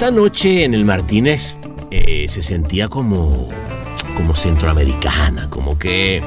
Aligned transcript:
Esta 0.00 0.12
noche 0.12 0.64
en 0.64 0.72
el 0.72 0.86
Martínez 0.86 1.58
eh, 1.90 2.24
se 2.26 2.40
sentía 2.40 2.88
como, 2.88 3.50
como 4.16 4.34
centroamericana, 4.34 5.50
como 5.50 5.78
que 5.78 6.22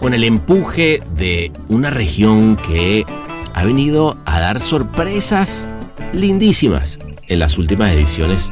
con 0.00 0.14
el 0.14 0.24
empuje 0.24 1.02
de 1.12 1.52
una 1.68 1.90
región 1.90 2.56
que 2.56 3.04
ha 3.52 3.64
venido 3.66 4.16
a 4.24 4.40
dar 4.40 4.62
sorpresas 4.62 5.68
lindísimas 6.14 6.98
en 7.26 7.40
las 7.40 7.58
últimas 7.58 7.92
ediciones 7.92 8.50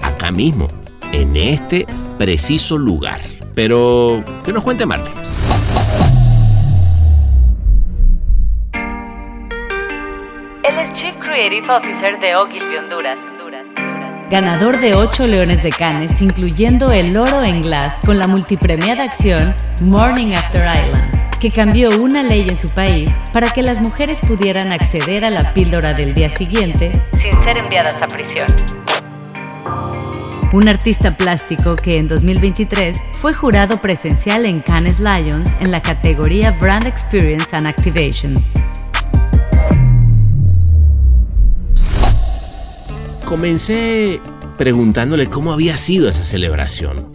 acá 0.00 0.32
mismo, 0.32 0.70
en 1.12 1.36
este 1.36 1.86
preciso 2.16 2.78
lugar. 2.78 3.20
Pero 3.54 4.24
que 4.42 4.54
nos 4.54 4.62
cuente 4.62 4.86
Marte. 4.86 5.10
Él 10.62 10.78
es 10.78 10.90
Chief 10.94 11.14
Creative 11.16 11.68
Officer 11.70 12.18
de 12.20 12.36
Ogilvy, 12.36 12.76
Honduras. 12.78 13.33
Ganador 14.30 14.80
de 14.80 14.94
8 14.94 15.26
Leones 15.26 15.62
de 15.62 15.70
Cannes, 15.70 16.22
incluyendo 16.22 16.90
el 16.90 17.14
oro 17.16 17.44
en 17.44 17.60
Glass 17.60 18.00
con 18.04 18.18
la 18.18 18.26
multipremiada 18.26 19.04
acción 19.04 19.54
Morning 19.82 20.32
After 20.32 20.62
Island, 20.62 21.38
que 21.38 21.50
cambió 21.50 21.90
una 22.00 22.22
ley 22.22 22.46
en 22.48 22.56
su 22.56 22.68
país 22.68 23.10
para 23.34 23.50
que 23.50 23.62
las 23.62 23.80
mujeres 23.80 24.20
pudieran 24.26 24.72
acceder 24.72 25.26
a 25.26 25.30
la 25.30 25.52
píldora 25.52 25.92
del 25.92 26.14
día 26.14 26.30
siguiente 26.30 26.90
sin 27.22 27.44
ser 27.44 27.58
enviadas 27.58 28.00
a 28.00 28.08
prisión. 28.08 28.46
Un 30.54 30.68
artista 30.68 31.16
plástico 31.16 31.76
que 31.76 31.98
en 31.98 32.08
2023 32.08 32.98
fue 33.12 33.34
jurado 33.34 33.80
presencial 33.80 34.46
en 34.46 34.60
Cannes 34.60 35.00
Lions 35.00 35.54
en 35.60 35.70
la 35.70 35.82
categoría 35.82 36.52
Brand 36.52 36.86
Experience 36.86 37.54
and 37.54 37.66
Activations. 37.66 38.40
Comencé 43.26 44.20
preguntándole 44.58 45.28
cómo 45.28 45.52
había 45.52 45.76
sido 45.76 46.08
esa 46.08 46.22
celebración, 46.22 47.10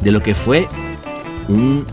de 0.00 0.10
lo 0.10 0.20
que 0.22 0.34
fue 0.34 0.66
un 1.48 1.86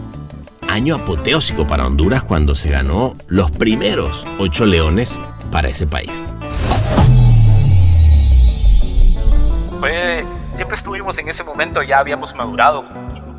año 0.69 0.95
apoteósico 0.95 1.67
para 1.67 1.85
Honduras 1.85 2.23
cuando 2.23 2.55
se 2.55 2.69
ganó 2.69 3.13
los 3.27 3.51
primeros 3.51 4.25
ocho 4.39 4.65
leones 4.65 5.19
para 5.51 5.69
ese 5.69 5.85
país. 5.85 6.25
siempre 10.53 10.75
estuvimos 10.75 11.17
en 11.19 11.29
ese 11.29 11.43
momento, 11.43 11.83
ya 11.83 11.99
habíamos 11.99 12.33
madurado, 12.35 12.83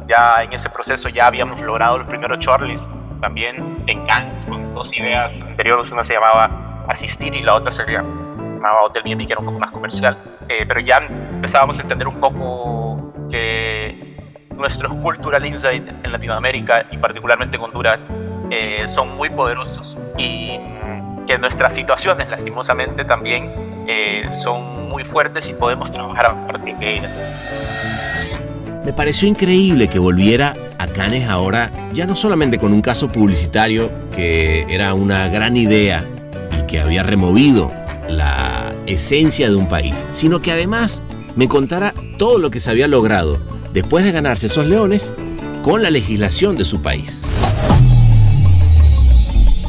ya 0.06 0.44
en 0.44 0.52
ese 0.52 0.70
proceso 0.70 1.08
ya 1.08 1.26
habíamos 1.26 1.60
logrado 1.60 1.98
los 1.98 2.06
primeros 2.06 2.38
Charlies, 2.38 2.88
también 3.20 3.82
en 3.88 4.06
Cannes, 4.06 4.44
con 4.46 4.72
dos 4.72 4.88
ideas 4.96 5.40
anteriores, 5.40 5.90
una 5.90 6.04
se 6.04 6.14
llamaba 6.14 6.84
Asistir 6.88 7.34
y 7.34 7.42
la 7.42 7.56
otra 7.56 7.72
sería 7.72 8.04
llamaba 8.58 8.84
Hotel 8.84 9.02
Miami, 9.04 9.26
que 9.26 9.32
era 9.32 9.40
un 9.40 9.46
poco 9.46 9.58
más 9.58 9.70
comercial, 9.70 10.16
eh, 10.48 10.64
pero 10.66 10.80
ya 10.80 10.98
empezábamos 10.98 11.78
a 11.78 11.82
entender 11.82 12.08
un 12.08 12.20
poco 12.20 13.12
que 13.30 14.16
nuestros 14.56 14.92
cultural 14.94 15.46
insight 15.46 15.86
en 15.86 16.12
Latinoamérica 16.12 16.86
y 16.90 16.98
particularmente 16.98 17.56
en 17.56 17.62
Honduras 17.62 18.04
eh, 18.50 18.84
son 18.88 19.16
muy 19.16 19.30
poderosos 19.30 19.96
y 20.16 20.58
que 21.26 21.38
nuestras 21.38 21.74
situaciones 21.74 22.28
lastimosamente 22.28 23.04
también 23.04 23.84
eh, 23.86 24.28
son 24.32 24.88
muy 24.88 25.04
fuertes 25.04 25.48
y 25.48 25.54
podemos 25.54 25.90
trabajar 25.92 26.26
a 26.26 26.46
partir 26.46 26.76
de 26.76 26.96
ellas. 26.96 27.12
Me 28.84 28.92
pareció 28.92 29.28
increíble 29.28 29.88
que 29.88 29.98
volviera 29.98 30.54
a 30.78 30.86
Canes 30.86 31.28
ahora, 31.28 31.70
ya 31.92 32.06
no 32.06 32.16
solamente 32.16 32.58
con 32.58 32.72
un 32.72 32.80
caso 32.80 33.12
publicitario 33.12 33.90
que 34.16 34.62
era 34.74 34.94
una 34.94 35.28
gran 35.28 35.56
idea 35.56 36.02
y 36.58 36.66
que 36.66 36.80
había 36.80 37.02
removido 37.02 37.70
la 38.08 38.74
esencia 38.86 39.48
de 39.48 39.56
un 39.56 39.68
país, 39.68 40.06
sino 40.10 40.40
que 40.40 40.52
además 40.52 41.02
me 41.36 41.48
contara 41.48 41.94
todo 42.18 42.38
lo 42.38 42.50
que 42.50 42.60
se 42.60 42.70
había 42.70 42.88
logrado 42.88 43.38
después 43.72 44.04
de 44.04 44.12
ganarse 44.12 44.46
esos 44.46 44.66
leones 44.66 45.14
con 45.62 45.82
la 45.82 45.90
legislación 45.90 46.56
de 46.56 46.64
su 46.64 46.82
país. 46.82 47.22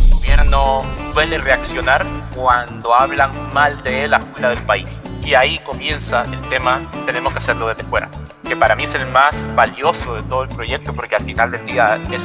El 0.06 0.14
gobierno 0.14 0.84
suele 1.14 1.38
reaccionar 1.38 2.06
cuando 2.36 2.94
hablan 2.94 3.32
mal 3.54 3.84
de 3.84 4.06
él 4.06 4.14
afuera 4.14 4.50
del 4.50 4.64
país. 4.64 4.90
Y 5.24 5.34
ahí 5.34 5.60
comienza 5.60 6.22
el 6.22 6.40
tema, 6.50 6.80
tenemos 7.06 7.34
que 7.34 7.40
hacerlo 7.40 7.68
desde 7.68 7.84
fuera. 7.84 8.10
Que 8.48 8.56
para 8.56 8.76
mí 8.76 8.86
es 8.86 8.96
el 8.96 9.06
más 9.08 9.36
valioso 9.56 10.16
de 10.16 10.24
todo 10.24 10.44
el 10.44 10.50
proyecto 10.50 10.94
porque 10.94 11.16
al 11.16 11.24
final 11.24 11.52
del 11.52 11.66
día 11.66 12.00
es 12.12 12.22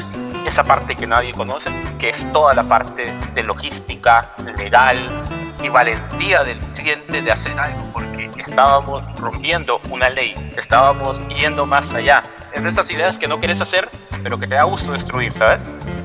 esa 0.46 0.64
parte 0.64 0.94
que 0.94 1.06
nadie 1.06 1.32
conoce, 1.32 1.70
que 1.98 2.10
es 2.10 2.32
toda 2.32 2.54
la 2.54 2.62
parte 2.62 3.12
de 3.34 3.42
logística, 3.42 4.34
legal, 4.56 5.23
y 5.64 5.70
valentía 5.70 6.42
del 6.44 6.58
cliente 6.58 7.22
de 7.22 7.32
hacer 7.32 7.58
algo 7.58 7.90
porque 7.92 8.30
estábamos 8.36 9.02
rompiendo 9.18 9.80
una 9.90 10.10
ley, 10.10 10.34
estábamos 10.58 11.26
yendo 11.28 11.64
más 11.64 11.90
allá. 11.94 12.22
Es 12.52 12.62
de 12.62 12.68
esas 12.68 12.90
ideas 12.90 13.18
que 13.18 13.26
no 13.26 13.38
quieres 13.38 13.62
hacer, 13.62 13.88
pero 14.22 14.38
que 14.38 14.46
te 14.46 14.56
da 14.56 14.64
gusto 14.64 14.92
destruir, 14.92 15.32
¿sabes? 15.32 15.60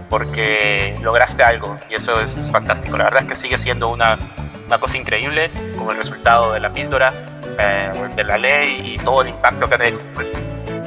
Porque 0.09 0.95
lograste 1.01 1.43
algo 1.43 1.75
y 1.89 1.95
eso 1.95 2.13
es 2.13 2.31
fantástico. 2.51 2.97
La 2.97 3.05
verdad 3.05 3.23
es 3.23 3.27
que 3.29 3.35
sigue 3.35 3.57
siendo 3.57 3.89
una, 3.89 4.17
una 4.65 4.77
cosa 4.77 4.97
increíble 4.97 5.51
como 5.77 5.91
el 5.91 5.97
resultado 5.97 6.53
de 6.53 6.61
la 6.61 6.71
píldora, 6.71 7.11
eh, 7.59 7.91
de 8.15 8.23
la 8.23 8.37
ley 8.37 8.93
y 8.95 8.97
todo 8.97 9.23
el 9.23 9.29
impacto 9.29 9.67
que 9.67 9.75
ha 9.75 9.77
tenido 9.77 10.01
pues, 10.15 10.27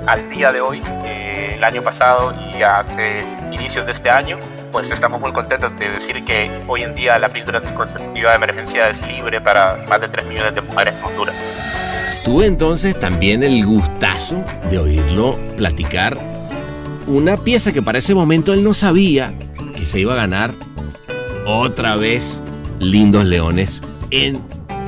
al 0.06 0.31
día 0.31 0.50
de 0.50 0.62
hoy, 0.62 0.82
eh, 1.05 1.53
el 1.56 1.62
año 1.62 1.82
pasado 1.82 2.34
y 2.56 2.62
hace 2.62 3.22
inicios 3.53 3.84
de 3.84 3.93
este 3.93 4.09
año 4.09 4.38
pues 4.72 4.91
estamos 4.91 5.21
muy 5.21 5.33
contentos 5.33 5.71
de 5.78 5.91
decir 5.91 6.25
que 6.25 6.50
hoy 6.66 6.83
en 6.83 6.94
día 6.94 7.19
la 7.19 7.28
píldora 7.28 7.59
anticonceptiva 7.59 8.31
de 8.31 8.37
emergencia 8.37 8.88
es 8.88 9.06
libre 9.06 9.41
para 9.41 9.84
más 9.88 10.00
de 10.00 10.09
3 10.09 10.27
millones 10.27 10.55
de 10.55 10.62
mujeres 10.62 10.94
en 10.99 11.05
Honduras. 11.05 11.34
Tuve 12.25 12.47
entonces 12.47 12.99
también 12.99 13.43
el 13.43 13.65
gustazo 13.66 14.43
de 14.71 14.78
oírlo 14.78 15.38
platicar 15.56 16.16
una 17.06 17.37
pieza 17.37 17.72
que 17.72 17.82
para 17.82 17.99
ese 17.99 18.15
momento 18.15 18.55
él 18.55 18.65
no 18.65 18.72
sabía 18.72 19.34
que 19.77 19.84
se 19.84 20.00
iba 20.00 20.15
a 20.15 20.16
ganar 20.16 20.53
otra 21.47 21.97
vez 21.97 22.43
Lindos 22.78 23.25
Leones 23.25 23.82
en 24.11 24.41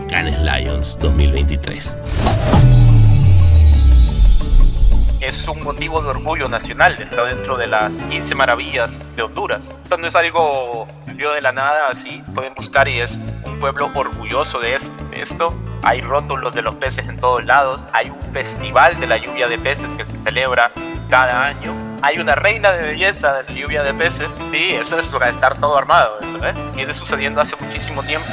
Cannes 0.09 0.41
Lions 0.41 0.97
2023 1.01 2.74
es 5.27 5.49
un 5.49 5.63
motivo 5.63 6.03
de 6.03 6.09
orgullo 6.09 6.49
nacional, 6.49 6.97
está 7.01 7.25
dentro 7.25 7.57
de 7.57 7.67
las 7.67 7.91
15 8.11 8.35
maravillas 8.35 8.93
de 9.17 9.23
Honduras. 9.23 9.63
Esto 9.83 9.97
no 9.97 10.07
es 10.07 10.15
algo 10.15 10.87
que 11.07 11.29
de 11.29 11.41
la 11.41 11.53
nada 11.53 11.89
así, 11.91 12.23
pueden 12.35 12.55
buscar 12.55 12.89
y 12.89 13.01
es 13.01 13.13
un 13.45 13.59
pueblo 13.61 13.91
orgulloso 13.95 14.59
de 14.59 14.77
esto. 15.13 15.49
Hay 15.83 16.01
rótulos 16.01 16.55
de 16.55 16.63
los 16.63 16.75
peces 16.75 17.09
en 17.09 17.19
todos 17.19 17.45
lados, 17.45 17.85
hay 17.93 18.11
un 18.11 18.23
festival 18.33 18.99
de 19.01 19.07
la 19.07 19.17
lluvia 19.17 19.49
de 19.49 19.59
peces 19.59 19.89
que 19.97 20.05
se 20.05 20.19
celebra 20.19 20.73
cada 21.09 21.47
año. 21.47 21.75
Hay 22.03 22.19
una 22.19 22.35
reina 22.35 22.73
de 22.73 22.89
belleza 22.89 23.33
de 23.35 23.45
la 23.45 23.61
lluvia 23.61 23.83
de 23.83 23.95
peces. 23.95 24.29
Sí, 24.53 24.75
eso 24.75 24.99
es 24.99 25.07
para 25.07 25.31
estar 25.31 25.59
todo 25.59 25.79
armado, 25.79 26.19
eso, 26.21 26.47
¿eh? 26.47 26.55
Viene 26.75 26.93
sucediendo 26.93 27.41
hace 27.41 27.57
muchísimo 27.57 28.03
tiempo. 28.03 28.29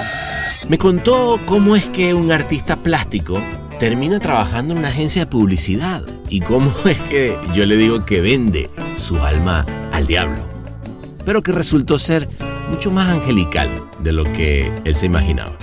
Me 0.67 0.77
contó 0.77 1.39
cómo 1.45 1.75
es 1.75 1.85
que 1.87 2.13
un 2.13 2.31
artista 2.31 2.75
plástico 2.75 3.39
termina 3.81 4.19
trabajando 4.19 4.73
en 4.73 4.77
una 4.77 4.89
agencia 4.89 5.25
de 5.25 5.31
publicidad. 5.31 6.03
¿Y 6.29 6.41
cómo 6.41 6.71
es 6.85 6.99
que 7.09 7.35
yo 7.51 7.65
le 7.65 7.75
digo 7.77 8.05
que 8.05 8.21
vende 8.21 8.69
su 8.95 9.17
alma 9.17 9.65
al 9.91 10.05
diablo? 10.05 10.37
Pero 11.25 11.41
que 11.41 11.51
resultó 11.51 11.97
ser 11.97 12.29
mucho 12.69 12.91
más 12.91 13.09
angelical 13.09 13.71
de 13.97 14.11
lo 14.11 14.23
que 14.23 14.71
él 14.85 14.93
se 14.93 15.07
imaginaba. 15.07 15.53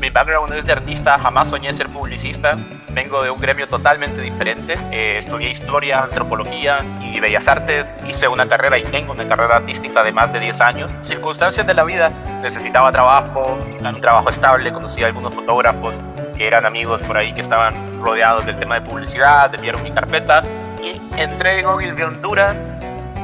Mi 0.00 0.10
background 0.10 0.52
es 0.52 0.66
de 0.66 0.72
artista, 0.72 1.16
jamás 1.20 1.50
soñé 1.50 1.72
ser 1.72 1.88
publicista. 1.90 2.58
Vengo 2.90 3.22
de 3.22 3.30
un 3.30 3.40
gremio 3.40 3.68
totalmente 3.68 4.20
diferente. 4.20 4.74
Eh, 4.90 5.18
estudié 5.18 5.50
historia, 5.50 6.02
antropología 6.02 6.80
y 7.00 7.20
bellas 7.20 7.46
artes. 7.46 7.86
Hice 8.08 8.28
una 8.28 8.46
carrera 8.46 8.78
y 8.78 8.82
tengo 8.84 9.12
una 9.12 9.28
carrera 9.28 9.56
artística 9.56 10.02
de 10.02 10.12
más 10.12 10.32
de 10.32 10.40
10 10.40 10.60
años. 10.60 10.90
Circunstancias 11.02 11.66
de 11.66 11.74
la 11.74 11.84
vida, 11.84 12.10
necesitaba 12.42 12.90
trabajo, 12.92 13.58
un 13.80 14.00
trabajo 14.00 14.28
estable. 14.30 14.72
Conocí 14.72 15.02
a 15.02 15.06
algunos 15.06 15.34
fotógrafos 15.34 15.94
que 16.36 16.46
eran 16.46 16.64
amigos 16.66 17.00
por 17.02 17.16
ahí 17.16 17.32
que 17.32 17.40
estaban 17.40 18.00
rodeados 18.00 18.46
del 18.46 18.58
tema 18.58 18.76
de 18.76 18.82
publicidad, 18.82 19.52
enviaron 19.54 19.82
mi 19.82 19.90
carpeta 19.90 20.42
y 20.82 21.20
entré 21.20 21.60
en 21.60 21.66
Ogilvy 21.66 22.02
Honduras 22.02 22.56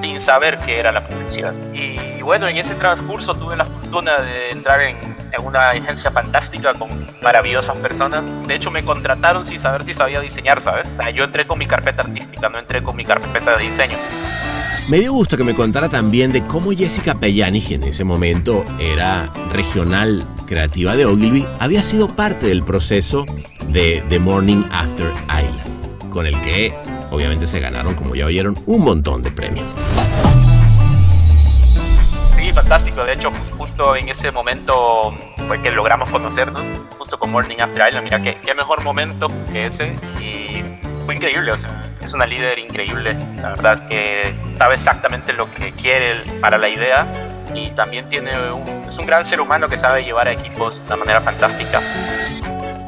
sin 0.04 0.20
saber 0.20 0.58
qué 0.58 0.78
era 0.78 0.92
la 0.92 1.06
publicidad. 1.06 1.54
Y 1.72 2.20
bueno, 2.20 2.46
en 2.46 2.58
ese 2.58 2.74
transcurso 2.74 3.34
tuve 3.34 3.56
la 3.56 3.64
fortuna 3.64 4.20
de 4.20 4.50
entrar 4.50 4.82
en, 4.82 4.96
en, 5.32 5.46
una 5.46 5.70
agencia 5.70 6.10
fantástica 6.10 6.74
con 6.74 6.90
maravillosas 7.22 7.76
personas. 7.78 8.22
De 8.46 8.54
hecho, 8.54 8.70
me 8.70 8.84
contrataron 8.84 9.46
sin 9.46 9.58
saber 9.58 9.84
si 9.84 9.94
sabía 9.94 10.20
diseñar, 10.20 10.60
¿sabes? 10.60 10.88
O 10.92 10.96
sea, 10.96 11.10
yo 11.10 11.24
entré 11.24 11.46
con 11.46 11.58
mi 11.58 11.66
carpeta 11.66 12.02
artística, 12.02 12.50
no 12.50 12.58
entré 12.58 12.82
con 12.82 12.96
mi 12.96 13.04
carpeta 13.06 13.56
de 13.56 13.64
diseño. 13.64 13.96
Me 14.88 14.98
dio 14.98 15.14
gusto 15.14 15.38
que 15.38 15.44
me 15.44 15.54
contara 15.54 15.88
también 15.88 16.32
de 16.32 16.44
cómo 16.44 16.72
Jessica 16.72 17.14
Pellani, 17.14 17.62
que 17.62 17.76
en 17.76 17.84
ese 17.84 18.04
momento 18.04 18.62
era 18.78 19.30
regional 19.50 20.22
creativa 20.46 20.94
de 20.96 21.06
Ogilvy, 21.06 21.46
había 21.60 21.82
sido 21.82 22.14
parte 22.14 22.48
del 22.48 22.62
proceso 22.62 23.24
de 23.68 24.04
The 24.10 24.18
Morning 24.18 24.64
After 24.70 25.10
Island, 25.28 26.10
con 26.10 26.26
el 26.26 26.38
que 26.42 26.74
obviamente 27.14 27.46
se 27.46 27.61
ganaron, 27.61 27.94
como 27.94 28.14
ya 28.14 28.26
oyeron, 28.26 28.56
un 28.66 28.84
montón 28.84 29.22
de 29.22 29.31
premios. 29.31 29.66
Sí, 32.37 32.52
fantástico. 32.52 33.05
De 33.05 33.14
hecho, 33.14 33.31
justo 33.56 33.96
en 33.96 34.08
ese 34.08 34.31
momento 34.31 35.14
fue 35.46 35.61
que 35.62 35.70
logramos 35.70 36.11
conocernos, 36.11 36.62
justo 36.99 37.19
con 37.19 37.31
Morning 37.31 37.58
After 37.58 37.88
Island. 37.88 38.05
Mira, 38.05 38.22
qué, 38.22 38.38
qué 38.44 38.55
mejor 38.55 38.82
momento 38.82 39.26
que 39.52 39.66
ese. 39.66 39.94
Y 40.20 40.62
fue 41.05 41.14
increíble, 41.16 41.52
o 41.52 41.56
sea, 41.56 41.81
es 42.02 42.12
una 42.12 42.26
líder 42.26 42.58
increíble. 42.58 43.16
La 43.37 43.50
verdad 43.50 43.88
que 43.88 44.34
sabe 44.56 44.75
exactamente 44.75 45.32
lo 45.32 45.50
que 45.52 45.72
quiere 45.72 46.16
para 46.40 46.58
la 46.58 46.69
idea 46.69 47.06
y 47.55 47.70
también 47.70 48.08
tiene 48.08 48.32
es 48.88 48.99
un 48.99 49.06
gran 49.06 49.25
ser 49.25 49.40
humano 49.40 49.69
que 49.69 49.78
sabe 49.78 50.05
llevar 50.05 50.28
a 50.28 50.32
equipos 50.32 50.76
de 50.76 50.87
una 50.87 50.96
manera 50.96 51.20
fantástica. 51.20 51.81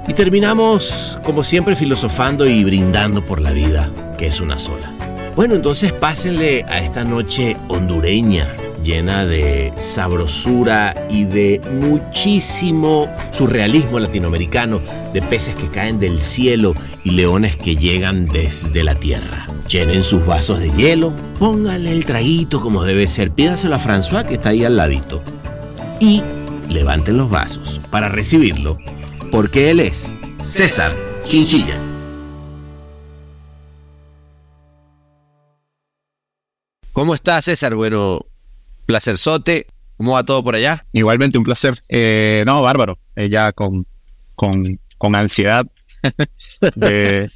Y 0.08 0.14
terminamos, 0.14 1.19
como 1.25 1.43
siempre, 1.43 1.75
filosofando 1.75 2.47
y 2.47 2.62
brindando 2.62 3.25
por 3.25 3.41
la 3.41 3.50
vida, 3.50 3.91
que 4.19 4.29
es 4.29 4.41
una 4.41 4.58
sola. 4.58 4.93
Bueno, 5.35 5.55
entonces 5.55 5.93
pásenle 5.93 6.64
a 6.69 6.81
esta 6.81 7.05
noche 7.05 7.56
hondureña, 7.69 8.47
llena 8.85 9.26
de 9.26 9.73
sabrosura 9.79 10.94
y 11.11 11.25
de 11.25 11.61
muchísimo 11.81 13.08
surrealismo 13.32 13.99
latinoamericano, 13.99 14.81
de 15.12 15.23
peces 15.23 15.56
que 15.56 15.69
caen 15.69 15.99
del 15.99 16.20
cielo 16.20 16.75
y 17.02 17.11
leones 17.11 17.56
que 17.56 17.75
llegan 17.75 18.26
desde 18.26 18.85
la 18.85 18.94
tierra. 18.94 19.47
Llenen 19.69 20.05
sus 20.05 20.25
vasos 20.25 20.61
de 20.61 20.70
hielo, 20.70 21.12
pónganle 21.41 21.91
el 21.91 22.05
traguito 22.05 22.61
como 22.61 22.85
debe 22.85 23.09
ser, 23.09 23.32
pídaselo 23.32 23.75
a 23.75 23.81
François 23.81 24.25
que 24.25 24.35
está 24.35 24.50
ahí 24.50 24.64
al 24.64 24.76
ladito. 24.76 25.20
Y 25.99 26.23
levanten 26.69 27.17
los 27.17 27.29
vasos 27.29 27.81
para 27.91 28.09
recibirlo, 28.09 28.79
porque 29.31 29.70
él 29.70 29.81
es 29.81 30.12
César 30.40 30.94
Chinchilla. 31.25 31.78
¿Cómo 36.93 37.14
está 37.14 37.43
César? 37.43 37.75
Bueno, 37.75 38.25
placerzote. 38.87 39.67
¿Cómo 39.96 40.12
va 40.12 40.25
todo 40.25 40.43
por 40.43 40.55
allá? 40.55 40.87
Igualmente 40.93 41.38
un 41.38 41.44
placer. 41.44 41.82
Eh, 41.88 42.43
no, 42.46 42.62
bárbaro. 42.62 42.99
Eh, 43.17 43.28
ya 43.28 43.52
con, 43.52 43.87
con, 44.34 44.78
con 44.99 45.14
ansiedad 45.14 45.67
de, 46.75 47.31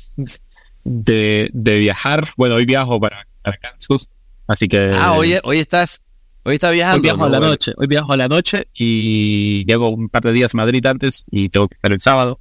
de, 0.84 1.50
de, 1.52 1.78
viajar. 1.78 2.28
Bueno, 2.37 2.54
hoy 2.54 2.64
viajo 2.64 3.00
para, 3.00 3.26
para 3.42 3.58
Kansas, 3.58 4.08
así 4.46 4.69
que... 4.69 4.92
Ah, 4.94 5.12
hoy, 5.12 5.37
hoy 5.42 5.58
estás... 5.58 6.06
Hoy 6.42 6.54
está 6.54 6.70
viajando. 6.70 6.96
Hoy 6.98 7.02
viajo 7.02 7.25
a 7.25 7.28
la 7.28 7.38
Bueno, 7.38 7.50
noche. 7.52 7.72
Hoy 7.76 7.87
viajo 7.87 8.12
a 8.12 8.16
la 8.16 8.28
noche 8.28 8.69
y 8.75 9.64
llego 9.66 9.90
un 9.90 10.08
par 10.08 10.22
de 10.22 10.32
días 10.32 10.54
a 10.54 10.56
Madrid 10.56 10.84
antes 10.87 11.25
y 11.31 11.48
tengo 11.50 11.69
que 11.69 11.75
estar 11.75 11.92
el 11.92 12.00
sábado. 12.00 12.40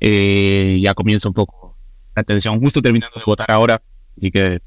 Eh, 0.00 0.78
ya 0.82 0.94
comienza 0.94 1.28
un 1.28 1.34
poco 1.34 1.76
la 2.14 2.22
tensión. 2.22 2.60
Justo 2.60 2.80
terminando 2.80 3.18
de 3.18 3.24
votar 3.26 3.50
ahora, 3.50 3.82
así 4.16 4.30
que 4.30 4.60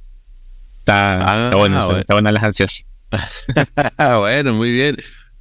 está, 0.80 1.22
Ah, 1.22 1.44
está 1.46 1.56
bueno, 1.56 1.84
bueno. 1.86 2.00
está 2.00 2.14
buenas 2.14 2.34
las 2.34 2.44
ansias. 2.44 2.86
bueno, 4.20 4.54
muy 4.54 4.72
bien. 4.72 4.98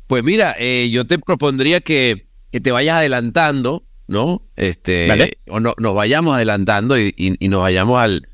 Pues 0.06 0.22
mira, 0.22 0.54
eh, 0.58 0.88
yo 0.90 1.06
te 1.06 1.18
propondría 1.18 1.80
que, 1.80 2.26
que 2.52 2.60
te 2.60 2.70
vayas 2.70 2.96
adelantando, 2.98 3.82
¿no? 4.06 4.42
Este, 4.56 5.06
Dale. 5.08 5.38
o 5.48 5.58
no, 5.58 5.74
nos 5.78 5.94
vayamos 5.94 6.34
adelantando 6.36 6.98
y, 6.98 7.12
y- 7.16 7.36
y 7.44 7.48
nos 7.48 7.60
vayamos 7.62 7.98
al, 7.98 8.28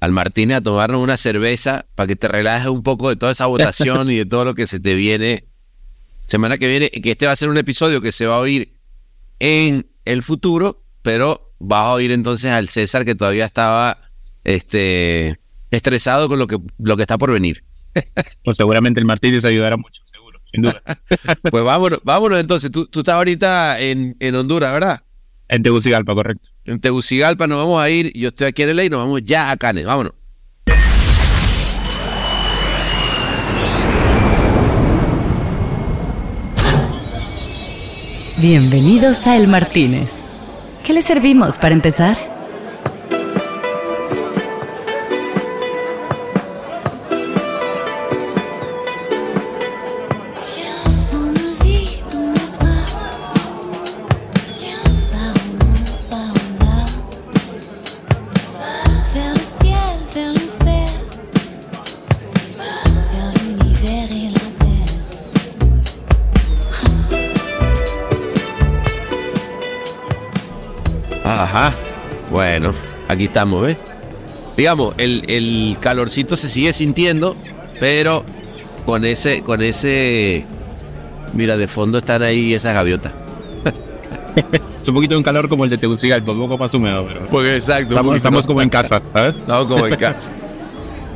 al 0.00 0.12
Martínez 0.12 0.58
a 0.58 0.60
tomarnos 0.60 1.00
una 1.00 1.16
cerveza 1.16 1.86
para 1.94 2.06
que 2.06 2.16
te 2.16 2.28
relajes 2.28 2.68
un 2.68 2.82
poco 2.82 3.08
de 3.08 3.16
toda 3.16 3.32
esa 3.32 3.46
votación 3.46 4.10
y 4.10 4.16
de 4.16 4.26
todo 4.26 4.44
lo 4.44 4.54
que 4.54 4.66
se 4.66 4.80
te 4.80 4.94
viene 4.94 5.48
semana 6.28 6.58
que 6.58 6.68
viene, 6.68 6.90
que 6.90 7.12
este 7.12 7.26
va 7.26 7.32
a 7.32 7.36
ser 7.36 7.48
un 7.48 7.56
episodio 7.56 8.00
que 8.00 8.12
se 8.12 8.26
va 8.26 8.36
a 8.36 8.40
oír 8.40 8.74
en 9.40 9.86
el 10.04 10.22
futuro, 10.22 10.84
pero 11.02 11.54
vas 11.58 11.84
a 11.84 11.92
oír 11.92 12.12
entonces 12.12 12.50
al 12.52 12.68
César 12.68 13.04
que 13.04 13.14
todavía 13.14 13.46
estaba 13.46 13.98
este, 14.44 15.40
estresado 15.70 16.28
con 16.28 16.38
lo 16.38 16.46
que, 16.46 16.58
lo 16.78 16.96
que 16.96 17.02
está 17.02 17.18
por 17.18 17.32
venir. 17.32 17.64
Pues 18.44 18.56
seguramente 18.56 19.00
el 19.00 19.06
Martínez 19.06 19.44
ayudará 19.44 19.76
mucho, 19.76 20.02
seguro, 20.04 20.40
sin 20.52 20.62
duda. 20.62 20.82
Pues 21.50 21.64
vámonos, 21.64 22.00
vámonos 22.04 22.38
entonces. 22.38 22.70
Tú, 22.70 22.86
tú 22.86 23.00
estás 23.00 23.14
ahorita 23.14 23.80
en, 23.80 24.16
en 24.20 24.34
Honduras, 24.34 24.72
¿verdad? 24.72 25.02
en 25.48 25.62
Tegucigalpa, 25.62 26.14
correcto. 26.14 26.50
En 26.68 26.80
Tegucigalpa 26.80 27.46
nos 27.46 27.56
vamos 27.56 27.80
a 27.80 27.88
ir. 27.88 28.12
Yo 28.14 28.28
estoy 28.28 28.48
aquí 28.48 28.62
en 28.62 28.68
el 28.68 28.80
y 28.84 28.90
nos 28.90 29.00
vamos 29.02 29.22
ya 29.22 29.50
a 29.50 29.56
Canes. 29.56 29.86
Vámonos. 29.86 30.12
Bienvenidos 38.42 39.26
a 39.26 39.38
El 39.38 39.48
Martínez. 39.48 40.16
¿Qué 40.84 40.92
le 40.92 41.00
servimos 41.00 41.58
para 41.58 41.74
empezar? 41.74 42.37
Aquí 73.18 73.24
estamos, 73.24 73.62
¿ves? 73.62 73.76
Digamos, 74.56 74.94
el, 74.96 75.24
el 75.28 75.76
calorcito 75.80 76.36
se 76.36 76.48
sigue 76.48 76.72
sintiendo, 76.72 77.36
pero 77.80 78.24
con 78.86 79.04
ese, 79.04 79.42
con 79.42 79.60
ese. 79.60 80.44
Mira, 81.34 81.56
de 81.56 81.66
fondo 81.66 81.98
están 81.98 82.22
ahí 82.22 82.54
esas 82.54 82.74
gaviotas. 82.74 83.12
Es 84.80 84.86
un 84.86 84.94
poquito 84.94 85.14
de 85.14 85.18
un 85.18 85.24
calor 85.24 85.48
como 85.48 85.64
el 85.64 85.70
de 85.70 85.76
Tegucigalpa, 85.78 86.30
un 86.30 86.38
poco 86.38 86.56
más 86.56 86.72
húmedo, 86.72 87.04
pero 87.06 87.26
Pues 87.26 87.56
exacto. 87.56 87.90
estamos, 87.94 88.16
estamos 88.16 88.46
como 88.46 88.62
en 88.62 88.68
casa, 88.70 89.02
¿sabes? 89.12 89.36
Estamos 89.40 89.66
como 89.66 89.86
en 89.88 89.96
casa. 89.96 90.32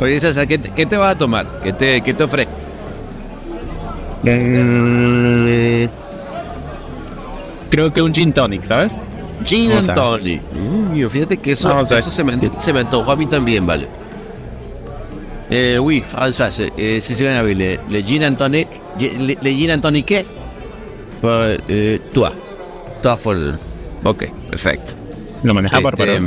Oye, 0.00 0.18
César, 0.18 0.48
¿qué 0.48 0.58
te, 0.58 0.70
qué 0.70 0.84
te 0.84 0.96
vas 0.96 1.14
a 1.14 1.18
tomar? 1.18 1.46
¿Qué 1.62 1.72
te, 1.72 2.00
qué 2.00 2.12
te 2.12 2.24
ofrezco? 2.24 2.52
Mm, 4.24 5.86
Creo 7.70 7.92
que 7.92 8.02
un 8.02 8.12
gin 8.12 8.32
tonic, 8.32 8.64
¿sabes? 8.64 9.00
Gin 9.44 9.72
and 9.72 9.94
tonic. 9.94 10.40
Mm, 10.52 10.94
yo 10.94 11.08
fíjate 11.10 11.36
que 11.36 11.52
eso, 11.52 11.68
No, 11.68 11.82
eso 11.82 12.10
se, 12.10 12.24
me, 12.24 12.38
se 12.58 12.72
me 12.72 12.80
antojó 12.80 13.12
a 13.12 13.16
mí 13.16 13.26
también, 13.26 13.66
¿vale? 13.66 13.88
Eh, 15.50 15.78
oui, 15.78 16.02
eh, 16.78 16.98
si 17.02 17.14
se 17.14 17.24
gana 17.24 17.42
le, 17.42 17.78
le 17.88 18.02
gin 18.02 18.24
and 18.24 18.38
tonic, 18.38 18.68
le, 18.98 19.36
le 19.40 19.54
gin 19.54 19.70
and 19.70 19.82
tonic, 19.82 20.06
¿qué? 20.06 20.24
Pues, 21.20 21.58
eh, 21.68 22.00
toi. 22.12 22.30
Toi 23.02 23.16
for... 23.16 23.36
Ok, 24.04 24.24
perfecto. 24.50 24.94
Lo 25.42 25.54
maneja 25.54 25.76
Este, 25.76 25.84
bárbaro. 25.84 26.20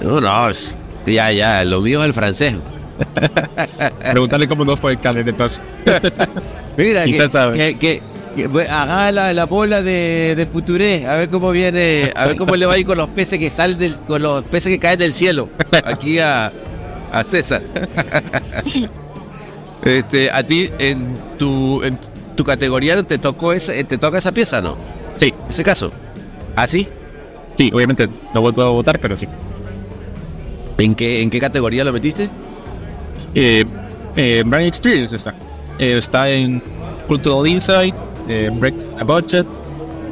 no, 0.00 0.20
no, 0.20 0.48
es- 0.48 0.76
ya, 1.04 1.30
ya, 1.32 1.64
lo 1.64 1.80
mío 1.80 2.00
es 2.00 2.06
el 2.06 2.14
francés. 2.14 2.54
Preguntarle 4.10 4.48
cómo 4.48 4.64
no 4.64 4.76
fue 4.76 4.92
el 4.92 4.98
paso. 5.34 5.60
Mira, 6.76 7.04
que, 7.04 7.12
que, 7.54 7.76
que, 7.78 8.02
haga 8.44 9.12
la, 9.12 9.32
la 9.32 9.46
bola 9.46 9.82
de, 9.82 10.34
de 10.36 10.46
Futuré, 10.46 11.06
a 11.06 11.16
ver 11.16 11.28
cómo 11.30 11.50
viene, 11.50 12.12
a 12.14 12.26
ver 12.26 12.36
cómo 12.36 12.56
le 12.56 12.66
va 12.66 12.74
a 12.74 12.78
ir 12.78 12.86
con 12.86 12.98
los 12.98 13.08
peces 13.08 13.38
que 13.38 13.50
salen 13.50 13.78
del, 13.78 13.96
con 13.96 14.22
los 14.22 14.44
peces 14.44 14.72
que 14.72 14.78
caen 14.78 14.98
del 14.98 15.12
cielo, 15.12 15.48
aquí 15.84 16.18
a, 16.18 16.52
a 17.12 17.24
César. 17.24 17.62
Este, 19.84 20.32
a 20.32 20.42
ti 20.42 20.68
en 20.80 21.16
tu, 21.38 21.80
en 21.84 21.96
tu 22.34 22.42
categoría 22.42 23.00
te 23.04 23.18
tocó 23.18 23.52
esa, 23.52 23.72
te 23.84 23.98
toca 23.98 24.18
esa 24.18 24.32
pieza, 24.32 24.60
¿no? 24.60 24.76
Sí, 25.16 25.32
Ese 25.48 25.62
caso. 25.62 25.92
¿Ah, 26.56 26.66
sí? 26.66 26.88
sí, 27.56 27.70
obviamente 27.72 28.08
no 28.34 28.46
a 28.48 28.70
votar, 28.70 28.98
pero 28.98 29.16
sí. 29.16 29.28
¿En 30.78 30.94
qué, 30.94 31.22
en 31.22 31.30
qué 31.30 31.38
categoría 31.38 31.84
lo 31.84 31.92
metiste? 31.92 32.28
Eh, 33.34 33.64
eh, 34.16 34.42
Brand 34.44 34.66
Experience 34.66 35.14
está. 35.14 35.34
Eh, 35.78 35.98
está 35.98 36.28
en 36.30 36.62
Cultural 37.06 37.46
Insight, 37.46 37.94
eh, 38.28 38.50
Break 38.52 38.74
a 39.00 39.04
Budget 39.04 39.46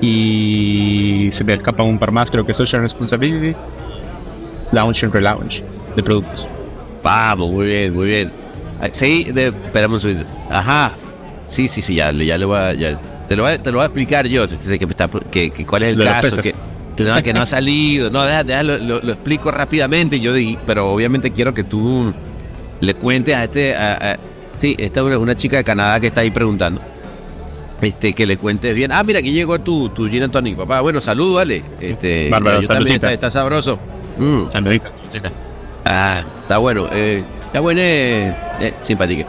y 0.01 1.29
se 1.33 1.45
me 1.45 1.55
escapan 1.55 1.87
un 1.87 1.99
par 1.99 2.13
más, 2.13 2.31
creo 2.31 2.45
que 2.47 2.55
Social 2.55 2.83
Responsibility, 2.83 3.57
Launch 4.73 5.05
and 5.05 5.13
Relaunch 5.13 5.63
de 5.97 6.03
productos. 6.03 6.47
Vamos, 7.03 7.51
muy 7.51 7.67
bien, 7.67 7.95
muy 7.95 8.07
bien. 8.07 8.31
Ah, 8.81 8.89
Sí, 8.93 9.25
de, 9.33 9.47
esperamos 9.49 10.05
un. 10.05 10.25
Ajá. 10.51 10.93
Sí, 11.47 11.69
sí, 11.69 11.83
sí, 11.83 11.95
ya, 11.97 12.11
ya, 12.13 12.39
le 12.39 12.45
voy 12.45 12.57
a, 12.59 12.73
ya- 12.73 12.99
te, 13.29 13.37
lo 13.37 13.43
voy 13.45 13.53
a, 13.53 13.63
te 13.63 13.71
lo 13.71 13.79
voy 13.79 13.83
a 13.83 13.87
explicar 13.87 14.27
yo, 14.27 14.47
que, 14.49 14.79
que 15.31 15.51
que- 15.51 15.67
cuál 15.67 15.83
es 15.83 15.89
el 15.91 15.99
Lo 15.99 16.05
caso, 16.05 16.41
que, 16.97 17.05
no, 17.05 17.23
que 17.23 17.33
no 17.35 17.43
ha 17.43 17.47
salido. 17.47 18.11
No, 18.11 18.25
deja, 18.25 18.45
deja, 18.45 18.63
lo, 18.63 18.79
lo- 18.79 19.01
lo 19.01 19.13
explico 19.13 19.51
rápidamente, 19.51 20.21
yo 20.21 20.33
di, 20.33 20.59
pero 20.67 20.91
obviamente 20.93 21.31
quiero 21.31 21.53
que 21.53 21.65
tú 21.65 22.13
le 22.81 22.95
cuentes 22.95 23.35
a 23.37 23.45
este... 23.45 23.75
a- 23.77 24.13
a- 24.13 24.17
sí, 24.57 24.75
esta 24.79 25.01
es 25.01 25.07
una, 25.07 25.19
una 25.19 25.35
chica 25.35 25.57
de 25.59 25.65
Canadá 25.65 26.01
que 26.01 26.07
está 26.09 26.23
ahí 26.23 26.31
preguntando. 26.31 26.81
Este, 27.85 28.15
que 28.15 28.27
le 28.27 28.37
cuentes 28.37 28.75
bien. 28.75 28.93
Ah, 28.93 29.03
mira, 29.05 29.19
aquí 29.19 29.33
llegó 29.33 29.59
tu, 29.61 29.91
tu 29.91 30.09
gin 30.09 30.31
tonic, 30.31 30.57
papá. 30.57 30.81
Bueno, 30.81 31.01
saludos, 31.01 31.37
dale. 31.37 31.63
Este, 31.81 32.31
Bárbaro, 32.31 32.61
está, 32.61 33.13
está 33.13 33.31
sabroso. 33.31 33.79
Mm. 34.19 34.49
Saludita. 34.49 34.91
Ah, 35.85 36.25
está 36.43 36.59
bueno. 36.59 36.89
Eh, 36.93 37.23
está 37.47 37.61
bueno, 37.61 37.81
eh, 37.83 38.35
eh, 38.61 38.75
simpático. 38.83 39.29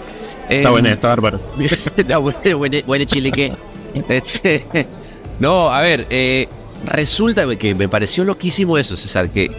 Está 0.50 0.70
bueno, 0.70 0.90
está 0.90 1.10
bárbaro. 1.10 1.40
Está 1.98 2.18
bueno, 2.20 2.40
bueno, 2.58 2.78
bueno, 2.86 3.06
chilique. 3.06 3.54
Este, 4.10 4.66
no, 5.40 5.70
a 5.70 5.82
ver, 5.82 6.06
eh, 6.10 6.50
resulta 6.84 7.48
que 7.56 7.74
me 7.76 7.88
pareció 7.88 8.26
loquísimo 8.26 8.78
eso, 8.78 8.98
César, 8.98 9.30
que 9.30 9.50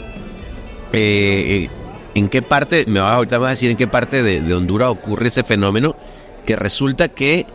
eh, 0.93 1.71
en 2.15 2.29
qué 2.29 2.43
parte, 2.43 2.85
me 2.87 3.01
vas 3.01 3.15
ahorita 3.15 3.39
vas 3.39 3.49
a 3.49 3.51
decir 3.53 3.71
en 3.71 3.79
qué 3.79 3.87
parte 3.87 4.23
de, 4.23 4.43
de 4.43 4.55
Honduras 4.55 4.91
ocurre 4.91 5.29
ese 5.29 5.43
fenómeno, 5.43 5.97
que 6.45 6.55
resulta 6.55 7.09
que 7.09 7.47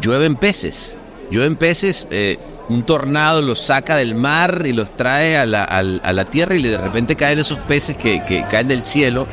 llueven 0.00 0.36
peces. 0.36 0.96
Llueven 1.30 1.56
peces, 1.56 2.08
eh, 2.10 2.38
un 2.68 2.84
tornado 2.84 3.42
los 3.42 3.60
saca 3.60 3.96
del 3.96 4.14
mar 4.14 4.62
y 4.64 4.72
los 4.72 4.94
trae 4.94 5.36
a 5.36 5.46
la, 5.46 5.64
a 5.64 6.12
la 6.12 6.24
tierra 6.24 6.54
y 6.54 6.62
de 6.62 6.78
repente 6.78 7.16
caen 7.16 7.38
esos 7.38 7.58
peces 7.60 7.96
que, 7.96 8.24
que 8.24 8.44
caen 8.50 8.68
del 8.68 8.82
cielo 8.82 9.26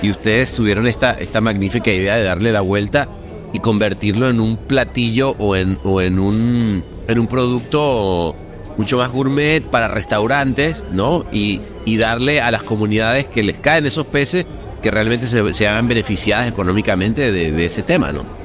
y 0.00 0.10
ustedes 0.10 0.54
tuvieron 0.54 0.86
esta, 0.86 1.12
esta 1.12 1.40
magnífica 1.40 1.90
idea 1.90 2.16
de 2.16 2.24
darle 2.24 2.52
la 2.52 2.60
vuelta 2.60 3.08
y 3.52 3.60
convertirlo 3.60 4.28
en 4.28 4.40
un 4.40 4.56
platillo 4.56 5.30
o 5.38 5.56
en, 5.56 5.78
o 5.82 6.00
en, 6.00 6.18
un, 6.18 6.84
en 7.08 7.18
un 7.18 7.26
producto 7.26 8.34
mucho 8.76 8.98
más 8.98 9.10
gourmet 9.10 9.62
para 9.62 9.88
restaurantes, 9.88 10.86
¿no? 10.92 11.24
Y, 11.32 11.60
y 11.84 11.96
darle 11.96 12.40
a 12.40 12.50
las 12.50 12.64
comunidades 12.64 13.26
que 13.26 13.42
les 13.42 13.58
caen 13.58 13.86
esos 13.86 14.06
peces 14.06 14.46
que 14.82 14.90
realmente 14.90 15.26
se, 15.26 15.54
se 15.54 15.68
hagan 15.68 15.88
beneficiadas 15.88 16.48
económicamente 16.48 17.32
de 17.32 17.64
ese 17.64 17.82
tema, 17.82 18.12
¿no? 18.12 18.43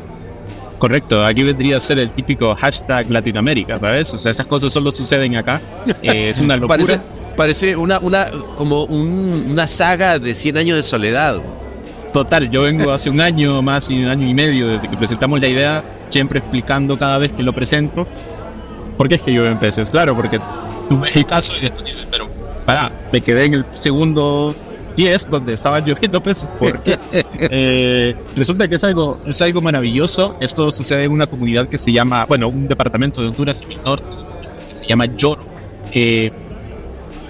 Correcto, 0.80 1.26
aquí 1.26 1.44
vendría 1.44 1.78
a 1.78 1.80
ser 1.80 2.00
el 2.00 2.10
típico 2.12 2.56
hashtag 2.56 3.10
Latinoamérica, 3.12 3.78
¿sabes? 3.80 4.14
O 4.14 4.18
sea, 4.18 4.32
esas 4.32 4.48
cosas 4.48 4.72
solo 4.74 4.92
suceden 4.92 5.36
acá. 5.36 5.62
Eh, 6.02 6.30
es 6.30 6.40
una 6.40 6.56
locura. 6.58 6.78
Parece, 6.78 7.02
parece 7.36 7.76
una, 7.76 8.00
una, 8.00 8.28
como 8.56 8.86
un- 8.86 9.48
una 9.52 9.68
saga 9.68 10.18
de 10.20 10.34
100 10.34 10.58
años 10.58 10.78
de 10.78 10.84
soledad. 10.84 11.42
Total, 12.14 12.50
yo 12.50 12.62
vengo 12.64 12.92
hace 12.92 13.10
un 13.10 13.22
año 13.22 13.62
más 13.62 13.92
y 13.92 14.02
un 14.02 14.10
año 14.10 14.28
y 14.28 14.34
medio 14.34 14.68
desde 14.70 14.90
que 14.90 14.98
presentamos 14.98 15.40
la 15.42 15.48
idea, 15.48 15.84
siempre 16.10 16.40
explicando 16.40 16.98
cada 16.98 17.18
vez 17.20 17.34
que 17.34 17.44
lo 17.44 17.54
presento. 17.54 18.08
¿Por 18.98 19.08
qué 19.10 19.16
es 19.16 19.22
que 19.22 19.32
llueven 19.34 19.60
peces? 19.60 19.92
Claro, 19.92 20.16
porque 20.16 20.40
tú 20.90 21.00
ves 21.00 21.16
el 21.16 21.26
caso 21.26 21.54
y 21.58 21.70
pero 22.10 22.28
pará, 22.66 22.92
me 23.12 23.22
quedé 23.22 23.46
en 23.46 23.54
el 23.54 23.66
segundo 23.72 24.56
10 25.00 25.30
donde 25.30 25.54
estaban 25.54 25.86
lloviendo 25.86 26.22
peces. 26.22 26.48
¿Por 26.60 26.84
qué? 26.84 26.98
Eh, 27.52 28.16
resulta 28.36 28.68
que 28.68 28.76
es 28.76 28.84
algo, 28.84 29.20
es 29.26 29.42
algo 29.42 29.62
maravilloso. 29.62 30.36
Esto 30.42 30.72
sucede 30.72 31.06
en 31.06 31.12
una 31.14 31.26
comunidad 31.26 31.70
que 31.70 31.78
se 31.78 31.92
llama, 31.92 32.26
bueno, 32.26 32.50
un 32.50 32.68
departamento 32.68 33.22
de 33.22 33.30
Honduras 33.30 33.62
en 33.62 33.72
el 33.72 33.84
norte, 33.84 34.06
que 34.70 34.76
se 34.76 34.88
llama 34.88 35.06
Lloro. 35.06 35.42
Eh, 35.94 36.32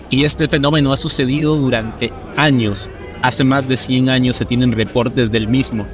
y 0.09 0.23
este 0.23 0.47
fenómeno 0.47 0.91
ha 0.91 0.97
sucedido 0.97 1.55
durante 1.55 2.11
años. 2.35 2.89
Hace 3.21 3.43
más 3.43 3.67
de 3.67 3.77
100 3.77 4.09
años 4.09 4.37
se 4.37 4.45
tienen 4.45 4.71
reportes 4.71 5.31
del 5.31 5.47
mismo. 5.47 5.85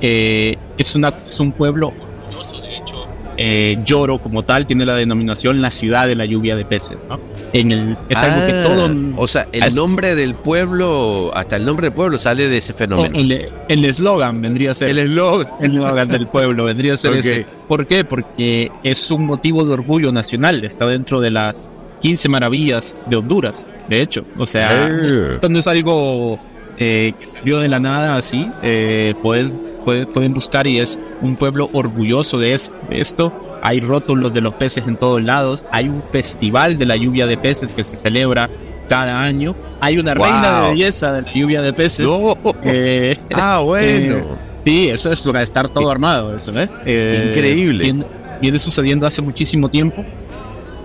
Eh, 0.00 0.56
es, 0.78 0.94
una, 0.94 1.12
es 1.28 1.40
un 1.40 1.50
pueblo 1.50 1.88
orgulloso, 1.88 2.60
de 2.60 2.76
hecho. 2.76 3.04
Eh, 3.36 3.78
Lloro, 3.84 4.18
como 4.18 4.44
tal, 4.44 4.66
tiene 4.66 4.86
la 4.86 4.94
denominación 4.94 5.60
la 5.60 5.72
ciudad 5.72 6.06
de 6.06 6.14
la 6.14 6.26
lluvia 6.26 6.54
de 6.54 6.64
peces. 6.64 6.96
¿no? 7.08 7.18
En 7.54 7.72
el, 7.72 7.96
es 8.08 8.18
algo 8.18 8.46
que 8.46 8.52
Ah, 8.52 8.62
todo. 8.64 8.90
O 9.16 9.26
sea, 9.26 9.46
el 9.52 9.62
es- 9.64 9.74
nombre 9.76 10.14
del 10.16 10.34
pueblo, 10.34 11.30
hasta 11.34 11.56
el 11.56 11.64
nombre 11.64 11.86
del 11.86 11.94
pueblo 11.94 12.18
sale 12.18 12.48
de 12.48 12.58
ese 12.58 12.74
fenómeno. 12.74 13.16
el 13.16 13.84
eslogan 13.84 14.42
vendría 14.42 14.72
a 14.72 14.74
ser. 14.74 14.90
El 14.90 14.98
eslogan. 14.98 15.46
el 15.60 15.72
eslogan 15.74 16.08
del 16.08 16.26
pueblo 16.26 16.64
vendría 16.64 16.94
a 16.94 16.96
ser 16.96 17.12
ese. 17.14 17.46
¿Por 17.68 17.86
qué? 17.86 18.04
Porque 18.04 18.70
es 18.82 19.10
un 19.10 19.24
motivo 19.24 19.64
de 19.64 19.72
orgullo 19.72 20.10
nacional. 20.12 20.64
Está 20.64 20.86
dentro 20.86 21.20
de 21.20 21.30
las 21.30 21.70
15 22.00 22.28
maravillas 22.28 22.96
de 23.06 23.16
Honduras, 23.16 23.64
de 23.88 24.02
hecho. 24.02 24.24
O 24.36 24.46
sea, 24.46 24.88
es- 24.88 25.14
esto 25.16 25.48
no 25.48 25.58
es 25.60 25.66
algo 25.68 26.38
eh, 26.76 27.12
que 27.20 27.28
salió 27.28 27.60
de 27.60 27.68
la 27.68 27.78
nada 27.78 28.16
así. 28.16 28.50
Eh, 28.64 29.14
puedes, 29.22 29.52
puede- 29.84 30.06
pueden 30.06 30.34
buscar 30.34 30.66
y 30.66 30.80
es 30.80 30.98
un 31.22 31.36
pueblo 31.36 31.70
orgulloso 31.72 32.36
de, 32.38 32.52
es- 32.54 32.72
de 32.90 33.00
esto. 33.00 33.32
Hay 33.64 33.80
rótulos 33.80 34.32
de 34.32 34.40
los 34.42 34.54
peces 34.54 34.84
en 34.86 34.96
todos 34.96 35.20
lados. 35.22 35.64
Hay 35.72 35.88
un 35.88 36.02
festival 36.12 36.78
de 36.78 36.86
la 36.86 36.96
lluvia 36.96 37.26
de 37.26 37.36
peces 37.36 37.70
que 37.72 37.82
se 37.82 37.96
celebra 37.96 38.48
cada 38.88 39.20
año. 39.22 39.56
Hay 39.80 39.98
una 39.98 40.14
Wow. 40.14 40.24
reina 40.24 40.60
de 40.60 40.68
belleza 40.68 41.12
de 41.14 41.22
la 41.22 41.32
lluvia 41.32 41.62
de 41.62 41.72
peces. 41.72 42.06
No. 42.06 42.36
Eh, 42.62 43.16
Ah, 43.34 43.60
bueno. 43.64 43.86
eh, 44.16 44.24
sí, 44.62 44.88
eso 44.90 45.10
es 45.10 45.22
para 45.22 45.42
estar 45.42 45.68
todo 45.68 45.90
armado, 45.90 46.36
eso, 46.36 46.52
¿eh? 46.60 46.68
Eh, 46.84 47.26
Increíble. 47.30 47.84
Viene, 47.84 48.04
viene 48.40 48.58
sucediendo 48.58 49.06
hace 49.06 49.22
muchísimo 49.22 49.68
tiempo. 49.68 50.04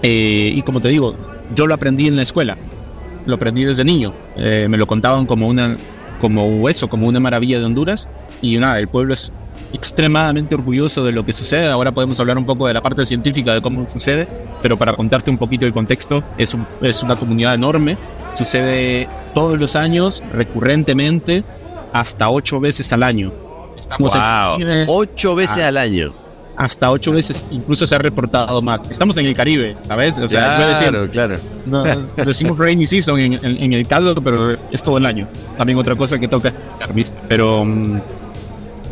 eh, 0.01 0.53
y 0.55 0.61
como 0.61 0.79
te 0.79 0.87
digo, 0.87 1.15
yo 1.53 1.67
lo 1.67 1.73
aprendí 1.73 2.07
en 2.07 2.15
la 2.15 2.23
escuela. 2.23 2.57
Lo 3.25 3.35
aprendí 3.35 3.65
desde 3.65 3.83
niño. 3.83 4.13
Eh, 4.37 4.67
me 4.69 4.77
lo 4.77 4.87
contaban 4.87 5.25
como 5.25 5.47
una, 5.49 5.75
como 6.21 6.69
eso, 6.69 6.87
como 6.87 7.07
una 7.07 7.19
maravilla 7.19 7.59
de 7.59 7.65
Honduras. 7.65 8.07
Y 8.41 8.57
nada, 8.57 8.79
el 8.79 8.87
pueblo 8.87 9.13
es 9.13 9.33
extremadamente 9.73 10.55
orgulloso 10.55 11.03
de 11.03 11.11
lo 11.11 11.25
que 11.25 11.33
sucede. 11.33 11.67
Ahora 11.69 11.91
podemos 11.91 12.19
hablar 12.19 12.37
un 12.37 12.45
poco 12.45 12.67
de 12.67 12.73
la 12.73 12.81
parte 12.81 13.05
científica 13.05 13.53
de 13.53 13.61
cómo 13.61 13.89
sucede, 13.89 14.27
pero 14.61 14.77
para 14.77 14.93
contarte 14.93 15.29
un 15.29 15.37
poquito 15.37 15.65
el 15.65 15.73
contexto, 15.73 16.23
es, 16.37 16.53
un- 16.53 16.65
es 16.81 17.03
una 17.03 17.15
comunidad 17.17 17.53
enorme. 17.53 17.97
Sucede 18.35 19.07
todos 19.33 19.59
los 19.59 19.75
años, 19.75 20.21
recurrentemente, 20.33 21.43
hasta 21.93 22.29
ocho 22.29 22.59
veces 22.59 22.91
al 22.93 23.03
año. 23.03 23.33
Estamos 23.79 24.13
en- 24.15 24.85
Wow. 24.85 24.95
Ocho 24.99 25.35
veces 25.35 25.63
Ah. 25.63 25.67
al 25.69 25.77
año. 25.77 26.13
hasta 26.57 26.91
ocho 26.91 27.13
veces, 27.13 27.45
incluso 27.51 27.87
se 27.87 27.95
ha 27.95 27.99
reportado 27.99 28.61
más. 28.61 28.81
Estamos 28.89 29.15
en 29.15 29.25
el 29.25 29.33
Caribe, 29.33 29.77
¿sabes? 29.87 30.19
O 30.19 30.27
sea, 30.27 30.57
llueve 30.57 30.75
siempre. 30.75 31.07
claro, 31.09 31.37
claro. 31.65 32.03
No, 32.17 32.23
decimos 32.25 32.59
rainy 32.59 32.85
season 32.85 33.17
en, 33.17 33.33
en- 33.35 33.63
en 33.63 33.71
el 33.73 33.87
caso, 33.87 34.13
pero 34.15 34.57
es 34.69 34.83
todo 34.83 34.97
el 34.97 35.05
año. 35.05 35.25
También 35.57 35.79
otra 35.79 35.95
cosa 35.95 36.19
que 36.19 36.27
toca. 36.27 36.51
Pero 37.29 37.63
mm, 37.63 38.01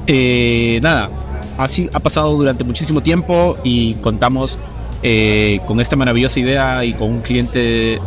eh, 0.07 0.79
nada, 0.81 1.09
así 1.57 1.89
ha 1.93 1.99
pasado 1.99 2.35
durante 2.37 2.63
muchísimo 2.63 3.01
tiempo 3.01 3.57
y 3.63 3.95
contamos 3.95 4.57
eh, 5.03 5.59
con 5.67 5.79
esta 5.79 5.95
maravillosa 5.95 6.39
idea 6.39 6.83
y 6.85 6.93
con 6.93 7.09
un 7.09 7.19
cliente 7.19 7.99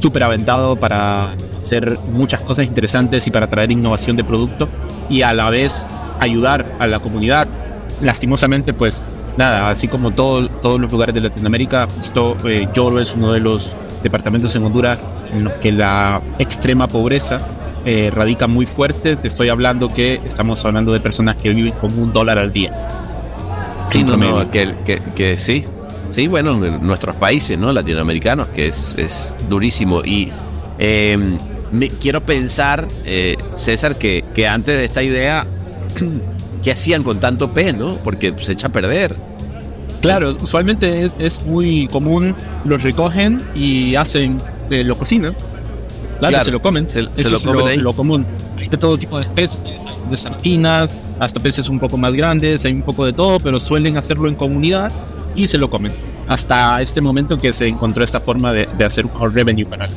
súper 0.00 0.24
aventado 0.24 0.76
para 0.76 1.34
hacer 1.62 1.98
muchas 2.12 2.40
cosas 2.42 2.66
interesantes 2.66 3.26
y 3.26 3.30
para 3.30 3.46
traer 3.48 3.70
innovación 3.70 4.16
de 4.16 4.24
producto 4.24 4.68
y 5.08 5.22
a 5.22 5.32
la 5.32 5.48
vez 5.48 5.86
ayudar 6.20 6.76
a 6.78 6.86
la 6.86 6.98
comunidad. 6.98 7.48
Lastimosamente, 8.02 8.74
pues 8.74 9.00
nada, 9.38 9.70
así 9.70 9.88
como 9.88 10.10
todo- 10.10 10.48
todos 10.48 10.78
los 10.80 10.90
lugares 10.90 11.14
de 11.14 11.22
Latinoamérica, 11.22 11.88
esto, 11.98 12.36
eh, 12.44 12.68
Lloro 12.74 13.00
es 13.00 13.14
uno 13.14 13.32
de 13.32 13.40
los 13.40 13.72
departamentos 14.02 14.54
en 14.56 14.64
Honduras 14.64 15.08
en 15.32 15.44
los 15.44 15.54
que 15.54 15.72
la 15.72 16.20
extrema 16.38 16.86
pobreza 16.88 17.40
eh, 17.84 18.10
radica 18.12 18.46
muy 18.46 18.66
fuerte. 18.66 19.16
Te 19.16 19.28
estoy 19.28 19.48
hablando 19.48 19.88
que 19.92 20.20
estamos 20.26 20.64
hablando 20.64 20.92
de 20.92 21.00
personas 21.00 21.36
que 21.36 21.50
viven 21.50 21.72
con 21.72 21.98
un 21.98 22.12
dólar 22.12 22.38
al 22.38 22.52
día. 22.52 22.88
Sí, 23.90 24.02
no, 24.02 24.16
no, 24.16 24.50
que, 24.50 24.74
que, 24.84 25.00
que 25.14 25.36
sí. 25.36 25.66
Sí, 26.14 26.28
bueno, 26.28 26.64
en 26.64 26.86
nuestros 26.86 27.16
países, 27.16 27.58
¿no? 27.58 27.72
Latinoamericanos, 27.72 28.48
que 28.48 28.68
es, 28.68 28.94
es 28.98 29.34
durísimo. 29.48 30.02
Y 30.04 30.30
eh, 30.78 31.18
me, 31.72 31.88
quiero 31.88 32.20
pensar, 32.20 32.86
eh, 33.04 33.36
César, 33.56 33.96
que, 33.96 34.24
que 34.34 34.46
antes 34.46 34.78
de 34.78 34.84
esta 34.84 35.02
idea, 35.02 35.46
¿qué 36.62 36.70
hacían 36.70 37.02
con 37.02 37.18
tanto 37.18 37.52
pez, 37.52 37.76
no? 37.76 37.96
Porque 37.96 38.32
se 38.38 38.52
echa 38.52 38.68
a 38.68 38.72
perder. 38.72 39.16
Claro, 40.00 40.36
usualmente 40.40 41.04
es, 41.04 41.16
es 41.18 41.42
muy 41.44 41.88
común, 41.88 42.36
los 42.64 42.82
recogen 42.82 43.42
y 43.54 43.96
hacen, 43.96 44.40
eh, 44.70 44.84
lo 44.84 44.96
cocinan. 44.96 45.34
Claro, 46.18 46.30
Claro, 46.32 46.44
se 46.44 46.50
lo 46.52 46.62
comen. 46.62 46.88
se- 46.88 47.08
se 47.14 47.30
lo 47.30 47.36
es 47.36 47.42
comen 47.42 47.66
ahí. 47.66 47.76
lo 47.78 47.92
común. 47.92 48.24
Hay 48.56 48.68
de 48.68 48.76
todo 48.78 48.96
tipo 48.96 49.16
de 49.18 49.24
especies, 49.24 49.58
hay 49.86 50.10
de 50.10 50.16
sardinas, 50.16 50.90
hasta 51.20 51.40
peces 51.40 51.68
un 51.68 51.78
poco 51.80 51.96
más 51.96 52.12
grandes, 52.14 52.64
hay 52.64 52.72
un 52.72 52.82
poco 52.82 53.04
de 53.04 53.12
todo, 53.12 53.40
pero 53.40 53.58
suelen 53.60 53.96
hacerlo 53.96 54.28
en 54.28 54.34
comunidad 54.34 54.90
y 55.34 55.46
se 55.48 55.58
lo 55.58 55.68
comen. 55.70 55.92
Hasta 56.28 56.80
este 56.80 57.00
momento 57.00 57.38
que 57.38 57.52
se 57.52 57.66
encontró 57.66 58.02
esta 58.04 58.20
forma 58.20 58.52
de, 58.52 58.68
de 58.78 58.84
hacer 58.84 59.04
un 59.06 59.34
revenue 59.34 59.66
para 59.66 59.88
la. 59.88 59.92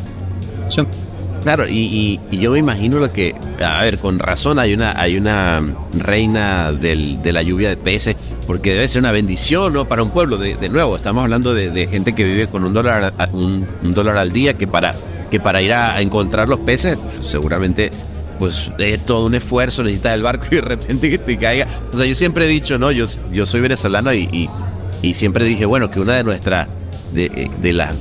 Claro, 1.43 1.65
y, 1.67 1.71
y- 1.77 2.19
y 2.31 2.39
yo 2.39 2.51
me 2.51 2.59
imagino 2.59 2.99
lo 2.99 3.13
que, 3.13 3.33
a 3.63 3.81
ver, 3.83 3.99
con 3.99 4.19
razón 4.19 4.59
hay 4.59 4.73
una, 4.73 4.99
hay 4.99 5.15
una 5.17 5.61
reina 5.93 6.73
del- 6.73 7.21
de 7.21 7.31
la 7.31 7.41
lluvia 7.41 7.69
de 7.69 7.77
peces, 7.77 8.17
porque 8.45 8.73
debe 8.73 8.87
ser 8.89 9.01
una 9.01 9.13
bendición, 9.13 9.71
¿no? 9.71 9.87
Para 9.87 10.03
un 10.03 10.09
pueblo, 10.09 10.37
de, 10.37 10.55
de 10.57 10.67
nuevo, 10.67 10.97
estamos 10.97 11.23
hablando 11.23 11.53
de, 11.53 11.69
de 11.71 11.87
gente 11.87 12.13
que 12.13 12.23
vive 12.25 12.47
con 12.47 12.65
un 12.65 12.73
dólar, 12.73 13.13
un, 13.31 13.65
un 13.81 13.93
dólar 13.93 14.17
al 14.17 14.33
día, 14.33 14.55
que 14.55 14.67
para, 14.67 14.93
que 15.29 15.39
para 15.39 15.61
ir 15.61 15.73
a, 15.73 15.95
a 15.95 16.01
encontrar 16.01 16.47
los 16.49 16.59
peces, 16.59 16.97
seguramente 17.21 17.91
pues 18.39 18.71
es 18.77 19.03
todo 19.05 19.25
un 19.25 19.33
esfuerzo, 19.35 19.83
necesitas 19.83 20.13
el 20.13 20.21
barco 20.21 20.45
y 20.51 20.55
de 20.55 20.61
repente 20.61 21.09
que 21.09 21.17
te 21.17 21.37
caiga. 21.37 21.65
O 21.91 21.97
sea, 21.97 22.05
yo 22.05 22.13
siempre 22.15 22.45
he 22.45 22.47
dicho, 22.47 22.77
¿no? 22.77 22.91
Yo, 22.91 23.05
yo 23.31 23.45
soy 23.45 23.61
venezolano 23.61 24.13
y, 24.13 24.29
y, 24.31 24.49
y 25.01 25.13
siempre 25.15 25.43
dije, 25.45 25.65
bueno, 25.65 25.89
que 25.89 25.99
una 25.99 26.15
de 26.17 26.23
nuestras, 26.23 26.67
de, 27.13 27.49
de 27.59 27.73
las 27.73 27.93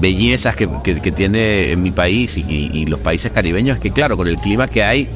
bellezas 0.00 0.54
que, 0.56 0.68
que- 0.84 1.00
que 1.00 1.12
tiene 1.12 1.74
mi 1.76 1.90
país 1.90 2.38
y, 2.38 2.70
y- 2.72 2.86
los 2.86 3.00
países 3.00 3.32
caribeños 3.32 3.76
es 3.76 3.82
que, 3.82 3.92
claro, 3.92 4.16
con 4.16 4.28
el 4.28 4.36
clima 4.36 4.68
que 4.68 4.82
hay, 4.84 5.08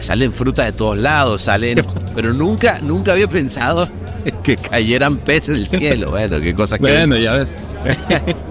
salen 0.00 0.32
frutas 0.32 0.66
de 0.66 0.72
todos 0.72 0.98
lados, 0.98 1.42
salen. 1.42 1.80
Pero 2.14 2.32
nunca, 2.34 2.80
nunca 2.82 3.12
había 3.12 3.28
pensado 3.28 3.88
que 4.42 4.56
cayeran 4.56 5.16
peces 5.18 5.54
del 5.56 5.68
cielo. 5.68 6.10
Bueno, 6.10 6.40
qué 6.40 6.54
cosa 6.54 6.76
que. 6.76 6.82
Bueno, 6.82 7.16
ya 7.16 7.32
ves. 7.34 7.56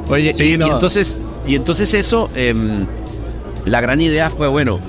Oye, 0.07 0.33
Sí, 0.35 0.53
y, 0.53 0.57
no. 0.57 0.67
y 0.67 0.69
entonces, 0.71 1.17
y 1.47 1.55
entonces 1.55 1.93
eso, 1.93 2.29
em, 2.35 2.85
la 3.65 3.81
gran 3.81 4.01
idea 4.01 4.29
fue, 4.29 4.47
bueno, 4.47 4.79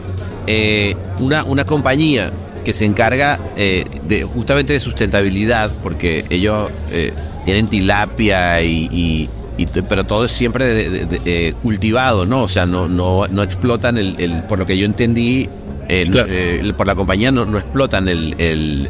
eh, 0.47 0.97
una, 1.21 1.45
una 1.45 1.65
compañía 1.65 2.31
que 2.65 2.73
se 2.73 2.85
encarga 2.85 3.39
eh, 3.57 3.85
de 4.07 4.23
justamente 4.25 4.73
de 4.73 4.81
sustentabilidad, 4.81 5.71
porque 5.83 6.25
ellos 6.31 6.71
eh, 6.91 7.13
tienen 7.45 7.67
tilapia 7.69 8.63
y, 8.63 8.89
y- 8.93 9.29
y 9.59 9.67
t- 9.67 9.83
pero 9.83 10.05
todo 10.05 10.25
es 10.25 10.33
siempre 10.33 10.67
de- 10.67 10.89
de- 10.91 11.07
de- 11.07 11.21
eh, 11.49 11.55
cultivado, 11.63 12.25
¿no? 12.25 12.43
O 12.43 12.49
sea, 12.49 12.65
no, 12.67 12.89
no, 12.89 13.27
no 13.29 13.43
explotan 13.43 13.99
el, 13.99 14.15
el- 14.19 14.43
por 14.45 14.59
lo 14.59 14.67
que 14.67 14.79
yo 14.79 14.87
entendí, 14.87 15.49
el- 15.89 16.11
Claro. 16.11 16.29
eh, 16.31 16.73
por 16.77 16.87
la 16.87 16.95
compañía 16.95 17.31
no, 17.33 17.45
no 17.45 17.59
explotan 17.59 18.09
el, 18.09 18.35
el- 18.39 18.89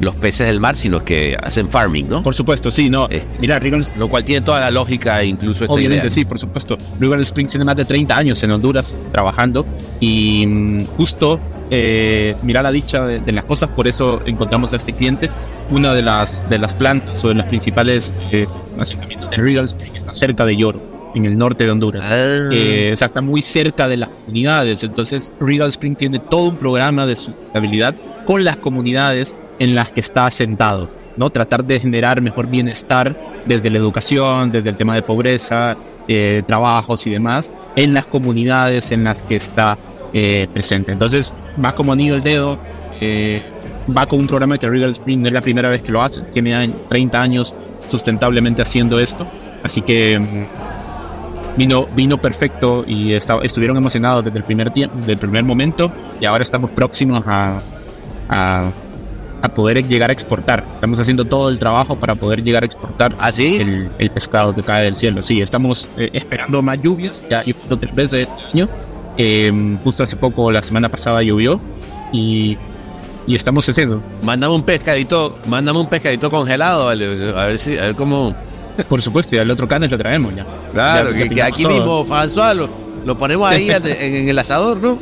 los 0.00 0.14
peces 0.16 0.46
del 0.46 0.60
mar, 0.60 0.76
sino 0.76 1.04
que 1.04 1.36
hacen 1.42 1.70
farming, 1.70 2.08
¿no? 2.08 2.22
Por 2.22 2.34
supuesto, 2.34 2.70
sí, 2.70 2.90
no. 2.90 3.08
Este, 3.08 3.28
Mira, 3.40 3.58
Regal, 3.58 3.84
Lo 3.96 4.08
cual 4.08 4.24
tiene 4.24 4.44
toda 4.44 4.60
la 4.60 4.70
lógica, 4.70 5.22
incluso 5.22 5.64
esta 5.64 5.74
obviamente 5.74 6.06
idea. 6.06 6.10
sí, 6.10 6.24
por 6.24 6.38
supuesto. 6.38 6.76
Regal 6.98 7.20
Springs 7.20 7.52
tiene 7.52 7.64
más 7.64 7.76
de 7.76 7.84
30 7.84 8.16
años 8.16 8.42
en 8.42 8.50
Honduras 8.50 8.96
trabajando 9.12 9.66
y 10.00 10.46
mm, 10.46 10.86
justo, 10.96 11.40
eh, 11.70 12.36
mira 12.42 12.62
la 12.62 12.70
dicha 12.70 13.04
de, 13.06 13.20
de 13.20 13.32
las 13.32 13.44
cosas, 13.44 13.70
por 13.70 13.86
eso 13.86 14.20
encontramos 14.26 14.72
a 14.72 14.76
este 14.76 14.92
cliente. 14.92 15.30
Una 15.70 15.94
de 15.94 16.02
las, 16.02 16.44
de 16.50 16.58
las 16.58 16.74
plantas 16.74 17.24
o 17.24 17.28
de 17.28 17.34
las 17.34 17.46
principales 17.46 18.12
eh, 18.30 18.46
asentamientos 18.78 19.30
de 19.30 19.36
Regal 19.36 19.64
Springs 19.64 19.96
está 19.96 20.12
cerca 20.12 20.44
de 20.44 20.56
Lloro, 20.56 21.12
en 21.14 21.24
el 21.24 21.38
norte 21.38 21.64
de 21.64 21.70
Honduras. 21.70 22.06
Ah. 22.06 22.50
Eh, 22.52 22.90
o 22.92 22.96
sea, 22.96 23.06
está 23.06 23.22
muy 23.22 23.40
cerca 23.40 23.88
de 23.88 23.96
las 23.96 24.10
comunidades. 24.10 24.84
Entonces, 24.84 25.32
Regal 25.40 25.68
Spring 25.68 25.96
tiene 25.96 26.18
todo 26.18 26.48
un 26.48 26.56
programa 26.56 27.06
de 27.06 27.16
sustentabilidad 27.16 27.94
con 28.26 28.44
las 28.44 28.56
comunidades 28.58 29.38
en 29.58 29.74
las 29.74 29.92
que 29.92 30.00
está 30.00 30.26
asentado. 30.26 30.88
¿no? 31.16 31.30
Tratar 31.30 31.64
de 31.64 31.78
generar 31.80 32.20
mejor 32.20 32.48
bienestar 32.48 33.16
desde 33.46 33.70
la 33.70 33.78
educación, 33.78 34.50
desde 34.50 34.70
el 34.70 34.76
tema 34.76 34.94
de 34.94 35.02
pobreza, 35.02 35.76
eh, 36.08 36.42
trabajos 36.46 37.06
y 37.06 37.10
demás, 37.10 37.52
en 37.76 37.94
las 37.94 38.06
comunidades 38.06 38.90
en 38.92 39.04
las 39.04 39.22
que 39.22 39.36
está 39.36 39.78
eh, 40.12 40.48
presente. 40.52 40.92
Entonces, 40.92 41.32
va 41.62 41.72
como 41.74 41.92
anillo 41.92 42.14
el 42.16 42.22
dedo. 42.22 42.58
eh, 43.00 43.42
va 43.86 44.06
con 44.06 44.18
un 44.20 44.26
programa 44.26 44.56
que 44.56 44.68
Regal 44.68 44.90
Spring 44.92 45.20
no 45.20 45.26
es 45.26 45.32
la 45.34 45.40
primera 45.42 45.68
vez 45.68 45.82
que 45.82 45.92
lo 45.92 46.00
hace. 46.02 46.22
Tiene 46.22 46.54
año- 46.54 46.74
30 46.88 47.20
años 47.20 47.54
sustentablemente 47.86 48.62
haciendo 48.62 48.98
esto. 48.98 49.26
Así 49.62 49.82
que 49.82 50.18
mm, 50.18 51.58
vino, 51.58 51.86
vino 51.94 52.18
perfecto 52.18 52.84
y 52.86 53.12
estuvieron 53.12 53.76
emocionados 53.76 54.24
desde 54.24 54.38
el 54.38 54.44
primer 54.44 54.70
tiempo, 54.70 54.96
desde 55.00 55.12
el 55.12 55.18
primer 55.18 55.44
momento 55.44 55.92
y 56.20 56.24
ahora 56.24 56.42
estamos 56.42 56.70
próximos 56.70 57.24
a, 57.26 57.60
a 59.44 59.48
poder 59.52 59.86
llegar 59.86 60.10
a 60.10 60.12
exportar. 60.12 60.64
Estamos 60.74 60.98
haciendo 61.00 61.24
todo 61.24 61.48
el 61.50 61.58
trabajo 61.58 61.96
para 61.96 62.14
poder 62.14 62.42
llegar 62.42 62.62
a 62.62 62.66
exportar 62.66 63.14
¿Ah, 63.18 63.30
sí? 63.30 63.56
el, 63.56 63.90
el 63.98 64.10
pescado 64.10 64.54
que 64.54 64.62
cae 64.62 64.84
del 64.84 64.96
cielo. 64.96 65.22
Sí, 65.22 65.42
estamos 65.42 65.88
eh, 65.98 66.10
esperando 66.14 66.62
más 66.62 66.80
lluvias, 66.82 67.26
ya 67.28 67.44
llovió 67.44 67.78
tres 67.78 67.94
veces 67.94 68.28
este 68.28 68.42
año. 68.54 68.68
Eh, 69.18 69.76
justo 69.84 70.02
hace 70.02 70.16
poco, 70.16 70.50
la 70.50 70.62
semana 70.62 70.88
pasada 70.88 71.22
llovió 71.22 71.60
y, 72.12 72.56
y 73.26 73.34
estamos 73.34 73.68
haciendo. 73.68 74.02
Mándame 74.22 74.54
un 74.54 74.62
pescadito, 74.62 75.38
mándame 75.46 75.78
un 75.78 75.88
pescadito 75.88 76.30
congelado, 76.30 76.86
vale, 76.86 77.04
a 77.36 77.46
ver 77.46 77.58
si, 77.58 77.76
a 77.78 77.82
ver 77.82 77.94
cómo. 77.94 78.34
Por 78.88 79.00
supuesto, 79.02 79.36
y 79.36 79.38
al 79.38 79.50
otro 79.50 79.68
canes 79.68 79.90
lo 79.90 79.98
traemos 79.98 80.34
ya. 80.34 80.44
Claro, 80.72 81.12
Ya- 81.12 81.18
que, 81.18 81.28
que 81.28 81.42
aquí 81.42 81.62
todo. 81.62 81.72
mismo, 81.74 82.04
François, 82.06 82.54
lo, 82.56 82.68
lo 83.04 83.16
ponemos 83.18 83.48
ahí 83.48 83.70
en, 83.70 83.86
en 83.86 84.28
el 84.28 84.38
asador, 84.38 84.78
¿no? 84.78 84.98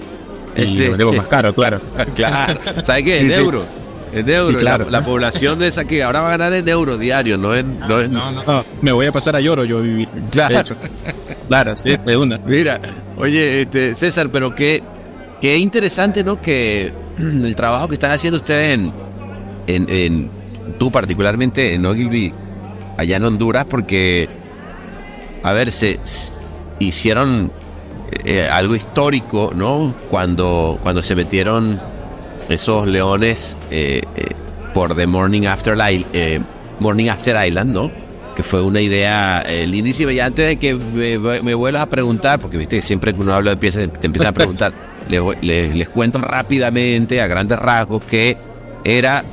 Y 0.56 0.74
lo 0.78 0.90
vendemos 0.90 1.16
más 1.16 1.26
caro, 1.28 1.54
claro. 1.54 1.80
claro, 2.14 2.60
¿sabes 2.82 3.04
qué? 3.04 3.30
Sí. 3.32 3.40
euro. 3.40 3.64
En 4.12 4.28
euro. 4.28 4.50
Sí, 4.58 4.64
claro. 4.64 4.84
la, 4.84 5.00
la 5.00 5.04
población 5.04 5.62
esa 5.62 5.84
que 5.84 6.02
ahora 6.02 6.20
va 6.20 6.28
a 6.28 6.30
ganar 6.36 6.52
en 6.52 6.68
euro 6.68 6.98
diario, 6.98 7.38
no 7.38 7.54
en. 7.54 7.78
No 7.80 8.00
en 8.00 8.12
No, 8.12 8.30
no, 8.30 8.64
me 8.82 8.92
voy 8.92 9.06
a 9.06 9.12
pasar 9.12 9.36
a 9.36 9.40
lloro 9.40 9.64
yo 9.64 9.78
a 9.78 9.80
vivir. 9.80 10.08
Claro. 10.30 10.62
Claro, 11.48 11.76
sí, 11.76 11.96
de 12.04 12.16
una. 12.16 12.38
Mira, 12.38 12.80
oye, 13.16 13.62
este, 13.62 13.94
César, 13.94 14.28
pero 14.30 14.54
qué, 14.54 14.82
qué 15.40 15.56
interesante, 15.58 16.22
¿no? 16.24 16.40
Que 16.40 16.92
el 17.18 17.54
trabajo 17.54 17.88
que 17.88 17.94
están 17.94 18.10
haciendo 18.10 18.36
ustedes 18.38 18.74
en, 18.74 18.92
en, 19.66 19.86
en- 19.88 20.30
tú 20.78 20.90
particularmente 20.90 21.74
en 21.74 21.84
Ogilvy, 21.84 22.32
allá 22.96 23.16
en 23.16 23.24
Honduras, 23.24 23.66
porque, 23.68 24.28
a 25.42 25.52
ver, 25.52 25.72
se, 25.72 25.98
hicieron 26.78 27.52
eh, 28.24 28.48
algo 28.50 28.74
histórico, 28.74 29.52
¿no? 29.54 29.94
Cuando, 30.10 30.78
cuando 30.82 31.02
se 31.02 31.14
metieron 31.14 31.80
esos 32.48 32.86
leones 32.86 33.56
eh, 33.70 34.02
eh, 34.16 34.26
por 34.74 34.94
The 34.96 35.06
Morning 35.06 35.46
After, 35.46 35.76
eh, 35.80 36.40
Morning 36.80 37.08
After 37.08 37.46
Island, 37.46 37.72
¿no? 37.72 37.90
Que 38.36 38.42
fue 38.42 38.62
una 38.62 38.80
idea 38.80 39.42
eh, 39.46 39.66
lindísima. 39.66 40.12
Y 40.12 40.20
antes 40.20 40.46
de 40.46 40.56
que 40.56 40.74
me, 40.74 41.18
me 41.42 41.54
vuelvas 41.54 41.82
a 41.82 41.86
preguntar, 41.86 42.38
porque 42.40 42.56
viste 42.56 42.76
que 42.76 42.82
siempre 42.82 43.12
que 43.14 43.20
uno 43.20 43.34
habla 43.34 43.50
de 43.50 43.56
piezas 43.56 43.88
te 44.00 44.06
empiezan 44.06 44.30
a 44.30 44.32
preguntar, 44.32 44.72
les, 45.08 45.22
les, 45.42 45.74
les 45.76 45.88
cuento 45.88 46.18
rápidamente, 46.18 47.20
a 47.20 47.26
grandes 47.26 47.58
rasgos, 47.58 48.02
que 48.04 48.36
era 48.84 49.24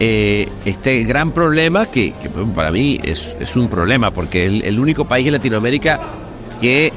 eh, 0.00 0.48
este 0.64 1.04
gran 1.04 1.32
problema 1.32 1.86
que, 1.86 2.12
que 2.22 2.28
para 2.28 2.70
mí 2.70 3.00
es, 3.02 3.36
es 3.40 3.56
un 3.56 3.68
problema, 3.68 4.12
porque 4.12 4.46
es 4.46 4.52
el, 4.52 4.62
el 4.62 4.78
único 4.78 5.06
país 5.06 5.26
en 5.26 5.32
Latinoamérica 5.32 6.00
que 6.60 6.92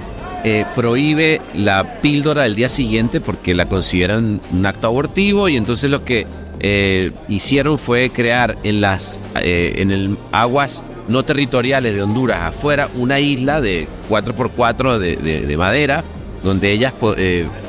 eh, 0.48 0.64
prohíbe 0.76 1.42
la 1.56 2.00
píldora 2.02 2.44
del 2.44 2.56
día 2.56 2.70
siguiente 2.70 3.20
porque 3.20 3.54
la 3.56 3.66
consideran 3.68 4.40
un 4.52 4.66
acto 4.66 4.86
abortivo 4.88 5.50
y 5.50 5.58
entonces 5.58 5.90
lo 5.90 6.06
que 6.06 6.28
eh, 6.60 7.12
hicieron 7.28 7.78
fue 7.80 8.12
crear 8.12 8.56
en 8.64 8.80
las 8.80 9.20
eh, 9.42 9.74
en 9.78 9.90
el 9.92 10.18
aguas 10.32 10.84
no 11.10 11.24
territoriales 11.26 11.96
de 11.96 12.02
Honduras 12.04 12.42
afuera 12.44 12.90
una 12.96 13.20
isla 13.20 13.60
de 13.60 13.88
4x4 14.10 14.98
de, 15.00 15.16
de- 15.18 15.42
de 15.42 15.58
madera 15.58 16.04
donde 16.44 16.72
ellas 16.72 16.94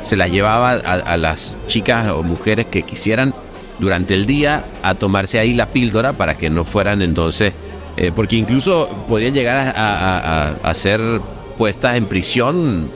se 0.02 0.16
las 0.16 0.30
llevaba 0.30 0.72
a, 0.72 1.16
las 1.16 1.56
chicas 1.66 2.10
o 2.10 2.22
mujeres 2.22 2.66
que 2.66 2.82
quisieran 2.82 3.34
durante 3.78 4.12
el 4.14 4.26
día 4.26 4.64
a 4.82 4.94
tomarse 4.94 5.38
ahí 5.38 5.54
la 5.54 5.66
píldora 5.66 6.12
para 6.12 6.34
que 6.36 6.50
no 6.50 6.64
fueran 6.66 7.00
entonces 7.00 7.54
porque 8.14 8.36
incluso 8.36 8.88
podían 9.08 9.32
llegar 9.32 9.56
a, 9.56 9.70
a- 9.70 10.18
a- 10.50 10.56
a 10.62 10.74
ser 11.56 11.58
puestas 11.58 11.96
en 11.96 12.06
prisión 12.06 12.88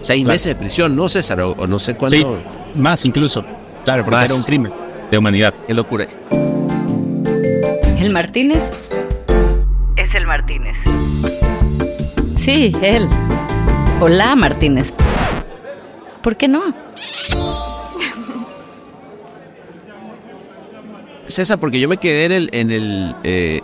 seis 0.00 0.22
Claro. 0.22 0.32
meses 0.34 0.46
de 0.46 0.54
prisión, 0.56 0.96
¿no, 0.96 1.08
César? 1.08 1.40
O, 1.40 1.52
o 1.52 1.66
no 1.66 1.78
sé 1.78 1.94
cuánto. 1.94 2.16
Sí, 2.16 2.26
más 2.78 3.04
incluso. 3.06 3.44
Claro, 3.84 4.04
porque 4.04 4.16
Más. 4.16 4.24
era 4.26 4.34
un 4.34 4.42
crimen 4.42 4.72
de 5.10 5.18
humanidad. 5.18 5.54
Qué 5.66 5.74
locura. 5.74 6.06
El 7.98 8.10
Martínez 8.10 8.62
es 9.96 10.14
el 10.14 10.26
Martínez. 10.26 10.76
Sí, 12.38 12.72
él. 12.82 13.06
Hola, 14.00 14.34
Martínez. 14.34 14.92
¿Por 16.22 16.36
qué 16.36 16.48
no? 16.48 16.62
César, 21.26 21.58
porque 21.60 21.78
yo 21.78 21.88
me 21.88 21.96
quedé 21.98 22.24
en 22.26 22.32
el, 22.32 22.48
en 22.52 22.70
el 22.72 23.14
eh, 23.22 23.60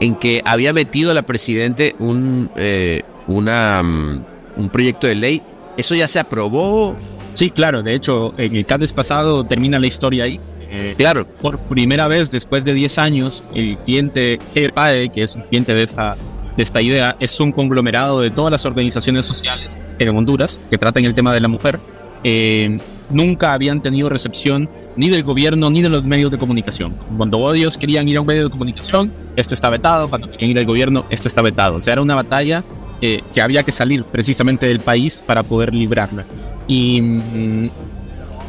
en 0.00 0.14
que 0.14 0.40
había 0.44 0.72
metido 0.72 1.12
la 1.12 1.22
presidente 1.22 1.94
un 1.98 2.50
eh, 2.56 3.02
una 3.26 3.82
mm, 3.82 4.24
un 4.56 4.68
proyecto 4.70 5.06
de 5.06 5.14
ley. 5.14 5.42
Eso 5.76 5.94
ya 5.94 6.08
se 6.08 6.18
aprobó. 6.18 6.96
Sí, 7.34 7.50
claro. 7.50 7.82
De 7.82 7.94
hecho, 7.94 8.34
en 8.38 8.56
el 8.56 8.64
CADES 8.64 8.92
pasado 8.94 9.44
termina 9.44 9.78
la 9.78 9.86
historia 9.86 10.24
ahí. 10.24 10.40
Eh, 10.68 10.94
Claro. 10.96 11.26
por 11.26 11.58
primera 11.58 12.08
vez 12.08 12.30
después 12.30 12.64
de 12.64 12.74
10 12.74 12.98
años, 12.98 13.44
el 13.54 13.78
cliente 13.78 14.40
EPAE, 14.54 15.10
que 15.10 15.22
es 15.22 15.36
un 15.36 15.42
cliente 15.42 15.74
de 15.74 15.82
esta, 15.84 16.16
de 16.56 16.62
esta 16.62 16.82
idea, 16.82 17.16
es 17.20 17.38
un 17.38 17.52
conglomerado 17.52 18.20
de 18.20 18.30
todas 18.30 18.50
las 18.50 18.66
organizaciones 18.66 19.26
sociales 19.26 19.76
en 19.98 20.16
Honduras 20.16 20.58
que 20.70 20.78
tratan 20.78 21.04
el 21.04 21.14
tema 21.14 21.32
de 21.32 21.40
la 21.40 21.48
mujer. 21.48 21.78
Eh, 22.24 22.78
nunca 23.10 23.52
habían 23.52 23.80
tenido 23.80 24.08
recepción 24.08 24.68
ni 24.96 25.10
del 25.10 25.22
gobierno 25.22 25.70
ni 25.70 25.82
de 25.82 25.88
los 25.90 26.02
medios 26.04 26.30
de 26.30 26.38
comunicación. 26.38 26.96
Cuando 27.16 27.54
ellos 27.54 27.76
querían 27.78 28.08
ir 28.08 28.16
a 28.16 28.22
un 28.22 28.26
medio 28.26 28.44
de 28.44 28.50
comunicación, 28.50 29.12
esto 29.36 29.54
está 29.54 29.68
vetado. 29.70 30.08
Cuando 30.08 30.28
querían 30.30 30.50
ir 30.50 30.58
al 30.58 30.64
gobierno, 30.64 31.04
esto 31.10 31.28
está 31.28 31.42
vetado. 31.42 31.76
O 31.76 31.80
sea, 31.80 31.92
era 31.92 32.02
una 32.02 32.14
batalla 32.14 32.64
eh, 33.00 33.22
que 33.34 33.40
había 33.40 33.62
que 33.62 33.72
salir 33.72 34.04
precisamente 34.04 34.66
del 34.66 34.80
país 34.80 35.22
para 35.26 35.42
poder 35.42 35.74
librarla. 35.74 36.24
Y 36.66 37.00
mm, 37.00 37.70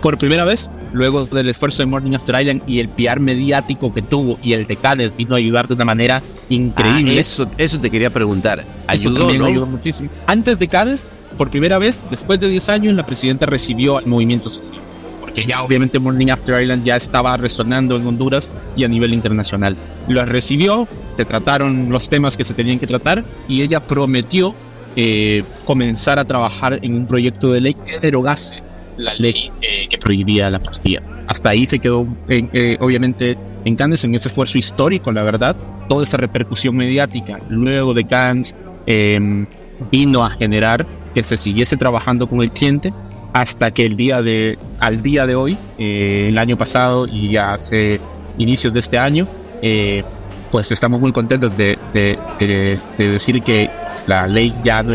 por 0.01 0.17
primera 0.17 0.45
vez, 0.45 0.69
luego 0.93 1.25
del 1.25 1.49
esfuerzo 1.49 1.83
de 1.83 1.87
Morning 1.87 2.13
After 2.13 2.39
Island 2.39 2.61
y 2.67 2.79
el 2.79 2.89
PR 2.89 3.19
mediático 3.19 3.93
que 3.93 4.01
tuvo 4.01 4.39
y 4.43 4.53
el 4.53 4.65
de 4.67 4.75
Cannes 4.75 5.15
vino 5.15 5.35
a 5.35 5.37
ayudar 5.37 5.67
de 5.67 5.73
una 5.73 5.85
manera 5.85 6.21
increíble. 6.49 7.17
Ah, 7.17 7.21
eso, 7.21 7.49
eso 7.57 7.79
te 7.79 7.89
quería 7.89 8.09
preguntar. 8.09 8.59
Eso 8.59 9.09
Ayudó, 9.09 9.19
también 9.19 9.41
¿no? 9.41 9.47
ayudó 9.47 9.65
muchísimo. 9.65 10.09
Antes 10.25 10.57
de 10.59 10.67
Cannes, 10.67 11.05
por 11.37 11.49
primera 11.49 11.77
vez, 11.77 12.03
después 12.09 12.39
de 12.39 12.49
10 12.49 12.69
años, 12.69 12.93
la 12.93 13.05
presidenta 13.05 13.45
recibió 13.45 13.97
al 13.97 14.05
movimiento 14.05 14.49
social. 14.49 14.79
¿Por 15.37 15.43
porque 15.43 15.51
ya 15.51 15.61
obviamente 15.61 15.99
Morning 15.99 16.29
After 16.29 16.59
Island 16.59 16.83
ya 16.83 16.95
estaba 16.95 17.37
resonando 17.37 17.95
en 17.95 18.07
Honduras 18.07 18.49
y 18.75 18.83
a 18.83 18.87
nivel 18.87 19.13
internacional. 19.13 19.75
Lo 20.07 20.25
recibió, 20.25 20.87
se 21.15 21.25
trataron 21.25 21.89
los 21.89 22.09
temas 22.09 22.35
que 22.35 22.43
se 22.43 22.55
tenían 22.55 22.79
que 22.79 22.87
tratar 22.87 23.23
y 23.47 23.61
ella 23.61 23.79
prometió 23.79 24.55
eh, 24.95 25.43
comenzar 25.63 26.17
a 26.17 26.25
trabajar 26.25 26.79
en 26.81 26.95
un 26.95 27.05
proyecto 27.05 27.51
de 27.51 27.61
ley 27.61 27.75
que 27.75 27.99
derogase 27.99 28.63
la 28.97 29.13
ley 29.13 29.51
eh, 29.61 29.87
que 29.87 29.99
prohibía 29.99 30.49
la 30.49 30.57
pastilla. 30.57 31.03
Hasta 31.27 31.49
ahí 31.49 31.67
se 31.67 31.77
quedó, 31.77 32.07
eh, 32.29 32.77
obviamente, 32.79 33.37
en 33.63 33.75
Cannes 33.75 34.03
en 34.05 34.15
ese 34.15 34.29
esfuerzo 34.29 34.57
histórico, 34.57 35.11
la 35.11 35.21
verdad. 35.21 35.55
Toda 35.87 36.01
esa 36.01 36.17
repercusión 36.17 36.75
mediática 36.75 37.39
luego 37.47 37.93
de 37.93 38.05
Cannes 38.05 38.55
vino 39.91 40.25
a 40.25 40.31
generar 40.31 40.87
que 41.13 41.23
se 41.23 41.37
siguiese 41.37 41.77
trabajando 41.77 42.27
con 42.27 42.41
el 42.41 42.51
cliente 42.51 42.91
hasta 43.41 43.71
que 43.71 43.85
el 43.85 43.95
día 43.97 44.21
de, 44.21 44.57
al 44.79 45.01
día 45.01 45.25
de 45.27 45.35
hoy, 45.35 45.57
eh, 45.77 46.27
el 46.29 46.37
año 46.37 46.57
pasado 46.57 47.07
y 47.07 47.29
ya 47.31 47.53
hace 47.53 47.99
inicios 48.37 48.73
de 48.73 48.79
este 48.79 48.97
año, 48.97 49.27
eh, 49.61 50.03
pues 50.51 50.71
estamos 50.71 50.99
muy 50.99 51.11
contentos 51.11 51.55
de, 51.57 51.77
de- 51.93 52.17
de- 52.39 52.79
de 52.97 53.09
decir 53.11 53.41
que 53.41 53.69
la 54.07 54.27
ley 54.27 54.53
ya 54.63 54.81
no 54.83 54.93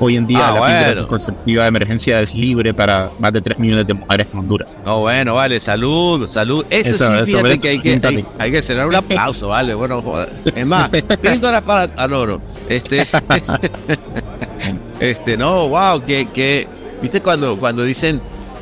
hoy 0.00 0.16
en 0.16 0.26
día 0.26 0.48
Ah, 0.48 0.52
la 0.52 0.58
bueno. 0.60 1.00
anticonceptiva 1.00 1.62
de 1.62 1.68
emergencia 1.68 2.20
es 2.20 2.34
libre 2.34 2.74
para 2.74 3.10
más 3.20 3.32
de 3.32 3.40
3 3.40 3.58
millones 3.60 3.86
de 3.86 3.94
mujeres 3.94 4.26
en 4.32 4.38
Honduras. 4.40 4.76
No, 4.84 4.98
bueno, 5.00 5.34
vale, 5.34 5.60
salud, 5.60 6.26
salud. 6.26 6.64
Eso, 6.70 6.90
Eso, 6.90 7.06
sí, 7.06 7.12
eso, 7.22 7.24
fíjate 7.38 7.52
eso, 7.52 7.62
que 7.62 7.68
hay 7.68 7.78
que, 7.80 8.00
hay, 8.08 8.24
hay 8.38 8.50
que 8.50 8.62
cerrar 8.62 8.88
un 8.88 8.96
aplauso, 8.96 9.48
vale, 9.48 9.74
bueno, 9.74 10.02
joder. 10.02 10.28
Es 10.56 10.66
más, 10.66 10.88
píldoras 11.20 11.62
para. 11.62 11.92
Ah, 11.96 12.08
no, 12.08 12.26
no. 12.26 12.40
Este, 12.68 12.98
es- 13.02 13.12
este, 15.00 15.36
no, 15.36 15.68
wow, 15.68 16.02
que, 16.04 16.26
que, 16.26 16.66
viste 17.02 17.20
cuando, 17.20 17.58
cuando 17.58 17.82
dicen, 17.84 18.20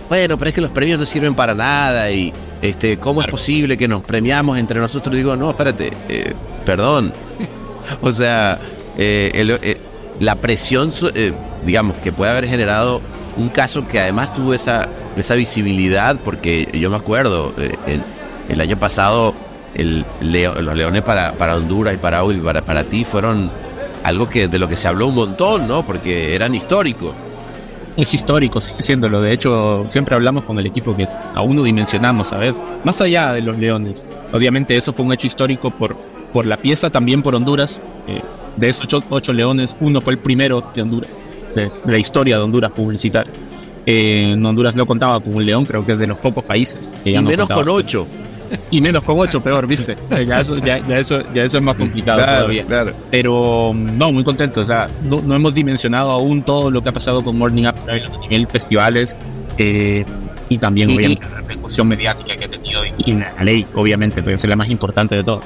bueno, 0.09 0.37
pero 0.37 0.49
es 0.49 0.55
que 0.55 0.61
los 0.61 0.71
premios 0.73 0.99
no 0.99 1.07
sirven 1.07 1.35
para 1.35 1.55
nada 1.55 2.11
y, 2.11 2.33
este, 2.63 2.99
¿cómo 2.99 3.21
es 3.23 3.29
posible 3.29 3.77
que 3.79 3.87
nos 3.87 4.03
premiamos 4.03 4.59
entre 4.59 4.81
nosotros? 4.81 5.15
Digo, 5.15 5.37
no, 5.37 5.51
espérate, 5.51 5.93
eh, 6.09 6.33
perdón. 6.67 7.13
o 8.03 8.11
sea, 8.13 8.59
eh, 8.99 9.31
el- 9.35 9.51
eh, 9.63 9.79
la 10.19 10.35
presión, 10.37 10.91
eh, 11.15 11.33
digamos, 11.65 11.97
que 11.99 12.13
puede 12.13 12.31
haber 12.33 12.47
generado 12.49 13.01
un 13.37 13.49
caso 13.49 13.87
que 13.87 14.01
además 14.01 14.35
tuvo 14.35 14.53
esa, 14.53 14.89
esa 15.17 15.35
visibilidad, 15.35 16.17
porque 16.25 16.69
yo 16.75 16.91
me 16.91 16.97
acuerdo, 16.97 17.55
eh, 17.59 17.75
el, 17.87 18.03
el 18.49 18.61
año 18.61 18.77
pasado 18.77 19.35
el 19.75 20.05
leo- 20.21 20.61
los 20.61 20.75
leones 20.77 21.03
para, 21.03 21.33
para 21.33 21.57
Honduras 21.57 21.95
y 21.95 21.97
para, 21.97 22.23
para, 22.45 22.61
para 22.63 22.85
ti 22.85 23.05
fueron 23.05 23.51
algo 24.03 24.29
que 24.29 24.49
de 24.49 24.59
lo 24.59 24.67
que 24.69 24.77
se 24.77 24.89
habló 24.89 25.07
un 25.07 25.15
montón, 25.15 25.69
¿no? 25.69 25.85
Porque 25.87 26.35
eran 26.35 26.55
históricos. 26.55 27.15
Es 27.97 28.15
histórico, 28.15 28.61
sigue 28.61 28.83
siéndolo. 28.83 29.21
De 29.21 29.33
hecho, 29.33 29.85
siempre 29.89 30.15
hablamos 30.15 30.45
con 30.45 30.59
el 30.59 30.67
equipo 30.67 30.97
que 30.97 31.09
aún 31.35 31.57
no 31.57 31.63
dimensionamos, 31.63 32.29
¿sabes? 32.29 32.61
Más 32.85 33.01
allá 33.01 33.33
de 33.33 33.43
los 33.43 33.59
leones. 33.59 34.07
Obviamente 34.33 34.77
eso 34.77 34.93
fue 34.93 35.05
un 35.05 35.13
hecho 35.13 35.27
histórico 35.27 35.71
por, 35.71 35.97
por 36.33 36.47
la 36.47 36.57
pieza, 36.57 36.91
también 36.91 37.23
por 37.23 37.35
Honduras. 37.35 37.81
Eh, 38.07 38.21
de 38.57 38.69
esos 38.69 38.85
ocho, 38.85 39.03
ocho 39.11 39.33
leones, 39.33 39.77
uno 39.81 40.01
fue 40.01 40.15
el 40.15 40.19
primero 40.19 40.63
de 40.75 40.83
Honduras, 40.83 41.11
de, 41.55 41.71
la 41.85 41.99
historia 41.99 42.37
de 42.37 42.43
Honduras 42.43 42.71
publicitaria. 42.73 43.33
Eh, 43.87 44.33
en 44.33 44.45
Honduras 44.45 44.77
no 44.77 44.87
contaba 44.87 45.21
con 45.21 45.35
un 45.35 45.45
león, 45.45 45.65
creo 45.65 45.85
que 45.85 45.93
es 45.93 45.99
de 45.99 46.07
los 46.07 46.19
pocos 46.19 46.45
países. 46.45 46.91
Que 47.03 47.13
ya 47.13 47.21
y 47.21 47.23
no 47.23 47.31
menos 47.31 47.47
contaba. 47.49 47.65
con 47.65 47.75
ocho. 47.75 48.07
Y 48.71 48.81
menos 48.81 49.03
con 49.05 49.19
ocho, 49.19 49.41
peor, 49.43 49.67
¿viste? 49.67 49.97
Ya 50.27 50.41
eso, 50.41 50.57
ya, 50.59 50.79
ya 50.79 50.99
eso, 50.99 51.23
ya 51.35 51.45
eso 51.45 51.59
es 51.59 51.63
más 51.63 51.77
complicado 51.77 52.21
todavía. 52.21 52.65
claro. 52.65 52.93
Pero 53.11 53.73
no, 53.75 54.13
muy 54.13 54.25
contento. 54.25 54.61
O 54.61 54.65
sea, 54.65 54.89
no, 55.05 55.21
no 55.23 55.35
hemos 55.37 55.55
dimensionado 55.55 56.11
aún 56.11 56.43
todo 56.43 56.71
lo 56.71 56.83
que 56.83 56.89
ha 56.89 56.93
pasado 56.93 57.23
con 57.23 57.37
Morning 57.39 57.63
Island 57.65 58.15
a 58.15 58.19
nivel 58.19 58.47
festivales 58.49 59.17
eh, 59.59 60.05
y 60.49 60.59
también, 60.59 60.91
Y- 60.91 60.97
obviamente, 60.97 61.27
la 61.29 61.37
repercusión 61.37 61.89
mediática 61.89 62.37
que 62.37 62.45
ha 62.45 62.49
tenido 62.49 62.85
y, 62.85 62.93
y 63.07 63.13
la 63.13 63.45
ley, 63.45 63.67
obviamente, 63.75 64.23
pero 64.23 64.35
es 64.37 64.45
la 64.47 64.57
más 64.57 64.69
importante 64.71 65.15
de 65.15 65.23
todas. 65.25 65.45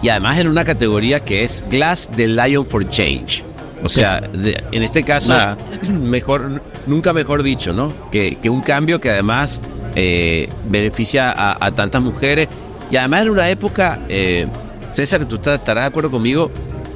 Y 0.00 0.08
además 0.10 0.38
en 0.38 0.48
una 0.48 0.64
categoría 0.64 1.20
que 1.20 1.42
es 1.44 1.64
Glass 1.68 2.08
the 2.14 2.28
Lion 2.28 2.64
for 2.64 2.88
Change. 2.88 3.44
O 3.82 3.88
sea, 3.88 4.20
de- 4.20 4.62
en 4.72 4.82
este 4.82 5.02
caso, 5.02 5.32
Nada. 5.32 5.56
mejor, 6.00 6.62
nunca 6.86 7.12
mejor 7.12 7.42
dicho, 7.42 7.72
¿no? 7.72 7.92
Que, 8.10 8.36
que 8.36 8.48
un 8.50 8.60
cambio 8.60 9.00
que 9.00 9.10
además 9.10 9.60
eh, 9.94 10.48
beneficia 10.68 11.34
a, 11.36 11.70
tantas 11.72 12.02
mujeres. 12.02 12.48
Y 12.90 12.96
además 12.96 13.22
en 13.22 13.30
una 13.30 13.50
época, 13.50 14.00
eh, 14.08 14.46
César, 14.90 15.24
tú 15.26 15.36
estarás 15.36 15.84
de 15.84 15.88
acuerdo 15.88 16.10
conmigo, 16.10 16.50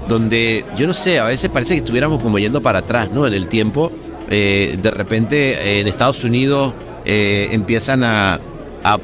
donde 0.09 0.65
yo 0.77 0.87
no 0.87 0.95
sé, 0.95 1.19
a 1.19 1.25
veces 1.27 1.51
parece 1.51 1.75
que 1.75 1.79
estuviéramos 1.79 2.23
como 2.23 2.39
yendo 2.39 2.61
para 2.61 2.81
atrás, 2.81 3.11
¿no? 3.11 3.27
En 3.27 3.35
el 3.35 3.49
tiempo, 3.49 3.93
eh, 4.31 4.79
de 4.81 4.91
repente 4.91 5.53
eh, 5.53 5.81
en 5.81 5.89
Estados 5.89 6.25
Unidos 6.25 6.73
eh, 7.05 7.49
empiezan 7.51 8.03
a, 8.05 8.41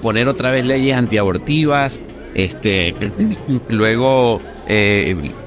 poner 0.00 0.26
otra 0.26 0.50
vez 0.50 0.64
leyes 0.64 0.96
antiabortivas. 0.96 2.02
Este, 2.34 2.94
luego 3.68 4.40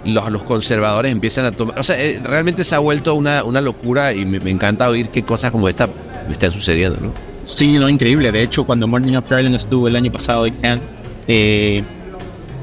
los, 0.05 0.31
los 0.31 0.43
conservadores 0.43 1.11
empiezan 1.11 1.45
a 1.45 1.51
tomar. 1.51 1.79
O 1.79 1.83
sea, 1.83 1.97
realmente 2.23 2.63
se 2.63 2.75
ha 2.75 2.79
vuelto 2.79 3.13
una, 3.15 3.43
una 3.43 3.59
locura 3.59 4.13
y 4.13 4.25
me, 4.25 4.39
me 4.39 4.51
encanta 4.51 4.87
oír 4.89 5.09
qué 5.09 5.23
cosas 5.23 5.51
como 5.51 5.67
esta 5.67 5.89
están 6.29 6.51
sucediendo, 6.51 6.97
¿no? 7.01 7.30
Sí, 7.43 7.77
no, 7.79 7.89
increíble. 7.89 8.31
De 8.31 8.43
hecho, 8.43 8.63
cuando 8.65 8.87
Morning 8.87 9.13
After 9.15 9.39
Island 9.39 9.55
estuvo 9.55 9.87
el 9.87 9.95
año 9.95 10.11
pasado 10.11 10.45
en 10.45 10.53
Cannes, 10.55 10.81
eh, 11.27 11.83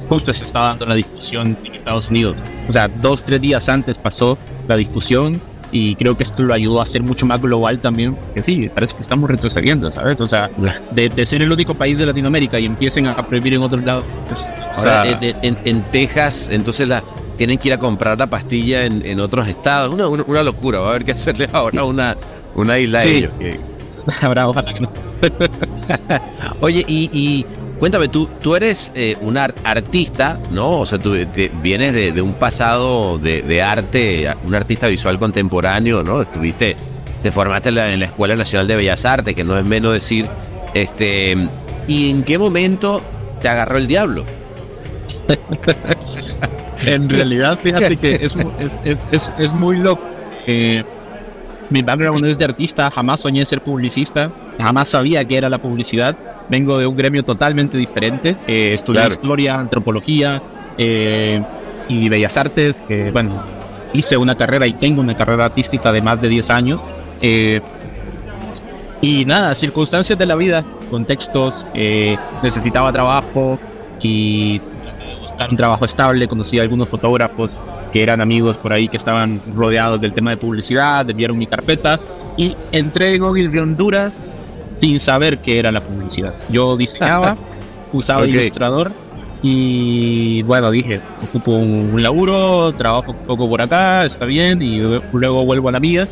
justo 0.08 0.32
se 0.32 0.44
estaba 0.44 0.66
dando 0.68 0.86
la 0.86 0.94
discusión 0.94 1.56
en 1.64 1.74
Estados 1.74 2.08
Unidos. 2.10 2.36
O 2.68 2.72
sea, 2.72 2.88
dos, 2.88 3.24
tres 3.24 3.40
días 3.40 3.68
antes 3.68 3.96
pasó 3.96 4.38
la 4.68 4.76
discusión 4.76 5.40
y 5.70 5.96
creo 5.96 6.16
que 6.16 6.22
esto 6.22 6.42
lo 6.44 6.54
ayudó 6.54 6.80
a 6.80 6.86
ser 6.86 7.02
mucho 7.02 7.26
más 7.26 7.40
global 7.42 7.78
también. 7.80 8.16
Que 8.34 8.42
sí, 8.42 8.70
parece 8.72 8.94
que 8.96 9.02
estamos 9.02 9.28
retrocediendo, 9.28 9.90
¿sabes? 9.92 10.20
O 10.20 10.28
sea, 10.28 10.50
de, 10.92 11.08
de 11.08 11.26
ser 11.26 11.42
el 11.42 11.50
único 11.52 11.74
país 11.74 11.98
de 11.98 12.06
Latinoamérica 12.06 12.58
y 12.58 12.66
empiecen 12.66 13.06
a 13.06 13.16
prohibir 13.26 13.54
en 13.54 13.62
otros 13.62 13.84
lados. 13.84 14.04
pues, 14.28 14.50
o 14.76 14.78
sea, 14.78 15.02
Ahora, 15.02 15.18
en, 15.20 15.36
en- 15.42 15.58
en 15.64 15.82
Texas, 15.90 16.48
entonces 16.52 16.88
la, 16.88 17.02
tienen 17.36 17.58
que 17.58 17.68
ir 17.68 17.74
a 17.74 17.78
comprar 17.78 18.18
la 18.18 18.26
pastilla 18.28 18.84
en, 18.86 19.04
en 19.04 19.20
otros 19.20 19.46
estados. 19.48 19.92
Una, 19.92 20.08
una, 20.08 20.22
una 20.26 20.42
locura. 20.42 20.78
Va 20.78 20.86
a 20.86 20.90
haber 20.90 21.04
que 21.04 21.12
hacerle 21.12 21.48
ahora 21.52 21.84
una, 21.84 22.16
una 22.54 22.78
isla 22.78 22.98
a 23.00 23.02
Sí. 23.02 23.08
ellos. 23.16 23.32
habrá, 24.22 24.48
ojalá 24.48 24.72
que 24.72 24.80
no. 24.80 24.90
Oye, 26.60 26.84
y, 26.86 27.10
y 27.12 27.46
cuéntame, 27.78 28.08
tú, 28.08 28.28
tú 28.42 28.56
eres 28.56 28.92
eh, 28.94 29.16
un 29.20 29.36
ar- 29.36 29.54
artista, 29.64 30.38
¿no? 30.50 30.80
O 30.80 30.86
sea, 30.86 30.98
tú 30.98 31.16
vienes 31.62 31.92
de, 31.92 32.22
un 32.22 32.34
pasado 32.34 33.18
de, 33.18 33.62
arte, 33.62 34.32
un 34.44 34.54
artista 34.54 34.88
visual 34.88 35.18
contemporáneo, 35.18 36.02
¿no? 36.02 36.22
Estuviste, 36.22 36.76
te 37.22 37.32
formaste 37.32 37.70
en 37.70 37.74
la, 38.00 38.06
Escuela 38.06 38.36
Nacional 38.36 38.66
de 38.68 38.76
Bellas 38.76 39.04
Artes, 39.04 39.34
que 39.34 39.44
no 39.44 39.56
es 39.58 39.64
menos 39.64 39.92
decir, 39.92 40.26
este, 40.74 41.36
¿y 41.86 42.10
en 42.10 42.22
qué 42.22 42.38
momento 42.38 43.02
te 43.40 43.48
agarró 43.48 43.78
el 43.78 43.86
diablo? 43.86 44.24
En 46.86 47.08
realidad, 47.08 47.58
fíjate 47.60 47.96
que 47.96 48.20
es, 48.22 48.36
es, 48.84 49.04
es, 49.10 49.32
es 49.36 49.52
muy 49.52 49.78
loco. 49.78 50.00
Eh, 50.46 50.84
mi 51.70 51.82
background 51.82 52.24
es 52.26 52.38
de 52.38 52.44
artista, 52.46 52.90
jamás 52.90 53.20
soñé 53.20 53.44
ser 53.44 53.60
publicista, 53.62 54.30
jamás 54.58 54.88
sabía 54.88 55.24
que 55.24 55.36
era 55.36 55.48
la 55.48 55.58
publicidad. 55.58 56.16
Vengo 56.48 56.78
de 56.78 56.86
un 56.86 56.96
gremio 56.96 57.22
totalmente 57.24 57.76
diferente. 57.76 58.36
Eh, 58.46 58.72
estudié 58.72 59.00
Claro. 59.00 59.12
historia, 59.12 59.54
antropología 59.60 60.42
eh, 60.78 61.42
y 61.88 62.08
bellas 62.08 62.36
artes. 62.38 62.82
Que, 62.88 63.10
bueno, 63.10 63.42
hice 63.92 64.16
una 64.16 64.34
carrera 64.34 64.66
y 64.66 64.72
tengo 64.72 65.00
una 65.02 65.16
carrera 65.16 65.44
artística 65.46 65.92
de 65.92 66.00
más 66.00 66.20
de 66.22 66.28
10 66.28 66.50
años. 66.50 66.82
Eh, 67.20 67.60
y 69.00 69.24
nada, 69.26 69.54
circunstancias 69.54 70.18
de 70.18 70.26
la 70.26 70.34
vida, 70.36 70.64
contextos, 70.90 71.66
eh, 71.74 72.16
necesitaba 72.42 72.92
trabajo 72.92 73.58
y 74.02 74.60
buscar 75.20 75.50
un 75.50 75.56
trabajo 75.56 75.84
estable. 75.84 76.26
Conocí 76.26 76.58
a 76.58 76.62
algunos 76.62 76.88
fotógrafos 76.88 77.56
que 77.92 78.02
eran 78.02 78.20
amigos 78.20 78.58
por 78.58 78.72
ahí 78.72 78.88
que 78.88 78.96
estaban 78.96 79.40
rodeados 79.54 80.00
del 80.00 80.12
tema 80.12 80.30
de 80.30 80.36
publicidad, 80.36 81.06
vieron 81.06 81.38
mi 81.38 81.46
carpeta 81.46 81.98
y 82.36 82.54
entré 82.72 83.14
en 83.14 83.50
de 83.50 83.60
Honduras 83.60 84.26
sin 84.80 85.00
saber 85.00 85.38
qué 85.38 85.58
era 85.58 85.72
la 85.72 85.80
publicidad. 85.80 86.34
Yo 86.48 86.76
diseñaba, 86.76 87.36
usaba 87.92 88.26
ilustrador 88.26 88.92
y 89.42 90.42
bueno, 90.42 90.70
dije, 90.70 91.00
ocupo 91.22 91.52
un, 91.52 92.02
laburo, 92.02 92.74
trabajo 92.74 93.12
un 93.12 93.26
poco 93.26 93.48
por 93.48 93.62
acá, 93.62 94.04
está 94.04 94.24
bien 94.24 94.62
y 94.62 94.80
luego 95.12 95.44
vuelvo 95.44 95.68
a 95.68 95.72
la 95.72 95.78
vida. 95.78 96.08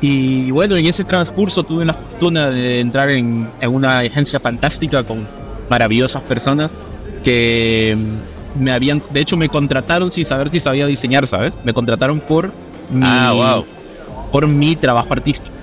Y 0.00 0.50
bueno, 0.50 0.76
en 0.76 0.86
ese 0.86 1.04
transcurso 1.04 1.62
tuve 1.62 1.84
la 1.84 1.94
fortuna 1.94 2.50
de 2.50 2.80
entrar 2.80 3.10
en, 3.10 3.48
en 3.60 3.74
una 3.74 4.00
agencia 4.00 4.38
fantástica 4.38 5.02
con 5.02 5.26
maravillosas 5.70 6.22
personas 6.22 6.72
que 7.22 7.96
me 8.58 8.72
habían, 8.72 9.02
de 9.10 9.20
hecho 9.20 9.36
me 9.36 9.48
contrataron 9.48 10.10
sin 10.12 10.24
saber 10.24 10.50
si 10.50 10.60
sabía 10.60 10.86
diseñar, 10.86 11.26
¿sabes? 11.26 11.58
Me 11.64 11.72
contrataron 11.72 12.20
por 12.20 12.52
mi, 12.90 13.00
Ah, 13.04 13.32
wow. 13.34 13.64
por 14.30 14.46
mi 14.46 14.76
trabajo 14.76 15.12
artístico. 15.12 15.52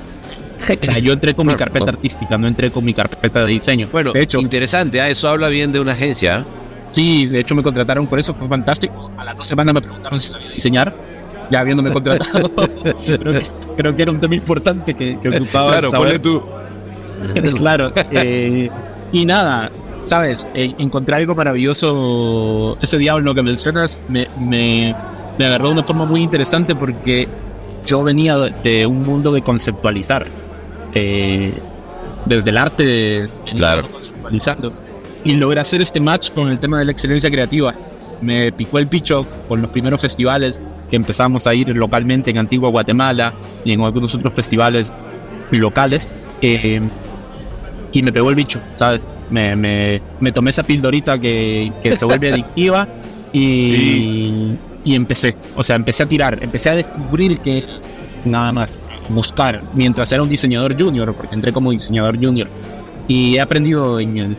O 0.61 0.85
sea, 0.85 0.99
yo 0.99 1.13
entré 1.13 1.33
con 1.33 1.47
mi 1.47 1.55
carpeta 1.55 1.89
artística, 1.89 2.37
no 2.37 2.47
entré 2.47 2.69
con 2.69 2.85
mi 2.85 2.93
carpeta 2.93 3.39
de 3.39 3.47
diseño. 3.47 3.87
Bueno, 3.91 4.11
de 4.13 4.21
hecho, 4.21 4.39
interesante, 4.39 5.01
¿ah? 5.01 5.09
eso 5.09 5.27
habla 5.27 5.49
bien 5.49 5.71
de 5.71 5.79
una 5.79 5.93
agencia. 5.93 6.37
¿ah? 6.37 6.45
sí, 6.91 7.25
de 7.25 7.39
hecho 7.39 7.55
me 7.55 7.63
contrataron 7.63 8.05
por 8.05 8.19
eso, 8.19 8.33
fue 8.35 8.47
fantástico. 8.47 9.09
A 9.17 9.23
las 9.25 9.35
dos 9.37 9.47
semanas 9.47 9.73
me 9.73 9.81
preguntaron 9.81 10.19
si 10.19 10.29
sabía 10.29 10.51
diseñar, 10.51 10.95
ya 11.49 11.61
habiéndome 11.61 11.89
contratado. 11.93 12.51
creo, 12.53 13.33
que, 13.33 13.47
creo 13.75 13.95
que 13.95 14.01
era 14.03 14.11
un 14.11 14.19
tema 14.19 14.35
importante 14.35 14.93
que, 14.93 15.17
que 15.19 15.29
ocupaba 15.29 15.71
Claro, 15.71 15.89
ponle 15.91 16.19
tú. 16.19 16.43
claro. 17.55 17.91
eh, 18.11 18.69
y 19.11 19.25
nada, 19.25 19.71
sabes, 20.03 20.47
Eh, 20.53 20.73
encontré 20.77 21.15
algo 21.15 21.35
maravilloso. 21.35 22.77
Ese 22.81 22.97
diablo 22.97 23.33
que 23.35 23.43
mencionas 23.43 23.99
me, 24.09 24.27
me, 24.39 24.95
me 25.37 25.45
agarró 25.45 25.67
de 25.67 25.73
una 25.73 25.83
forma 25.83 26.05
muy 26.05 26.21
interesante 26.21 26.75
porque 26.75 27.27
yo 27.85 28.03
venía 28.03 28.37
de, 28.37 28.85
un 28.85 29.03
mundo 29.03 29.31
de 29.31 29.41
conceptualizar. 29.41 30.25
Eh, 30.93 31.53
desde 32.25 32.49
el 32.51 32.57
arte, 32.57 33.29
Claro. 33.55 33.83
conceptualizando. 33.89 34.73
Y 35.23 35.33
logré 35.33 35.59
hacer 35.59 35.81
este 35.81 35.99
match 35.99 36.31
con 36.31 36.49
el 36.49 36.59
tema 36.59 36.79
de 36.79 36.85
la 36.85 36.91
excelencia 36.91 37.29
creativa. 37.31 37.73
Me 38.21 38.51
picó 38.51 38.77
el 38.79 38.87
picho 38.87 39.25
con 39.47 39.61
los 39.61 39.71
primeros 39.71 40.01
festivales 40.01 40.61
que 40.89 40.95
empezamos 40.95 41.47
a 41.47 41.53
ir 41.55 41.69
localmente 41.75 42.29
en 42.31 42.37
Antigua 42.37 42.69
Guatemala 42.69 43.33
y 43.65 43.71
en 43.71 43.81
algunos 43.81 44.13
otros 44.13 44.33
festivales 44.33 44.91
locales. 45.51 46.07
eh, 46.43 46.81
y 47.91 48.03
me 48.03 48.11
pegó 48.13 48.29
el 48.29 48.35
bicho, 48.35 48.59
¿sabes? 48.75 49.09
Me, 49.29 49.55
me, 49.55 50.01
me 50.19 50.31
tomé 50.31 50.49
esa 50.51 50.63
pildorita 50.63 51.19
que, 51.19 51.71
que 51.83 51.97
se 51.97 52.05
vuelve 52.05 52.31
adictiva 52.33 52.87
y, 53.33 54.53
y 54.83 54.95
empecé. 54.95 55.35
O 55.55 55.63
sea, 55.63 55.75
empecé 55.75 56.03
a 56.03 56.05
tirar, 56.07 56.39
empecé 56.41 56.69
a 56.69 56.75
descubrir 56.75 57.39
que 57.39 57.65
nada 58.25 58.51
más 58.51 58.79
buscar 59.09 59.61
mientras 59.73 60.11
era 60.11 60.21
un 60.23 60.29
diseñador 60.29 60.79
junior, 60.81 61.13
porque 61.13 61.35
entré 61.35 61.51
como 61.51 61.71
diseñador 61.71 62.17
junior. 62.23 62.47
Y 63.07 63.35
he 63.35 63.41
aprendido 63.41 63.99
en 63.99 64.17
el 64.17 64.37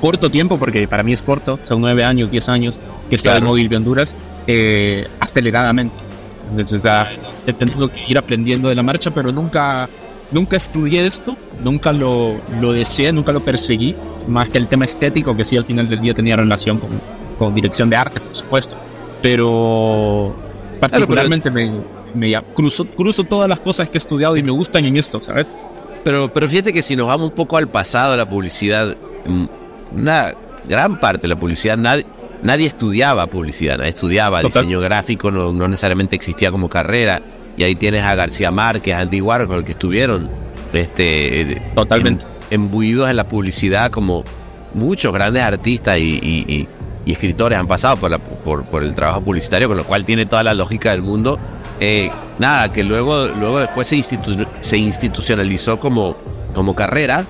corto 0.00 0.30
tiempo, 0.30 0.58
porque 0.58 0.88
para 0.88 1.02
mí 1.02 1.12
es 1.12 1.22
corto, 1.22 1.58
son 1.62 1.80
nueve 1.80 2.04
años, 2.04 2.30
diez 2.30 2.48
años 2.48 2.78
que 3.08 3.16
en 3.16 3.20
Claro. 3.20 3.46
Móvil 3.46 3.68
de 3.68 3.76
Honduras, 3.76 4.16
eh, 4.46 5.06
aceleradamente. 5.20 5.94
Entonces, 6.50 6.78
o 6.78 6.82
sea, 6.82 7.12
he 7.46 7.52
tenido 7.52 7.88
que 7.88 8.00
ir 8.08 8.16
aprendiendo 8.16 8.68
de 8.68 8.74
la 8.74 8.82
marcha, 8.82 9.10
pero 9.10 9.30
nunca, 9.32 9.88
nunca 10.30 10.56
estudié 10.56 11.06
esto, 11.06 11.36
nunca 11.62 11.92
lo, 11.92 12.34
lo 12.60 12.72
deseé, 12.72 13.12
nunca 13.12 13.32
lo 13.32 13.40
perseguí, 13.44 13.94
más 14.26 14.48
que 14.48 14.58
el 14.58 14.68
tema 14.68 14.84
estético, 14.84 15.36
que 15.36 15.44
sí 15.44 15.56
al 15.56 15.64
final 15.64 15.88
del 15.88 16.00
día 16.00 16.14
tenía 16.14 16.36
relación 16.36 16.78
con, 16.78 16.90
con 17.38 17.54
dirección 17.54 17.88
de 17.90 17.96
arte, 17.96 18.20
por 18.20 18.34
supuesto. 18.36 18.74
Pero 19.22 20.34
particularmente 20.80 21.50
me, 21.50 21.72
me 22.14 22.30
ya- 22.30 22.42
cruzo, 22.42 22.84
cruzo 22.86 23.24
todas 23.24 23.48
las 23.48 23.60
cosas 23.60 23.88
que 23.88 23.96
he 23.96 24.00
estudiado 24.00 24.36
y 24.36 24.42
me 24.42 24.50
gustan 24.52 24.84
en 24.84 24.96
esto, 24.96 25.20
¿sabes? 25.22 25.46
Pero, 26.04 26.32
pero 26.32 26.48
fíjate 26.48 26.72
que 26.72 26.82
si 26.82 26.94
nos 26.96 27.06
vamos 27.08 27.30
un 27.30 27.34
poco 27.34 27.56
al 27.56 27.68
pasado 27.68 28.12
de 28.12 28.16
la 28.18 28.28
publicidad, 28.28 28.96
mm, 29.26 29.44
una 29.96 30.34
gran 30.68 31.00
parte 31.00 31.22
de 31.22 31.28
la 31.28 31.36
publicidad, 31.36 31.76
nadie, 31.76 32.06
nadie 32.42 32.66
estudiaba 32.66 33.26
publicidad, 33.26 33.78
nadie 33.78 33.90
estudiaba 33.90 34.40
Total. 34.42 34.62
diseño 34.62 34.80
gráfico, 34.80 35.30
no, 35.30 35.52
no 35.52 35.68
necesariamente 35.68 36.14
existía 36.16 36.50
como 36.50 36.68
carrera. 36.68 37.20
Y 37.58 37.64
ahí 37.64 37.74
tienes 37.74 38.04
a 38.04 38.14
García 38.14 38.50
Márquez, 38.50 38.94
a 38.94 39.00
Andy 39.00 39.20
Warhol, 39.20 39.64
que 39.64 39.72
estuvieron 39.72 40.30
este, 40.72 41.60
Totalmente. 41.74 42.24
em- 42.50 42.62
embuidos 42.62 43.10
en 43.10 43.16
la 43.16 43.28
publicidad 43.28 43.90
como 43.90 44.24
muchos 44.74 45.12
grandes 45.12 45.42
artistas 45.42 45.98
y, 45.98 46.18
y- 46.22 46.44
y- 46.48 46.68
y 47.04 47.12
escritores 47.12 47.58
han 47.58 47.66
pasado 47.66 47.96
por, 47.96 48.10
la- 48.10 48.18
por, 48.18 48.64
por 48.64 48.84
el 48.84 48.94
trabajo 48.94 49.20
publicitario, 49.22 49.66
con 49.68 49.76
lo 49.76 49.84
cual 49.84 50.04
tiene 50.04 50.24
toda 50.26 50.44
la 50.44 50.54
lógica 50.54 50.90
del 50.92 51.02
mundo. 51.02 51.38
Eh, 51.80 52.10
nada, 52.38 52.72
que 52.72 52.84
luego, 52.84 53.26
luego 53.26 53.60
después 53.60 53.88
se, 53.88 53.96
institu- 53.96 54.46
se 54.60 54.78
institucionalizó 54.78 55.78
como, 55.78 56.16
como 56.54 56.74
carrera, 56.74 57.24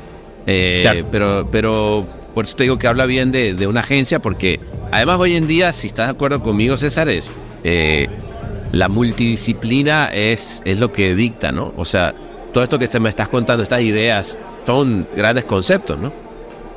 eh, 0.46 0.80
Claro. 0.82 1.06
pero, 1.10 1.48
pero 1.50 2.06
por 2.34 2.44
eso 2.44 2.56
te 2.56 2.64
digo 2.64 2.78
que 2.78 2.86
habla 2.86 3.06
bien 3.06 3.30
de, 3.32 3.54
de 3.54 3.66
una 3.66 3.80
agencia, 3.80 4.20
porque 4.20 4.58
además 4.90 5.18
hoy 5.18 5.36
en 5.36 5.46
día, 5.46 5.72
si 5.72 5.86
estás 5.88 6.06
de 6.06 6.12
acuerdo 6.12 6.42
conmigo, 6.42 6.76
César, 6.76 7.08
es, 7.08 7.24
eh, 7.64 8.08
la 8.72 8.88
multidisciplina 8.88 10.07
es, 10.12 10.62
es 10.64 10.78
lo 10.81 10.92
que 10.92 11.14
dicta, 11.14 11.52
¿no? 11.52 11.72
O 11.76 11.85
sea, 11.85 12.14
todo 12.52 12.64
esto 12.64 12.78
que 12.78 12.88
te 12.88 12.98
me 13.00 13.09
estás 13.09 13.28
contando, 13.28 13.62
estas 13.62 13.81
ideas, 13.83 14.37
son 14.66 15.07
grandes 15.16 15.44
conceptos, 15.44 15.98
¿no? 15.98 16.12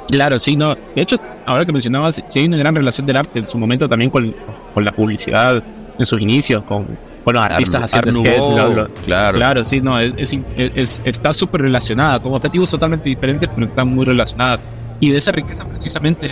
Claro, 0.07 0.39
sí, 0.39 0.55
no. 0.55 0.75
De 0.75 1.01
hecho, 1.01 1.17
ahora 1.45 1.65
que 1.65 1.71
mencionabas, 1.71 2.21
sí 2.27 2.39
hay 2.39 2.45
una 2.45 2.57
gran 2.57 2.75
relación 2.75 3.07
del 3.07 3.17
arte 3.17 3.39
en 3.39 3.47
su 3.47 3.57
momento 3.57 3.87
también 3.87 4.09
con, 4.11 4.35
con 4.73 4.83
la 4.83 4.91
publicidad 4.91 5.63
en 5.97 6.05
sus 6.05 6.21
inicios, 6.21 6.63
con, 6.63 6.85
con 7.23 7.33
los 7.35 7.43
artistas 7.43 7.93
Art- 7.93 8.09
haciendo 8.09 8.57
lo- 8.57 8.73
lo- 8.73 8.93
claro. 9.05 9.37
Claro, 9.37 9.63
sí, 9.63 9.79
no, 9.81 9.99
es, 9.99 10.13
es- 10.17 10.35
es- 10.75 11.01
está 11.05 11.33
súper 11.33 11.61
relacionada, 11.61 12.19
con 12.19 12.33
objetivos 12.33 12.69
totalmente 12.71 13.07
diferentes, 13.09 13.49
pero 13.53 13.67
están 13.67 13.87
muy 13.87 14.05
relacionadas. 14.05 14.59
Y 14.99 15.09
de 15.11 15.17
esa 15.17 15.31
riqueza 15.31 15.65
precisamente 15.65 16.31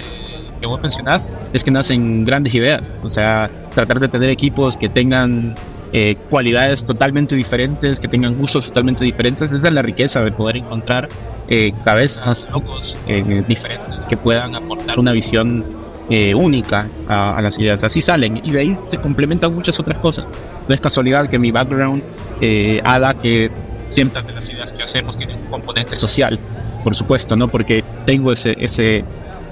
que 0.60 0.67
vos 0.67 0.82
mencionás 0.82 1.26
es 1.54 1.63
que 1.63 1.72
nacen 1.72 2.26
grandes 2.26 2.54
ideas. 2.54 2.93
O 3.04 3.10
sea, 3.10 3.50
tratar 3.74 4.00
de 4.00 4.08
tener 4.08 4.30
equipos 4.30 4.78
que 4.78 4.89
tengan 4.89 5.56
eh, 5.93 6.15
cualidades 6.30 6.86
totalmente 6.86 7.36
diferentes, 7.36 8.00
que 8.00 8.08
tengan 8.08 8.36
gustos 8.36 8.67
totalmente 8.67 9.04
diferentes, 9.04 9.52
esa 9.52 9.67
es 9.67 9.74
la 9.74 9.82
riqueza 9.82 10.22
de 10.22 10.32
poder 10.32 10.58
encontrar 10.58 11.10
eh, 11.48 11.74
cabezas, 11.84 12.48
locos 12.52 12.98
eh, 13.08 13.43
diferentes 13.48 14.06
que 14.06 14.17
puedan 14.17 14.56
aportar 14.56 15.00
una 15.00 15.12
visión 15.12 15.65
eh, 16.10 16.34
única 16.34 16.88
a, 17.08 17.38
a 17.38 17.41
las 17.41 17.58
ideas. 17.60 17.84
Así 17.84 18.02
salen 18.02 18.41
y 18.43 18.52
de 18.52 18.60
ahí 18.60 18.78
se 18.88 18.98
complementan 18.98 19.54
muchas 19.54 19.80
otras 19.80 19.98
cosas. 20.00 20.26
No 20.67 20.76
es 20.76 20.82
casualidad 20.82 21.28
que 21.30 21.39
mi 21.39 21.52
background 21.52 22.04
eh, 22.41 22.82
haga 22.84 23.13
que 23.15 23.52
siempre 23.89 24.22
de 24.22 24.34
las 24.34 24.50
ideas 24.52 24.72
que 24.72 24.84
hacemos 24.84 25.17
tienen 25.17 25.39
un 25.39 25.48
componente 25.48 25.98
social, 25.98 26.39
por 26.84 26.95
supuesto, 26.95 27.36
¿no? 27.36 27.48
Porque 27.48 27.84
tengo 28.06 28.32
ese, 28.32 28.56
ese, 28.60 29.04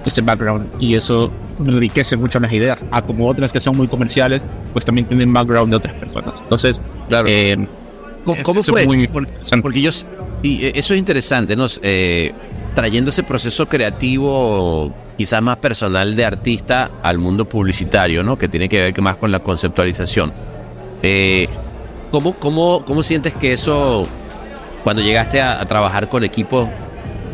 ese 0.07 0.21
background 0.21 0.67
y 0.79 0.95
eso 0.95 1.31
enriquece 1.59 2.17
mucho 2.17 2.39
las 2.39 2.51
ideas. 2.51 2.85
A 2.91 3.01
como 3.01 3.27
otras 3.27 3.51
que 3.53 3.59
son 3.61 3.77
muy 3.77 3.87
comerciales, 3.87 4.45
pues 4.73 4.85
también 4.85 5.07
tienen 5.07 5.31
background 5.33 5.71
de 5.71 5.77
otras 5.77 5.93
personas. 5.95 6.39
Entonces, 6.41 6.81
Claro. 7.09 7.27
eh, 7.29 7.67
¿Cómo, 8.43 8.61
fue? 8.61 8.85
muy 8.85 9.07
porque 9.61 9.81
yo, 9.81 9.89
y 10.43 10.65
eh, 10.65 10.71
eso 10.75 10.93
es 10.93 10.99
interesante, 10.99 11.55
¿no? 11.55 11.65
Eh, 11.81 12.33
trayendo 12.75 13.09
ese 13.09 13.23
proceso 13.23 13.67
creativo, 13.69 14.93
quizás 15.17 15.41
más 15.41 15.57
personal 15.57 16.15
de 16.15 16.25
artista 16.25 16.91
al 17.01 17.17
mundo 17.19 17.47
publicitario, 17.47 18.23
¿no? 18.23 18.37
Que 18.37 18.49
tiene 18.49 18.67
que 18.67 18.79
ver 18.81 19.01
más 19.01 19.15
con 19.15 19.31
la 19.31 19.39
conceptualización. 19.39 20.33
Eh, 21.03 21.47
¿cómo, 22.11 22.33
cómo, 22.33 22.83
¿Cómo 22.85 23.01
sientes 23.01 23.33
que 23.33 23.53
eso, 23.53 24.07
cuando 24.83 25.01
llegaste 25.01 25.41
a, 25.41 25.61
a 25.61 25.65
trabajar 25.65 26.09
con 26.09 26.23
equipos, 26.25 26.67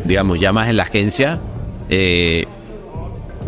digamos, 0.04 0.38
ya 0.38 0.52
más 0.52 0.68
en 0.68 0.76
la 0.76 0.84
agencia, 0.84 1.40
eh, 1.88 2.46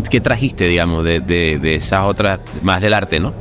¿qué 0.09 0.21
trajiste, 0.21 0.67
digamos, 0.69 1.05
de, 1.05 1.21
de, 1.21 1.59
de 1.59 1.75
esas 1.77 2.05
otras, 2.05 2.41
más 2.63 2.81
del 2.81 2.95
arte, 2.95 3.21
¿no? 3.21 3.33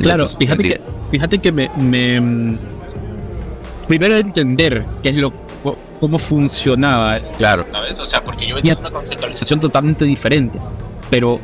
Claro, 0.00 0.28
De 0.28 0.36
fíjate 0.36 0.62
que, 0.62 0.80
fíjate 1.10 1.38
que 1.38 1.52
me, 1.52 1.70
me, 1.76 2.20
mm, 2.20 2.58
primero 3.86 4.16
entender 4.16 4.84
qué 5.02 5.10
es 5.10 5.16
lo 5.16 5.32
cómo 6.00 6.18
funcionaba, 6.18 7.20
Claro. 7.36 7.66
¿sabes? 7.70 7.98
O 7.98 8.06
sea, 8.06 8.22
porque 8.22 8.46
yo 8.46 8.54
venía 8.54 8.74
una 8.80 8.90
conceptualización 8.90 9.60
totalmente 9.60 10.06
diferente, 10.06 10.58
pero 11.10 11.38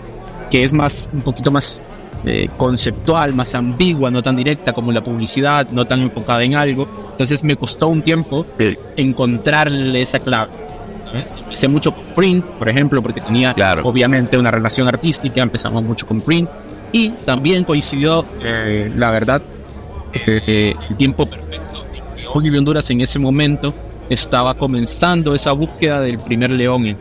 que 0.51 0.65
es 0.65 0.73
más 0.73 1.11
un 1.13 1.21
poquito 1.21 1.51
más 1.51 1.83
eh, 2.25 2.49
conceptual, 2.57 3.35
más 3.35 3.55
ambigua, 3.55 4.11
no 4.11 4.23
tan 4.23 4.35
directa 4.35 4.73
como 4.73 4.93
la 4.93 5.05
publicidad, 5.05 5.69
no 5.71 5.87
tan 5.87 6.01
enfocada 6.01 6.43
en 6.43 6.55
algo. 6.55 6.89
Entonces 7.11 7.45
me 7.45 7.57
costó 7.57 7.89
un 7.89 8.01
tiempo 8.03 8.47
Sí. 8.59 8.79
encontrarle 8.97 10.01
esa 10.01 10.19
clave. 10.21 10.51
Empecé 11.45 11.69
mucho 11.69 11.93
print, 12.15 12.45
por 12.45 12.69
ejemplo, 12.69 13.03
porque 13.03 13.21
tenía 13.21 13.55
Claro. 13.55 13.83
obviamente 13.85 14.37
una 14.39 14.51
relación 14.51 14.89
artística, 14.89 15.41
empezamos 15.43 15.83
mucho 15.83 16.07
con 16.07 16.21
print 16.21 16.49
y 16.93 17.11
también 17.11 17.65
coincidió, 17.65 18.25
eh, 18.43 18.91
la 18.97 19.11
verdad, 19.11 19.43
eh, 20.27 20.75
el 20.89 20.97
tiempo 20.97 21.27
perfecto 21.27 21.85
Ogilvy 22.33 22.59
Honduras 22.59 22.89
en 22.91 23.01
ese 23.01 23.19
momento 23.19 23.75
estaba 24.11 24.55
comenzando 24.55 25.35
esa 25.35 25.53
búsqueda 25.53 26.01
del 26.01 26.19
primer 26.19 26.51
León, 26.51 26.97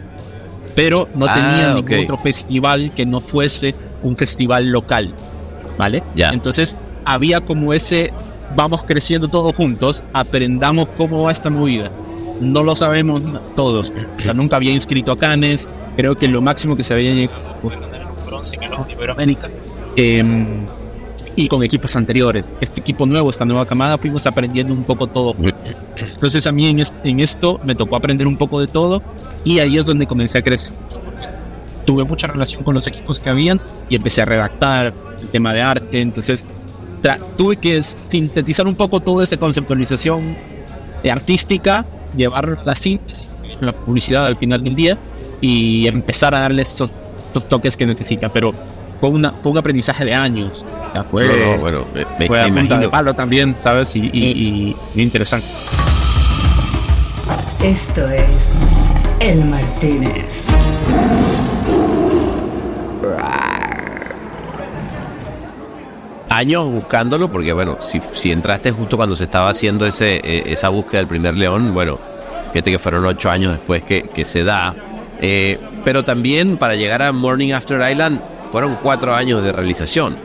pero 0.76 1.08
no 1.16 1.26
Ah, 1.28 1.34
tenía 1.34 1.74
ningún 1.76 1.94
ok. 1.94 2.04
otro 2.04 2.18
festival 2.18 2.92
que 2.96 3.06
no 3.06 3.22
fuese 3.22 3.76
un 4.04 4.16
festival 4.18 4.70
local, 4.72 5.14
¿vale? 5.78 6.04
Ya. 6.16 6.30
Entonces 6.30 6.78
había 7.06 7.42
como 7.42 7.74
ese, 7.74 8.12
vamos 8.56 8.84
creciendo 8.84 9.28
todos 9.28 9.54
juntos, 9.56 10.04
aprendamos 10.14 10.88
cómo 10.98 11.24
va 11.24 11.32
esta 11.32 11.50
movida. 11.50 11.92
No 12.42 12.64
lo 12.64 12.76
sabemos 12.76 13.22
todos. 13.56 13.92
O 14.18 14.22
sea, 14.22 14.34
nunca 14.34 14.56
había 14.58 14.72
inscrito 14.72 15.12
a 15.12 15.18
Canes. 15.18 15.70
Creo 15.96 16.16
que 16.16 16.28
lo 16.28 16.42
máximo 16.42 16.76
que 16.76 16.84
se 16.84 16.94
había 16.94 17.14
llegado 17.14 17.42
fue 17.62 17.74
el 17.74 18.92
Iberoamérica. 18.92 19.50
Em, 19.96 20.66
y 21.38 21.48
con 21.48 21.64
equipos 21.64 21.96
anteriores. 21.96 22.50
Este 22.62 22.80
equipo 22.82 23.06
nuevo, 23.06 23.30
esta 23.30 23.46
nueva 23.46 23.66
camada, 23.66 23.98
fuimos 23.98 24.26
aprendiendo 24.28 24.74
un 24.74 24.84
poco 24.84 25.08
todo. 25.08 25.36
Entonces 25.98 26.46
a 26.48 26.52
mí 26.52 26.68
en, 26.68 26.80
es- 26.80 26.94
en 27.04 27.20
esto 27.20 27.60
me 27.64 27.76
tocó 27.76 27.96
aprender 27.96 28.28
un 28.28 28.38
poco 28.38 28.60
de 28.60 28.68
todo 28.68 29.02
y 29.44 29.60
ahí 29.60 29.78
es 29.78 29.86
donde 29.86 30.08
comencé 30.08 30.38
a 30.38 30.42
crecer. 30.42 30.72
Tuve 31.86 32.04
mucha 32.04 32.28
relación 32.28 32.64
con 32.64 32.74
los 32.74 32.88
equipos 32.88 33.20
que 33.20 33.30
habían 33.30 33.62
y 33.90 33.96
empecé 33.96 34.22
a 34.22 34.26
redactar 34.26 34.94
el 35.22 35.28
tema 35.30 35.54
de 35.54 35.62
arte. 35.62 36.02
Entonces 36.02 36.46
tuve 37.38 37.58
que 37.58 37.82
sintetizar 37.84 38.66
un 38.68 38.76
poco 38.76 39.00
toda 39.02 39.24
esa 39.24 39.38
conceptualización 39.38 40.36
eh, 41.04 41.12
artística, 42.16 42.18
llevar 42.18 42.66
la 42.66 42.76
síntesis, 42.76 43.28
la 43.60 43.72
publicidad 43.74 44.26
al 44.26 44.38
final 44.38 44.64
del 44.64 44.76
día 44.76 44.98
y 45.42 45.88
empezar 45.88 46.34
a 46.36 46.40
darle 46.40 46.62
estos 46.62 46.90
toques 47.50 47.76
que 47.78 47.86
necesita. 47.86 48.30
Pero 48.30 48.54
fue, 49.00 49.10
una, 49.10 49.32
fue 49.44 49.52
un 49.52 49.58
aprendizaje 49.58 50.06
de 50.06 50.14
años. 50.14 50.66
Ya 50.94 51.04
fue, 51.04 51.28
No, 51.28 51.34
no, 51.56 51.58
bueno, 51.62 51.86
me, 51.94 52.06
me- 52.20 52.28
fue 52.28 52.38
me 52.38 52.44
a 52.44 52.46
punta 52.48 52.60
de 52.60 52.66
imagino. 52.86 52.92
palo 52.92 53.14
también, 53.14 53.56
¿sabes? 53.60 53.96
Y, 53.96 54.00
y- 54.00 54.10
y- 54.14 54.76
y 54.96 55.02
interesante. 55.02 55.48
Esto 57.64 58.02
es 58.12 58.54
El 59.20 59.44
Martínez. 59.46 60.48
Años 66.38 66.70
buscándolo, 66.70 67.32
porque 67.32 67.54
bueno, 67.54 67.78
si, 67.80 68.02
si 68.14 68.32
entraste 68.32 68.72
justo 68.72 68.98
cuando 68.98 69.16
se 69.16 69.24
estaba 69.24 69.50
haciendo 69.50 69.86
ese, 69.86 70.16
eh, 70.18 70.44
esa 70.48 70.70
búsqueda 70.70 71.00
del 71.00 71.08
primer 71.08 71.36
león, 71.36 71.74
bueno, 71.74 71.98
fíjate 72.52 72.72
que 72.72 72.80
fueron 72.80 73.06
ocho 73.06 73.30
años 73.30 73.54
después 73.54 73.84
que, 73.84 74.04
que 74.04 74.26
se 74.26 74.44
da. 74.44 74.76
Eh, 75.22 75.58
pero 75.86 76.04
también 76.04 76.58
para 76.58 76.76
llegar 76.76 77.02
a 77.04 77.12
Morning 77.14 77.54
After 77.54 77.80
Island 77.90 78.20
fueron 78.52 78.78
cuatro 78.84 79.14
años 79.16 79.44
de 79.44 79.52
realización. 79.54 80.18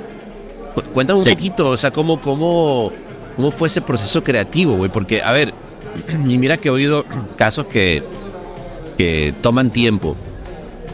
Cu- 0.74 0.82
Cuéntame 0.92 1.18
un 1.20 1.24
Sí. 1.24 1.30
poquito, 1.30 1.68
o 1.68 1.76
sea, 1.76 1.92
cómo, 1.92 2.20
cómo, 2.20 2.90
cómo 3.36 3.50
fue 3.52 3.68
ese 3.68 3.80
proceso 3.80 4.24
creativo, 4.24 4.76
güey, 4.76 4.90
porque, 4.90 5.22
a 5.22 5.30
ver, 5.30 5.54
y 6.26 6.38
mira 6.38 6.56
que 6.56 6.68
he 6.68 6.72
oído 6.72 7.04
casos 7.36 7.66
que, 7.66 8.02
que 8.98 9.32
toman 9.40 9.70
tiempo. 9.70 10.16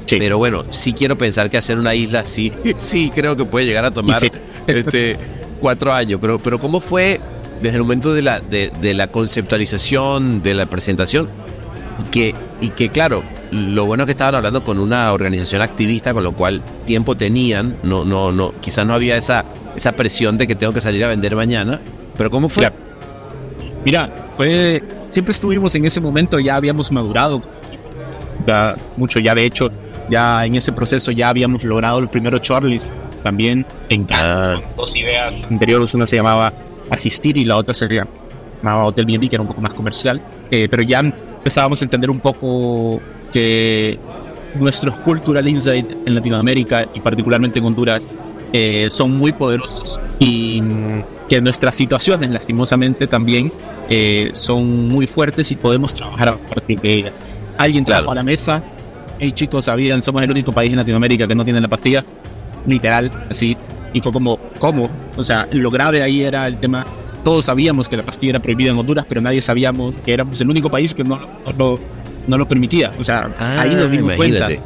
Sí. 0.05 0.17
Pero 0.21 0.39
bueno, 0.39 0.65
sí 0.71 0.93
quiero 0.93 1.17
pensar 1.19 1.51
que 1.51 1.57
hacer 1.57 1.79
una 1.79 1.95
isla 1.95 2.25
sí, 2.25 2.53
sí 2.77 3.11
creo 3.13 3.35
que 3.37 3.45
puede 3.45 3.67
llegar 3.67 3.85
a 3.85 3.91
tomar 3.91 4.21
sí. 4.21 4.31
Este, 4.67 5.17
cuatro 5.61 5.93
años. 5.93 6.19
Pero, 6.21 6.39
pero 6.39 6.59
¿cómo 6.59 6.81
fue 6.81 7.21
desde 7.63 7.77
el 7.77 7.83
momento 7.83 8.15
de 8.15 8.23
la, 8.23 8.41
de, 8.41 8.71
de 8.81 8.95
la 8.95 9.09
conceptualización, 9.09 10.43
de 10.43 10.55
la 10.55 10.67
presentación? 10.67 11.29
Que, 12.11 12.35
y 12.61 12.71
que 12.71 12.91
claro, 12.91 13.23
lo 13.51 13.87
bueno 13.87 14.03
es 14.03 14.07
que 14.07 14.13
estaban 14.13 14.35
hablando 14.35 14.63
con 14.63 14.79
una 14.79 15.13
organización 15.13 15.63
activista, 15.63 16.13
con 16.13 16.25
lo 16.25 16.33
cual 16.33 16.63
tiempo 16.87 17.17
tenían, 17.17 17.77
no, 17.83 18.05
no, 18.05 18.33
no, 18.33 18.53
quizás 18.61 18.87
no 18.87 18.93
había 18.95 19.17
esa, 19.17 19.45
esa 19.75 19.93
presión 19.93 20.37
de 20.37 20.47
que 20.47 20.55
tengo 20.55 20.73
que 20.73 20.81
salir 20.81 21.05
a 21.05 21.09
vender 21.09 21.35
mañana. 21.35 21.81
Pero 22.17 22.31
¿cómo 22.31 22.49
fue? 22.49 22.71
Mira, 23.85 24.11
fue, 24.37 24.83
siempre 25.09 25.33
estuvimos 25.33 25.75
en 25.75 25.85
ese 25.85 26.01
momento, 26.01 26.39
ya 26.39 26.57
habíamos 26.57 26.91
madurado 26.93 27.43
ya 28.47 28.77
mucho, 28.97 29.21
ya 29.21 29.35
de 29.35 29.45
hecho, 29.45 29.71
ya 30.11 30.45
en 30.45 30.55
ese 30.55 30.73
proceso 30.73 31.11
ya 31.13 31.29
habíamos 31.29 31.65
logrado 31.65 31.99
el 31.99 32.09
primero 32.09 32.39
Charlies 32.39 32.93
también 33.23 33.65
en 33.89 34.07
dos 34.77 34.95
ideas 34.97 35.47
anteriores, 35.51 35.95
una 35.95 36.07
se 36.07 36.17
llamaba 36.17 36.53
Asistir 36.91 37.37
y 37.37 37.45
la 37.45 37.57
otra 37.57 37.75
se 37.75 37.89
llamaba 37.89 38.85
Hotel 38.85 39.07
B&B, 39.07 39.29
que 39.29 39.37
era 39.37 39.43
un 39.43 39.49
poco 39.49 39.61
más 39.61 39.73
comercial, 39.75 40.21
Eh, 40.51 40.69
pero 40.71 40.83
ya 40.85 41.01
empezábamos 41.01 41.83
a 41.83 41.85
entender 41.85 42.09
un 42.09 42.21
poco 42.21 43.01
que 43.33 43.99
nuestros 44.55 44.95
cultural 44.99 45.47
insight 45.49 45.91
en 46.07 46.15
Latinoamérica 46.15 46.87
y 46.95 47.01
particularmente 47.01 47.59
en 47.59 47.65
Honduras 47.67 48.09
eh, 48.53 48.87
son 48.91 49.17
muy 49.17 49.33
poderosos 49.33 49.99
y 50.21 50.63
que 51.29 51.41
nuestras 51.41 51.75
situaciones 51.75 52.31
lastimosamente 52.31 53.09
también 53.09 53.51
eh, 53.91 54.31
son 54.35 54.87
muy 54.89 55.07
fuertes 55.09 55.51
y 55.51 55.57
podemos 55.57 55.93
trabajar 55.93 56.29
a 56.29 56.37
partir 56.37 56.81
de 56.81 56.93
ellas. 56.95 57.13
Alguien 57.59 57.85
trajo 57.85 58.03
Claro. 58.05 58.13
a 58.13 58.15
la 58.15 58.23
mesa, 58.23 58.63
hey 59.19 59.33
chicos, 59.33 59.65
sabían, 59.65 60.01
somos 60.03 60.23
el 60.23 60.31
único 60.31 60.53
país 60.53 60.71
en 60.71 60.77
Latinoamérica 60.77 61.27
que 61.27 61.35
no 61.35 61.45
tiene 61.45 61.61
la 61.61 61.69
pastilla, 61.69 62.05
literal, 62.67 63.11
así, 63.31 63.57
y 63.93 64.01
fue 64.01 64.13
como, 64.13 64.39
¿cómo? 64.59 64.89
O 65.17 65.25
sea, 65.25 65.47
lo 65.53 65.71
grave 65.71 66.03
ahí 66.03 66.23
era 66.23 66.47
el 66.47 66.59
tema, 66.59 66.85
todos 67.25 67.45
sabíamos 67.47 67.89
que 67.89 67.97
la 67.97 68.03
pastilla 68.03 68.31
era 68.33 68.41
prohibida 68.41 68.71
en 68.73 68.79
Honduras, 68.79 69.07
pero 69.09 69.21
nadie 69.21 69.41
sabíamos 69.41 69.97
que 69.99 70.13
éramos 70.13 70.41
el 70.41 70.51
único 70.51 70.71
país 70.71 70.95
que 70.95 71.05
no, 71.05 71.19
no, 71.57 71.79
no 72.27 72.39
lo 72.39 72.47
permitía, 72.49 72.93
o 72.99 73.05
sea, 73.05 73.31
ahí 73.59 73.75
nos 73.75 73.91
dimos 73.91 74.15
cuenta 74.15 74.39
imagínate. 74.51 74.61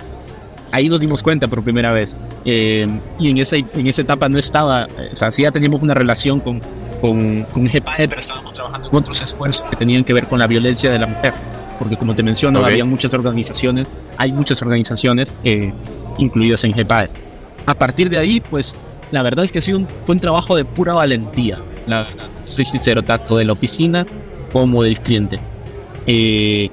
ahí 0.72 0.88
nos 0.88 1.00
dimos 1.00 1.22
cuenta 1.22 1.48
por 1.48 1.62
primera 1.62 1.92
vez. 1.92 2.16
Eh, 2.44 2.86
y 3.18 3.30
en 3.30 3.38
esa, 3.38 3.56
en 3.56 3.86
esa 3.86 4.02
etapa 4.02 4.28
no 4.28 4.38
estaba, 4.38 4.88
o 5.12 5.16
sea, 5.16 5.30
sí 5.30 5.42
ya 5.42 5.50
teníamos 5.50 5.80
una 5.82 5.94
relación 5.94 6.40
con, 6.40 6.60
con, 7.00 7.44
con 7.44 7.66
GEPAE, 7.68 8.08
pero 8.08 8.18
estábamos 8.18 8.54
trabajando 8.54 8.88
en 8.88 8.96
otros 8.96 9.22
esfuerzos 9.22 9.66
que 9.70 9.76
tenían 9.76 10.04
que 10.04 10.12
ver 10.14 10.26
con 10.26 10.38
la 10.38 10.46
violencia 10.46 10.90
de 10.90 10.98
la 10.98 11.06
mujer. 11.06 11.34
Porque 11.78 11.96
como 11.96 12.14
te 12.14 12.22
menciono, 12.22 12.60
Ok. 12.60 12.66
había 12.66 12.84
muchas 12.84 13.14
organizaciones, 13.14 13.88
hay 14.18 14.32
muchas 14.32 14.60
organizaciones 14.60 15.32
eh, 15.44 15.72
incluidas 16.18 16.62
en 16.64 16.74
GEPAE. 16.74 17.08
A 17.66 17.74
partir 17.74 18.10
de 18.10 18.18
ahí, 18.18 18.40
pues, 18.40 18.74
la 19.10 19.22
verdad 19.22 19.44
es 19.44 19.52
que 19.52 19.58
ha 19.58 19.62
sido 19.62 19.78
un, 19.78 19.88
fue 20.06 20.14
un 20.14 20.20
trabajo 20.20 20.56
de 20.56 20.64
pura 20.64 20.94
valentía. 20.94 21.58
La 21.86 22.06
soy 22.46 22.64
sincero, 22.64 23.02
tanto 23.02 23.36
de 23.36 23.44
la 23.44 23.52
oficina 23.52 24.06
como 24.52 24.82
del 24.82 25.00
cliente. 25.00 25.38
Eh, 26.06 26.70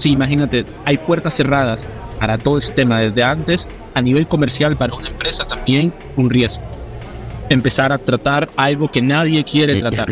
Sí, 0.00 0.12
imagínate, 0.12 0.64
hay 0.86 0.96
puertas 0.96 1.34
cerradas 1.34 1.90
para 2.18 2.38
todo 2.38 2.56
ese 2.56 2.72
tema 2.72 3.02
desde 3.02 3.22
antes. 3.22 3.68
A 3.92 4.00
nivel 4.00 4.26
comercial, 4.26 4.74
para 4.74 4.94
una 4.94 5.10
empresa 5.10 5.44
también, 5.44 5.92
un 6.16 6.30
riesgo. 6.30 6.62
Empezar 7.50 7.92
a 7.92 7.98
tratar 7.98 8.48
algo 8.56 8.90
que 8.90 9.02
nadie 9.02 9.44
quiere 9.44 9.78
tratar. 9.78 10.10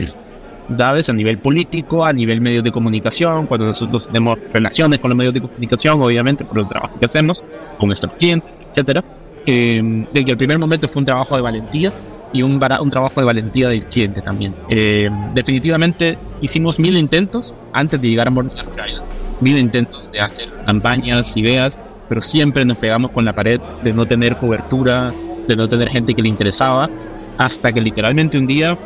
¿Sabes? 0.76 1.09
A 1.09 1.14
nivel 1.14 1.38
político, 1.38 2.04
a 2.04 2.12
nivel 2.12 2.42
medios 2.42 2.62
de 2.62 2.70
comunicación, 2.70 3.46
cuando 3.46 3.64
nosotros 3.64 4.09
tenemos 4.09 4.38
relaciones 4.52 4.98
con 4.98 5.09
los 5.09 5.16
medios 5.16 5.33
de 5.33 5.40
comunicación, 5.40 6.02
obviamente, 6.02 6.44
por 6.44 6.59
el 6.59 6.68
trabajo 6.68 6.98
que 6.98 7.07
hacemos, 7.07 7.42
con 7.78 7.87
nuestros 7.87 8.12
clientes, 8.18 8.50
etcétera. 8.68 9.02
Eh, 9.50 10.04
desde 10.12 10.32
el 10.32 10.37
primer 10.37 10.58
momento 10.58 10.88
fue 10.88 11.00
un 11.00 11.06
trabajo 11.06 11.34
de 11.34 11.40
valentía 11.40 11.90
y 12.34 12.42
un, 12.42 12.61
trabajo 12.61 13.18
de 13.18 13.24
valentía 13.24 13.70
del 13.70 13.87
cliente 13.87 14.20
también. 14.20 14.54
Eh, 14.68 15.08
definitivamente 15.32 16.18
hicimos 16.42 16.78
mil 16.78 16.98
intentos 16.98 17.54
antes 17.72 17.98
de 17.98 18.11
llegar 18.11 18.28
a 18.28 18.30
Morning 18.30 18.50
After 18.58 18.84
mil 19.40 19.56
intentos 19.56 20.12
de 20.12 20.20
hacer 20.20 20.50
campañas, 20.66 21.34
ideas, 21.34 21.78
pero 22.11 22.20
siempre 22.20 22.66
nos 22.66 22.76
pegamos 22.76 23.11
con 23.12 23.24
la 23.24 23.34
pared 23.34 23.58
de 23.82 23.94
no 23.94 24.04
tener 24.04 24.37
cobertura, 24.37 25.14
de 25.46 25.56
no 25.56 25.66
tener 25.66 25.88
gente 25.88 26.12
que 26.12 26.20
le 26.20 26.28
interesaba, 26.28 26.90
hasta 27.38 27.72
que 27.72 27.80
literalmente 27.80 28.37
un 28.37 28.46
día 28.46 28.76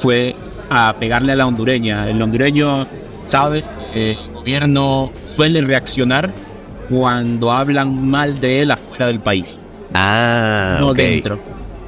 fue 0.00 0.34
a 0.70 0.92
pegarle 0.98 1.30
a 1.30 1.36
la 1.36 1.46
hondureña. 1.46 2.10
El 2.10 2.20
hondureño 2.20 2.88
sabe, 3.26 3.62
eh, 3.94 4.16
el 4.20 4.32
gobierno 4.32 5.12
suele 5.36 5.60
reaccionar 5.60 6.32
cuando 6.90 7.52
hablan 7.52 8.08
mal 8.08 8.40
de 8.40 8.62
él 8.62 8.72
afuera 8.72 9.06
del 9.06 9.20
país, 9.20 9.60
Ah, 9.94 10.76
no 10.80 10.92
dentro. 10.92 11.38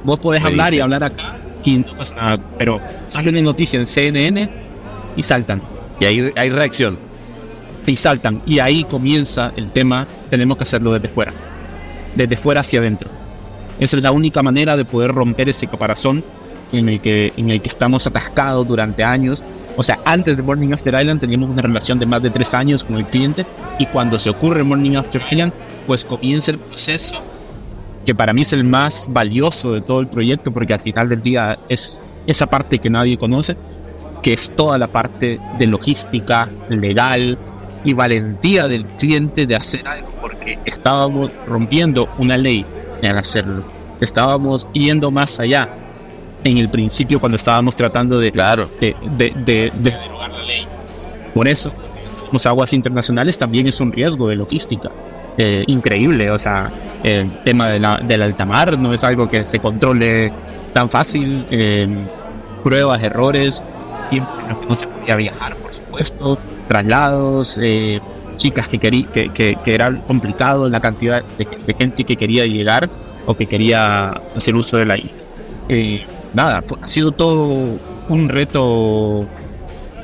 Vos 0.03 0.19
podés 0.19 0.41
Me 0.41 0.47
hablar 0.47 0.73
y 0.73 0.79
hablar 0.79 1.03
acá 1.03 1.37
y 1.65 1.77
no 1.77 1.97
pasa 1.97 2.15
nada, 2.15 2.39
pero 2.57 2.79
sale 3.07 3.29
una 3.29 3.41
noticia 3.41 3.77
en 3.77 3.85
CNN 3.85 4.49
y 5.17 5.23
saltan 5.23 5.61
Y 5.99 6.05
ahí 6.05 6.31
hay 6.35 6.49
reacción. 6.49 6.97
y 7.85 7.95
saltan. 7.95 8.41
Y 8.45 8.59
ahí 8.59 8.83
comienza 8.85 9.51
el 9.55 9.71
tema, 9.71 10.07
tenemos 10.29 10.57
que 10.57 10.63
hacerlo 10.63 10.93
desde 10.93 11.09
fuera, 11.09 11.33
desde 12.15 12.37
fuera 12.37 12.61
hacia 12.61 12.79
adentro. 12.79 13.09
Esa 13.79 13.97
es 13.97 14.03
la 14.03 14.11
única 14.11 14.41
manera 14.41 14.75
de 14.77 14.85
poder 14.85 15.11
romper 15.11 15.49
ese 15.49 15.67
caparazón 15.67 16.23
en 16.71 16.89
el 16.89 16.99
que, 16.99 17.33
en 17.37 17.49
el 17.49 17.61
que 17.61 17.69
estamos 17.69 18.07
atascados 18.07 18.67
durante 18.67 19.03
años. 19.03 19.43
O 19.75 19.83
sea, 19.83 19.99
antes 20.05 20.35
de 20.35 20.43
Morning 20.43 20.73
After 20.73 20.93
Island 20.99 21.19
teníamos 21.19 21.49
una 21.49 21.61
relación 21.61 21.99
de 21.99 22.05
más 22.05 22.21
de 22.21 22.29
tres 22.29 22.53
años 22.53 22.83
con 22.83 22.95
el 22.95 23.05
cliente 23.05 23.45
y 23.77 23.85
cuando 23.85 24.17
se 24.19 24.29
ocurre 24.29 24.63
Morning 24.63 24.95
After 24.95 25.21
Island, 25.29 25.53
pues 25.85 26.03
comienza 26.03 26.51
el 26.51 26.59
proceso 26.59 27.21
que 28.07 28.15
para 28.15 28.31
mí 28.31 28.43
es 28.43 28.53
el 28.53 28.63
más 28.63 29.07
valioso 29.11 29.73
de 29.73 29.81
todo 29.81 29.99
el 29.99 30.07
proyecto 30.07 30.53
porque 30.53 30.73
al 30.73 30.79
final 30.79 31.09
del 31.09 31.21
día 31.21 31.59
es 31.67 32.01
esa 32.25 32.47
parte 32.47 32.79
que 32.79 32.89
nadie 32.89 33.17
conoce, 33.17 33.57
que 34.23 34.31
es 34.31 34.49
toda 34.55 34.77
la 34.77 34.87
parte 34.87 35.41
de 35.59 35.67
logística, 35.67 36.47
legal 36.69 37.37
y 37.83 37.91
valentía 37.91 38.69
del 38.69 38.85
cliente 38.85 39.45
de 39.45 39.57
hacer 39.57 39.85
algo 39.85 40.07
porque 40.21 40.57
estábamos 40.63 41.31
rompiendo 41.47 42.07
una 42.17 42.37
ley 42.37 42.65
en 43.01 43.17
hacerlo. 43.17 43.65
Estábamos 43.99 44.69
yendo 44.71 45.11
más 45.11 45.37
allá 45.41 45.67
en 46.45 46.57
el 46.59 46.69
principio 46.69 47.19
cuando 47.19 47.35
estábamos 47.35 47.75
tratando 47.75 48.19
de, 48.19 48.31
Claro. 48.31 48.69
de, 48.79 48.95
de, 49.17 49.31
de- 49.35 49.71
de 49.75 49.91
derogar 49.91 50.31
la 50.31 50.43
ley. 50.43 50.65
Por 51.33 51.45
eso, 51.49 51.73
los 52.31 52.45
aguas 52.45 52.71
internacionales 52.71 53.37
también 53.37 53.67
es 53.67 53.81
un 53.81 53.91
riesgo 53.91 54.29
de 54.29 54.37
logística. 54.37 54.89
Eh, 55.37 55.63
increíble, 55.67 56.31
o 56.31 56.39
sea, 56.39 56.71
el 57.03 57.31
tema 57.43 57.69
de 57.69 57.79
la, 57.79 57.97
del 57.97 58.21
alta 58.21 58.45
mar 58.45 58.77
no 58.77 58.93
es 58.93 59.03
algo 59.03 59.29
que 59.29 59.45
se 59.45 59.59
controle 59.59 60.31
tan 60.73 60.89
fácil. 60.89 61.45
eh, 61.51 61.87
pruebas, 62.67 63.01
errores, 63.01 63.63
tiempo 64.09 64.29
en 64.43 64.51
el 64.51 64.59
que 64.59 64.65
no 64.65 64.75
se 64.75 64.87
podía 64.87 65.15
viajar, 65.15 65.55
por 65.55 65.71
supuesto, 65.71 66.37
traslados, 66.67 67.57
eh, 67.61 68.01
chicas 68.35 68.67
que, 68.67 68.77
querí, 68.77 69.05
que, 69.05 69.29
que, 69.31 69.57
era 69.65 70.01
complicado 70.05 70.69
la 70.69 70.81
cantidad 70.81 71.23
de, 71.37 71.47
de 71.65 71.73
gente 71.73 72.03
que 72.03 72.17
quería 72.17 72.45
llegar 72.45 72.89
o 73.25 73.35
que 73.35 73.45
quería 73.45 74.09
hacer 74.35 74.55
uso 74.55 74.75
de 74.75 74.85
la 74.85 74.97
isla. 74.97 75.11
Eh, 75.69 76.05
nada, 76.33 76.63
ha 76.81 76.87
sido 76.89 77.13
todo 77.13 77.79
un 78.09 78.29
reto 78.29 79.25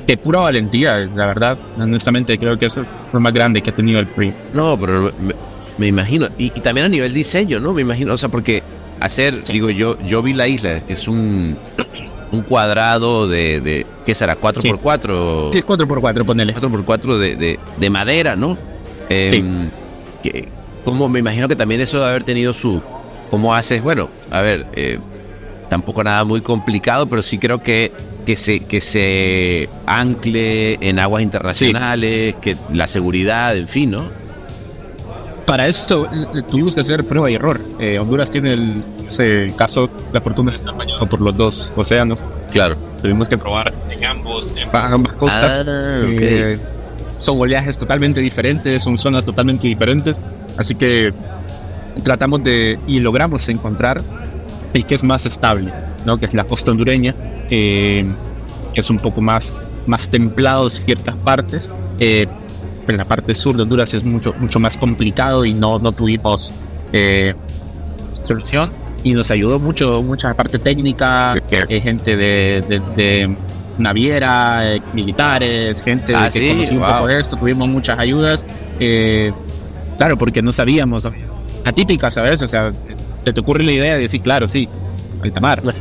de 0.06 0.16
pura 0.16 0.40
valentía, 0.40 0.98
la 1.14 1.26
verdad. 1.26 1.58
Honestamente, 1.78 2.38
creo 2.38 2.58
que 2.58 2.66
es 2.66 2.78
lo 3.12 3.20
más 3.20 3.32
grande 3.32 3.62
que 3.62 3.70
ha 3.70 3.76
tenido 3.76 4.00
el 4.00 4.06
PRI. 4.06 4.32
No, 4.52 4.78
pero 4.78 5.12
me, 5.20 5.34
me 5.78 5.86
imagino. 5.86 6.28
Y, 6.38 6.46
y 6.46 6.60
también 6.60 6.86
a 6.86 6.88
nivel 6.88 7.12
diseño, 7.12 7.60
¿no? 7.60 7.72
Me 7.72 7.82
imagino, 7.82 8.14
o 8.14 8.18
sea, 8.18 8.28
porque 8.28 8.62
hacer, 9.00 9.42
digo, 9.44 9.70
yo 9.70 9.98
yo 10.06 10.22
vi 10.22 10.32
la 10.32 10.46
isla, 10.48 10.80
que 10.80 10.92
es 10.92 11.08
un, 11.08 11.56
un 12.32 12.42
cuadrado 12.42 13.28
de, 13.28 13.60
de 13.60 13.86
¿qué 14.04 14.14
será? 14.14 14.38
4x4. 14.38 15.54
Es 15.54 15.64
4x4, 15.66 16.24
ponele. 16.24 16.54
4x4 16.54 17.18
de, 17.18 17.36
de, 17.36 17.58
de 17.78 17.90
madera, 17.90 18.36
¿no? 18.36 18.56
Em, 19.08 19.70
que, 20.22 20.48
como 20.84 21.08
me 21.08 21.18
imagino 21.18 21.48
que 21.48 21.56
también 21.56 21.80
eso 21.80 21.98
debe 21.98 22.10
haber 22.10 22.24
tenido 22.24 22.52
su... 22.52 22.82
¿Cómo 23.30 23.54
haces? 23.54 23.82
Bueno, 23.82 24.08
a 24.30 24.42
ver, 24.42 24.66
eh, 24.74 24.98
tampoco 25.68 26.04
nada 26.04 26.24
muy 26.24 26.40
complicado, 26.40 27.08
pero 27.08 27.20
sí 27.22 27.38
creo 27.38 27.60
que 27.60 27.90
que 28.24 28.36
se, 28.36 28.60
que 28.60 28.80
se 28.80 29.68
ancle 29.86 30.78
en 30.80 30.98
aguas 30.98 31.22
internacionales, 31.22 32.36
que 32.40 32.56
la 32.72 32.86
seguridad, 32.86 33.56
en 33.56 33.68
fin, 33.68 33.90
¿no? 33.90 34.10
Para 35.46 35.68
esto 35.68 36.08
eh, 36.12 36.42
tuvimos 36.48 36.74
que 36.74 36.80
hacer 36.80 37.04
prueba 37.04 37.30
y 37.30 37.34
error. 37.34 37.60
Eh, 37.78 37.98
Honduras 37.98 38.30
tiene 38.30 38.54
el 38.54 38.82
ese 39.06 39.52
caso, 39.56 39.90
la 40.12 40.20
fortuna 40.20 40.52
de 40.52 40.58
estar 40.58 40.74
bañado 40.74 41.08
por 41.08 41.20
los 41.20 41.36
dos 41.36 41.72
océanos. 41.76 42.18
Claro. 42.50 42.76
Tuvimos 43.02 43.28
que 43.28 43.36
probar 43.36 43.72
en 43.90 44.04
ambos, 44.04 44.54
en 44.56 44.68
ambas 44.74 45.12
costas. 45.14 45.64
Ah, 45.66 46.00
ok. 46.04 46.20
Eh, 46.20 46.58
son 47.18 47.40
oleajes 47.40 47.76
totalmente 47.76 48.20
diferentes, 48.20 48.82
son 48.82 48.96
zonas 48.96 49.24
totalmente 49.24 49.66
diferentes. 49.66 50.16
Así 50.56 50.74
que 50.74 51.12
tratamos 52.02 52.42
de 52.44 52.78
y 52.86 53.00
logramos 53.00 53.48
encontrar 53.48 54.02
el 54.72 54.86
que 54.86 54.94
es 54.94 55.04
más 55.04 55.26
estable, 55.26 55.72
¿no? 56.04 56.18
que 56.18 56.26
es 56.26 56.34
la 56.34 56.44
costa 56.44 56.70
hondureña, 56.70 57.14
eh, 57.50 58.04
es 58.74 58.90
un 58.90 58.98
poco 58.98 59.20
más, 59.20 59.54
más 59.86 60.08
templado 60.08 60.64
en 60.64 60.70
ciertas 60.70 61.16
partes. 61.16 61.70
Eh, 61.98 62.26
en 62.86 62.96
la 62.98 63.04
parte 63.06 63.34
sur 63.34 63.56
de 63.56 63.62
Honduras 63.62 63.94
es 63.94 64.04
mucho, 64.04 64.34
mucho 64.38 64.60
más 64.60 64.76
complicado 64.76 65.44
y 65.46 65.54
no, 65.54 65.78
no 65.78 65.92
tuvimos 65.92 66.52
eh, 66.92 67.34
solución. 68.22 68.70
Y 69.02 69.12
nos 69.12 69.30
ayudó 69.30 69.58
mucho, 69.58 70.02
mucha 70.02 70.32
parte 70.34 70.58
técnica, 70.58 71.34
eh, 71.50 71.80
gente 71.80 72.16
de, 72.16 72.62
de- 72.68 72.80
de 72.96 73.36
naviera, 73.76 74.74
eh, 74.74 74.82
militares, 74.94 75.82
gente 75.82 76.14
Ah, 76.16 76.24
que 76.32 76.38
sí, 76.38 76.48
conocía 76.48 76.72
un 76.78 76.84
wow. 76.84 76.92
poco 76.94 77.06
de 77.08 77.20
esto, 77.20 77.36
tuvimos 77.36 77.68
muchas 77.68 77.98
ayudas. 77.98 78.44
eh, 78.80 79.30
claro, 79.98 80.16
porque 80.16 80.40
no 80.42 80.52
sabíamos, 80.52 81.06
atípica, 81.64 82.10
¿sabes? 82.10 82.40
O 82.42 82.48
sea, 82.48 82.72
te, 83.24 83.32
te 83.32 83.40
ocurre 83.40 83.62
la 83.64 83.72
idea 83.72 83.94
de 83.94 84.00
decir, 84.00 84.20
claro, 84.22 84.48
sí, 84.48 84.68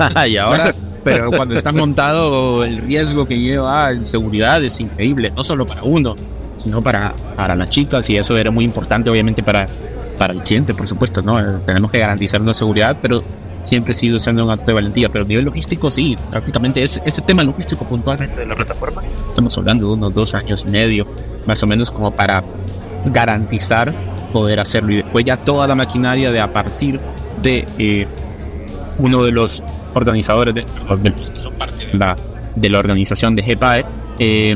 y 0.28 0.38
ahora. 0.38 0.74
Pero 1.04 1.32
cuando 1.32 1.54
está 1.54 1.74
montado, 1.74 2.64
el 2.64 2.78
riesgo 2.78 3.26
que 3.28 3.38
lleva 3.38 3.92
en 3.92 4.06
seguridad 4.06 4.64
es 4.64 4.80
increíble, 4.80 5.34
no 5.36 5.44
solo 5.44 5.68
para 5.68 5.84
uno, 5.84 6.16
sino 6.56 6.82
para, 6.82 7.14
para 7.36 7.58
las 7.58 7.70
chicas, 7.70 8.10
y 8.10 8.16
eso 8.16 8.38
era 8.38 8.52
muy 8.52 8.64
importante, 8.64 9.10
obviamente, 9.10 9.44
para, 9.44 9.68
para 10.18 10.32
el 10.34 10.42
cliente, 10.42 10.74
por 10.74 10.88
supuesto, 10.88 11.22
¿no? 11.22 11.42
Eh, 11.42 11.60
Tenemos 11.66 11.92
que 11.92 12.00
garantizar 12.00 12.42
una 12.42 12.54
seguridad, 12.54 12.98
pero 13.02 13.22
siempre 13.64 13.94
sigue 13.94 14.20
siendo 14.20 14.46
un 14.46 14.52
acto 14.52 14.68
de 14.68 14.74
valentía. 14.74 15.10
Pero 15.10 15.26
a 15.26 15.28
nivel 15.28 15.46
logístico, 15.46 15.92
sí, 15.92 16.18
prácticamente 16.30 16.82
ese, 16.82 17.02
ese 17.06 17.22
tema 17.22 17.44
logístico 17.44 17.86
puntualmente 17.86 18.40
de 18.40 18.46
la 18.46 18.56
plataforma, 18.56 19.02
estamos 19.28 19.58
hablando 19.58 19.88
de 19.88 19.94
unos 19.94 20.14
dos 20.14 20.34
años 20.34 20.64
y 20.68 20.72
medio, 20.72 21.08
más 21.46 21.62
o 21.64 21.68
menos, 21.68 21.92
como 21.92 22.12
para 22.12 22.44
garantizar 23.06 23.94
poder 24.32 24.60
hacerlo. 24.60 24.92
Y 24.92 24.96
después 24.98 25.26
ya 25.26 25.38
toda 25.38 25.68
la 25.68 25.76
maquinaria 25.76 26.32
de 26.32 26.40
a 26.40 26.52
partir 26.52 27.00
de 27.42 27.68
eh, 27.78 28.08
uno 29.00 29.24
de 29.24 29.32
los 29.32 29.62
organizadores 29.94 30.54
de, 30.56 30.66
del- 31.02 31.14
que 31.14 31.40
son 31.40 31.54
parte 31.54 31.86
de 31.86 31.98
la, 31.98 32.16
de 32.56 32.70
la 32.70 32.80
organización 32.80 33.36
de 33.36 33.44
GEPAE, 33.44 33.86
eh, 34.20 34.56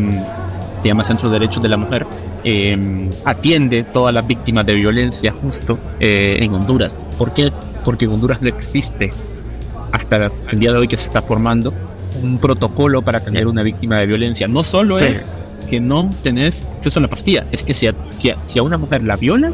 se 0.82 0.88
llama 0.88 1.04
Centro 1.04 1.30
de 1.30 1.40
Derechos 1.40 1.62
de 1.62 1.70
la 1.70 1.78
Mujer, 1.78 2.06
eh, 2.44 3.10
atiende 3.26 3.84
todas 3.84 4.14
las 4.14 4.26
víctimas 4.26 4.66
de 4.66 4.74
violencia 4.76 5.34
justo 5.42 5.80
eh, 6.00 6.38
en 6.42 6.54
Honduras. 6.54 6.96
¿Por 7.18 7.34
qué? 7.34 7.52
Porque 7.84 8.06
en 8.06 8.12
Honduras 8.12 8.42
no 8.42 8.48
existe 8.48 9.12
hasta 9.92 10.32
el 10.52 10.60
día 10.60 10.72
de 10.72 10.78
hoy 10.80 10.88
que 10.88 10.98
se 10.98 11.08
está 11.08 11.22
formando 11.22 11.74
un 12.22 12.38
protocolo 12.38 13.02
para 13.02 13.18
atender 13.20 13.48
una 13.48 13.64
víctima 13.64 13.98
de 14.00 14.06
violencia. 14.08 14.48
No 14.48 14.64
solo 14.64 14.98
Sí. 15.00 15.06
es 15.06 15.26
que 15.70 15.80
no 15.80 16.10
tenés 16.24 16.66
acceso 16.78 17.00
a 17.00 17.04
la 17.04 17.10
pastilla, 17.10 17.46
es 17.52 17.64
que 17.64 17.74
si 17.74 17.88
a, 17.88 17.96
si 18.16 18.30
a- 18.30 18.38
si 18.44 18.60
a 18.60 18.64
una 18.64 18.78
mujer 18.78 19.04
la 19.04 19.18
violan, 19.18 19.54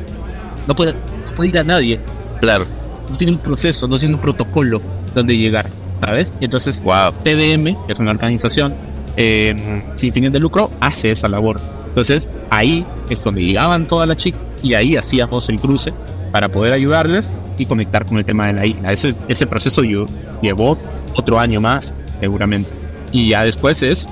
no 0.68 0.76
puede, 0.76 0.94
no 0.94 1.36
puede 1.36 1.50
ir 1.50 1.58
a 1.60 1.64
nadie 1.64 2.00
Claro. 2.42 2.66
No 3.10 3.18
tiene 3.18 3.34
un 3.34 3.40
proceso, 3.40 3.88
no 3.88 3.98
tiene 3.98 4.16
un 4.16 4.22
protocolo 4.22 4.82
donde 5.14 5.38
llegar, 5.38 5.68
¿sabes? 6.00 6.34
Y 6.40 6.46
entonces 6.46 6.82
Wow. 6.84 7.12
TDM, 7.24 7.76
que 7.86 7.94
es 7.94 8.00
una 8.00 8.12
organización 8.12 8.74
eh, 9.18 9.84
sin 9.96 10.12
fines 10.14 10.32
de 10.32 10.40
lucro, 10.40 10.72
hace 10.80 11.12
esa 11.12 11.28
labor. 11.30 11.60
Entonces 11.90 12.30
ahí 12.50 12.86
es 13.10 13.24
donde 13.24 13.44
llegaban 13.44 13.86
todas 13.88 14.08
las 14.08 14.18
chicas 14.18 14.40
y 14.64 14.74
ahí 14.74 14.96
hacíamos 14.96 15.48
el 15.50 15.60
cruce 15.60 15.94
para 16.32 16.50
poder 16.50 16.74
ayudarles 16.74 17.30
y 17.58 17.66
conectar 17.68 18.06
con 18.06 18.18
el 18.18 18.26
tema 18.26 18.48
de 18.48 18.54
la 18.54 18.66
isla. 18.66 18.92
Ese, 18.92 19.14
ese 19.28 19.46
proceso 19.46 19.84
lle- 19.84 20.08
llevó 20.42 20.78
otro 21.16 21.40
año 21.40 21.62
más, 21.62 21.94
seguramente. 22.20 22.70
Y 23.12 23.30
ya 23.30 23.44
después 23.44 23.84
es 23.84 24.08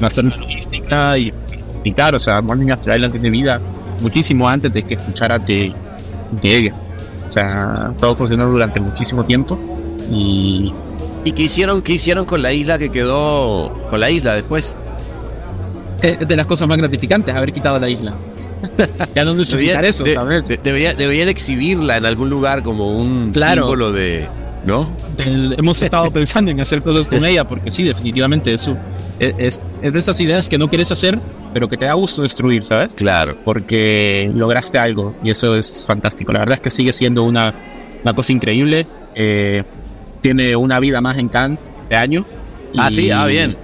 hacer 0.00 0.24
la 0.26 0.36
logística 0.36 1.18
y 1.18 1.28
explicar, 1.72 2.14
o 2.14 2.20
sea, 2.20 2.40
Morning 2.40 2.70
After 2.70 2.94
Island 2.94 3.12
tiene 3.12 3.30
vida 3.30 3.60
muchísimo 4.00 4.48
antes 4.48 4.72
de 4.72 4.82
que 4.84 4.94
escuchara 4.94 5.38
de, 5.40 5.72
de 6.40 6.56
ella. 6.56 6.74
O 7.28 7.32
sea, 7.32 7.92
todo 7.98 8.14
funcionó 8.16 8.46
durante 8.46 8.80
muchísimo 8.80 9.24
tiempo 9.24 9.58
y 10.10 10.72
¿Y 11.26 11.32
qué 11.32 11.44
hicieron, 11.44 11.80
qué 11.80 11.94
hicieron 11.94 12.26
con 12.26 12.42
la 12.42 12.52
isla 12.52 12.78
que 12.78 12.90
quedó 12.90 13.72
con 13.88 13.98
la 14.00 14.10
isla 14.10 14.34
después? 14.34 14.76
es 16.02 16.28
de 16.28 16.36
las 16.36 16.46
cosas 16.46 16.68
más 16.68 16.76
gratificantes 16.76 17.34
haber 17.34 17.50
quitado 17.52 17.78
la 17.78 17.88
isla. 17.88 18.12
ya 19.14 19.24
no 19.24 19.32
necesitar 19.34 19.84
eso, 19.86 20.04
de- 20.04 20.12
¿sabes? 20.14 20.48
de- 20.48 20.58
debería- 20.58 20.92
deberían 20.94 21.28
exhibirla 21.30 21.96
en 21.96 22.04
algún 22.04 22.28
lugar 22.28 22.62
como 22.62 22.94
un 22.94 23.30
Claro. 23.32 23.62
símbolo 23.62 23.92
de. 23.92 24.28
¿No? 24.66 24.90
Del- 25.16 25.54
hemos 25.58 25.82
estado 25.82 26.10
pensando 26.10 26.50
en 26.50 26.60
hacer 26.60 26.80
cosas 26.82 27.06
con 27.08 27.24
ella 27.24 27.46
porque 27.46 27.70
sí, 27.70 27.82
definitivamente 27.84 28.52
eso 28.54 28.76
es, 29.18 29.34
es- 29.38 29.66
es 29.82 29.92
de 29.92 29.98
esas 29.98 30.20
ideas 30.20 30.48
que 30.48 30.56
no 30.58 30.68
quieres 30.68 30.90
hacer, 30.90 31.18
pero 31.52 31.68
que 31.68 31.76
te 31.76 31.84
da 31.86 31.92
gusto 31.94 32.22
destruir, 32.22 32.64
¿sabes? 32.64 32.94
Claro. 32.94 33.36
Porque 33.44 34.30
lograste 34.34 34.78
algo 34.78 35.14
y 35.22 35.30
eso 35.30 35.54
es 35.56 35.84
fantástico. 35.86 36.32
La 36.32 36.38
verdad 36.40 36.54
es 36.54 36.60
que 36.60 36.70
sigue 36.70 36.92
siendo 36.92 37.22
una, 37.24 37.54
una 38.02 38.14
cosa 38.14 38.32
increíble. 38.32 38.86
Eh, 39.14 39.62
tiene 40.20 40.56
una 40.56 40.80
vida 40.80 41.00
más 41.00 41.18
en 41.18 41.28
Cannes 41.28 41.58
de 41.90 41.96
año. 41.96 42.26
Ah, 42.76 42.88
Y, 42.90 42.94
sí, 42.94 43.10
ah, 43.10 43.26
bien. 43.26 43.56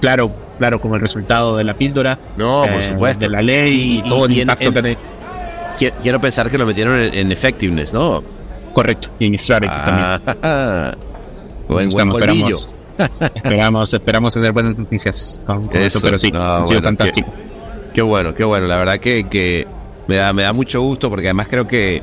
Claro, 0.00 0.32
claro, 0.58 0.80
como 0.80 0.94
el 0.94 1.00
resultado 1.00 1.56
de 1.56 1.64
la 1.64 1.74
píldora. 1.74 2.18
No, 2.36 2.62
por 2.62 2.80
eh, 2.80 2.82
supuesto. 2.82 3.24
De 3.24 3.28
la 3.30 3.42
ley 3.42 3.72
y, 3.74 3.98
Y- 3.98 4.08
todo 4.08 4.28
y 4.28 4.34
el 4.34 4.40
impacto 4.42 4.64
en- 4.66 4.74
que 4.74 4.82
tiene. 4.82 4.98
Qui- 5.78 5.92
Quiero 6.00 6.20
pensar 6.20 6.50
que 6.50 6.56
lo 6.56 6.64
metieron 6.64 6.96
en, 6.98 7.12
en 7.12 7.32
effectiveness, 7.32 7.92
¿no? 7.92 8.22
Correcto. 8.76 9.08
Y 9.18 9.24
en 9.26 9.38
Strategy 9.38 9.72
también. 9.86 10.36
Ah, 10.42 10.94
buen, 11.68 11.88
buen 11.88 12.10
esperamos, 12.10 12.76
esperamos, 13.34 13.94
esperamos 13.94 14.34
tener 14.34 14.52
buenas 14.52 14.76
noticias 14.76 15.40
con, 15.46 15.66
con 15.66 15.80
eso, 15.80 15.98
pero 16.02 16.18
sí, 16.18 16.30
no, 16.30 16.42
ha 16.42 16.64
sido 16.64 16.80
bueno, 16.80 16.88
fantástico. 16.88 17.32
Qué 17.94 18.02
bueno, 18.02 18.34
qué 18.34 18.44
bueno. 18.44 18.66
La 18.66 18.76
verdad 18.76 18.98
que, 18.98 19.24
que 19.30 19.66
me, 20.06 20.16
da, 20.16 20.34
me 20.34 20.42
da 20.42 20.52
mucho 20.52 20.82
gusto 20.82 21.08
porque 21.08 21.26
además 21.28 21.46
creo 21.48 21.66
que 21.66 22.02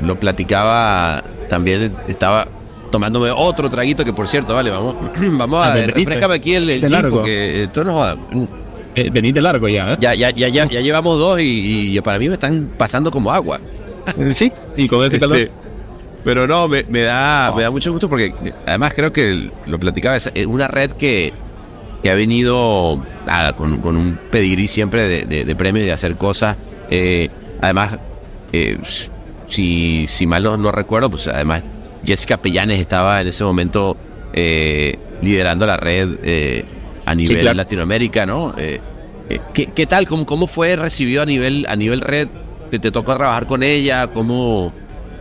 lo 0.00 0.18
platicaba 0.18 1.22
también, 1.48 1.94
estaba 2.08 2.48
tomándome 2.90 3.30
otro 3.30 3.70
traguito 3.70 4.04
que 4.04 4.12
por 4.12 4.26
cierto, 4.26 4.54
vale, 4.54 4.70
vamos, 4.70 4.96
vamos 5.20 5.64
Ah, 5.64 5.70
a 5.70 5.74
bendito. 5.76 5.94
refrescame 5.96 6.34
aquí 6.34 6.54
el, 6.54 6.70
el 6.70 6.90
largo. 6.90 7.18
porque 7.18 7.62
eh, 7.62 7.68
tú 7.68 7.84
no 7.84 7.92
jodas. 7.92 8.16
Eh, 8.96 9.10
de 9.10 9.40
largo 9.40 9.68
ya, 9.68 9.92
¿eh? 9.92 9.96
ya, 10.00 10.12
ya, 10.14 10.30
ya, 10.30 10.48
ya, 10.48 10.66
ya 10.66 10.80
llevamos 10.80 11.20
dos 11.20 11.40
y, 11.40 11.96
y 11.96 12.00
para 12.00 12.18
mí 12.18 12.26
me 12.26 12.34
están 12.34 12.68
pasando 12.76 13.12
como 13.12 13.30
agua. 13.30 13.60
Eh, 14.18 14.34
Sí, 14.34 14.52
y 14.76 14.88
con 14.88 15.04
ese 15.04 15.16
Este, 15.16 15.28
calor. 15.28 15.67
Pero 16.24 16.46
no, 16.46 16.68
me, 16.68 16.84
me 16.88 17.02
da, 17.02 17.52
me 17.56 17.62
da 17.62 17.70
mucho 17.70 17.92
gusto 17.92 18.08
porque 18.08 18.34
además 18.66 18.92
creo 18.94 19.12
que 19.12 19.50
lo 19.66 19.78
platicaba, 19.78 20.16
es 20.16 20.30
una 20.46 20.68
red 20.68 20.92
que, 20.92 21.32
que 22.02 22.10
ha 22.10 22.14
venido 22.14 23.04
nada, 23.26 23.54
con, 23.54 23.80
con 23.80 23.96
un 23.96 24.18
pedigrí 24.30 24.68
siempre 24.68 25.08
de, 25.08 25.24
de, 25.24 25.44
de 25.44 25.56
premios 25.56 25.84
y 25.84 25.86
de 25.86 25.92
hacer 25.92 26.16
cosas. 26.16 26.56
Eh, 26.90 27.28
además, 27.60 27.98
eh, 28.52 28.78
si, 29.46 30.06
si 30.06 30.26
mal 30.26 30.42
no, 30.42 30.56
no 30.56 30.72
recuerdo, 30.72 31.10
pues 31.10 31.28
además 31.28 31.62
Jessica 32.04 32.36
Pellanes 32.36 32.80
estaba 32.80 33.20
en 33.20 33.28
ese 33.28 33.44
momento 33.44 33.96
eh, 34.32 34.98
liderando 35.22 35.66
la 35.66 35.76
red 35.76 36.10
eh, 36.22 36.64
a 37.06 37.14
nivel 37.14 37.40
claro. 37.40 37.56
Latinoamérica, 37.56 38.26
¿no? 38.26 38.54
Eh, 38.58 38.80
¿qué, 39.52 39.66
qué 39.66 39.86
tal? 39.86 40.06
¿Cómo, 40.06 40.26
¿Cómo 40.26 40.46
fue 40.46 40.76
recibido 40.76 41.22
a 41.22 41.26
nivel, 41.26 41.66
a 41.68 41.76
nivel 41.76 42.00
red? 42.00 42.28
¿Te, 42.70 42.78
te 42.78 42.90
tocó 42.90 43.16
trabajar 43.16 43.46
con 43.46 43.62
ella? 43.62 44.08
¿Cómo, 44.08 44.72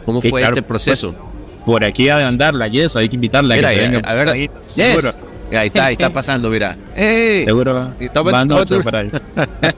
cómo 0.07 0.21
fue 0.21 0.41
claro, 0.41 0.55
este 0.55 0.63
proceso? 0.63 1.13
Por 1.65 1.83
aquí 1.83 2.09
ha 2.09 2.17
de 2.17 2.23
andar 2.23 2.55
la 2.55 2.67
Yes, 2.67 2.95
hay 2.95 3.09
que 3.09 3.15
invitarla. 3.15 3.55
Mira, 3.55 3.69
que 3.69 3.75
ya, 3.75 3.81
venga 3.83 3.99
a 4.09 4.15
ver, 4.15 4.29
ahí. 4.29 4.41
Yes. 4.63 4.71
Seguro, 4.73 5.09
Ahí 5.51 5.67
está, 5.67 5.85
ahí 5.85 5.93
está 5.93 6.11
pasando, 6.11 6.49
mira. 6.49 6.75
Seguro. 6.95 7.93
Y 7.99 8.09
toma- 8.09 8.31
va 8.31 8.39
toma 8.41 8.45
noche 8.59 8.75
tu- 8.77 8.83
por 8.83 8.95
ahí. 8.95 9.11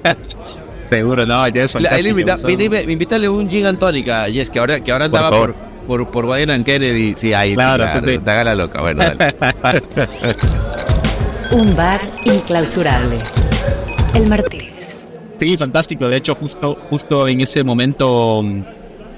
seguro, 0.83 1.25
no, 1.25 1.47
ya 1.49 1.63
es 1.63 1.75
Le- 1.75 1.89
ahí 1.89 2.01
le 2.01 2.09
invita, 2.09 2.35
invítale, 2.87 3.27
un 3.29 3.49
gin 3.49 3.65
and 3.65 3.77
tonic 3.77 4.07
a 4.09 4.27
Yes, 4.29 4.49
que 4.49 4.59
ahora, 4.59 4.79
que 4.79 4.91
ahora 4.91 5.09
Por 5.09 5.19
andaba 5.19 5.37
por, 5.37 5.55
por, 5.87 6.11
por 6.11 6.25
Biden 6.27 6.51
and 6.51 6.65
Kennedy. 6.65 7.13
Sí, 7.17 7.33
ahí, 7.33 7.55
Claro, 7.55 7.83
claro, 7.85 8.03
sí, 8.05 8.11
sí. 8.13 8.17
te 8.19 8.31
haga 8.31 8.43
la 8.45 8.55
loca. 8.55 8.81
Bueno, 8.81 9.03
dale. 9.03 9.17
Un 11.51 11.75
bar 11.75 11.99
inclausurable. 12.25 13.17
El 14.13 14.27
Martínez. 14.27 15.03
Sí, 15.39 15.57
fantástico. 15.57 16.07
De 16.07 16.17
hecho, 16.17 16.35
justo, 16.35 16.77
justo 16.89 17.27
en 17.27 17.41
ese 17.41 17.63
momento 17.63 18.41
mm, 18.43 18.63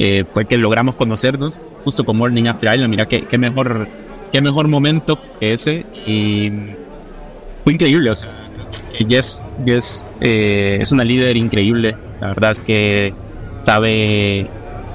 eh, 0.03 0.25
fue 0.33 0.45
que 0.45 0.57
logramos 0.57 0.95
conocernos, 0.95 1.61
justo 1.83 2.03
con 2.03 2.17
Morning 2.17 2.45
After 2.45 2.73
Island. 2.73 2.89
Mira, 2.89 3.05
qué, 3.07 3.23
qué 3.25 3.37
mejor, 3.37 3.87
qué 4.31 4.41
mejor 4.41 4.67
momento 4.67 5.19
que 5.39 5.53
ese. 5.53 5.85
Y 6.07 6.51
fue 7.63 7.73
increíble. 7.73 8.09
O 8.09 8.15
sea, 8.15 8.31
Jess, 9.07 9.43
Jess, 9.65 10.05
eh, 10.19 10.79
es 10.81 10.91
una 10.91 11.03
líder 11.03 11.37
increíble. 11.37 11.95
La 12.19 12.29
verdad 12.29 12.51
es 12.53 12.59
que 12.59 13.13
sabe, 13.61 14.47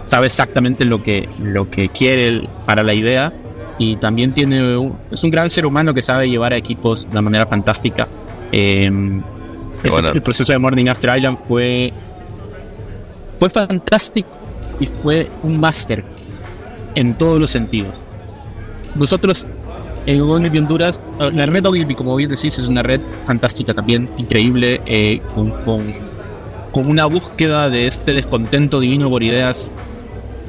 sabe 0.07 0.27
exactamente 0.27 0.85
lo 0.85 1.03
que, 1.03 1.29
lo 1.43 1.71
que 1.71 1.89
quiere 1.89 2.49
para 2.67 2.83
la 2.83 2.95
idea 2.95 3.33
y 3.79 3.97
también 3.97 4.33
tiene 4.33 4.77
un- 4.77 4.97
es 5.11 5.23
un 5.23 5.31
gran 5.31 5.51
ser 5.51 5.67
humano 5.67 5.93
que 5.95 6.03
sabe 6.03 6.29
llevar 6.29 6.53
a 6.53 6.57
equipos 6.57 7.07
de 7.11 7.21
manera 7.21 7.47
fantástica. 7.47 8.09
Eh, 8.53 8.91
ese- 9.83 9.91
bueno. 9.91 10.09
el 10.11 10.23
proceso 10.23 10.53
de 10.53 10.59
Morning 10.59 10.87
After 10.89 11.17
Island 11.17 11.39
fue 11.47 11.93
fue 13.39 13.51
fantástico 13.51 14.29
y 14.81 14.87
fue 15.03 15.31
un 15.43 15.59
máster 15.59 16.05
en 16.95 17.15
todos 17.15 17.41
los 17.41 17.51
sentidos. 17.51 17.95
Nosotros 18.95 19.47
en 20.07 20.21
Honduras, 20.21 21.01
eh, 21.21 21.31
la 21.33 21.47
red 21.47 21.67
Ogilvy, 21.67 21.95
como 21.95 22.15
bien 22.17 22.31
decís, 22.31 22.59
es 22.59 22.67
una 22.67 22.83
red 22.83 23.01
fantástica 23.27 23.75
también, 23.75 24.09
increíble, 24.17 24.81
eh, 24.87 25.21
con, 25.35 25.51
con- 25.65 25.95
con 26.73 26.89
una 26.89 27.07
búsqueda 27.07 27.71
de 27.71 27.87
este 27.87 28.13
descontento 28.13 28.81
divino 28.81 29.09
por 29.09 29.23
ideas 29.23 29.73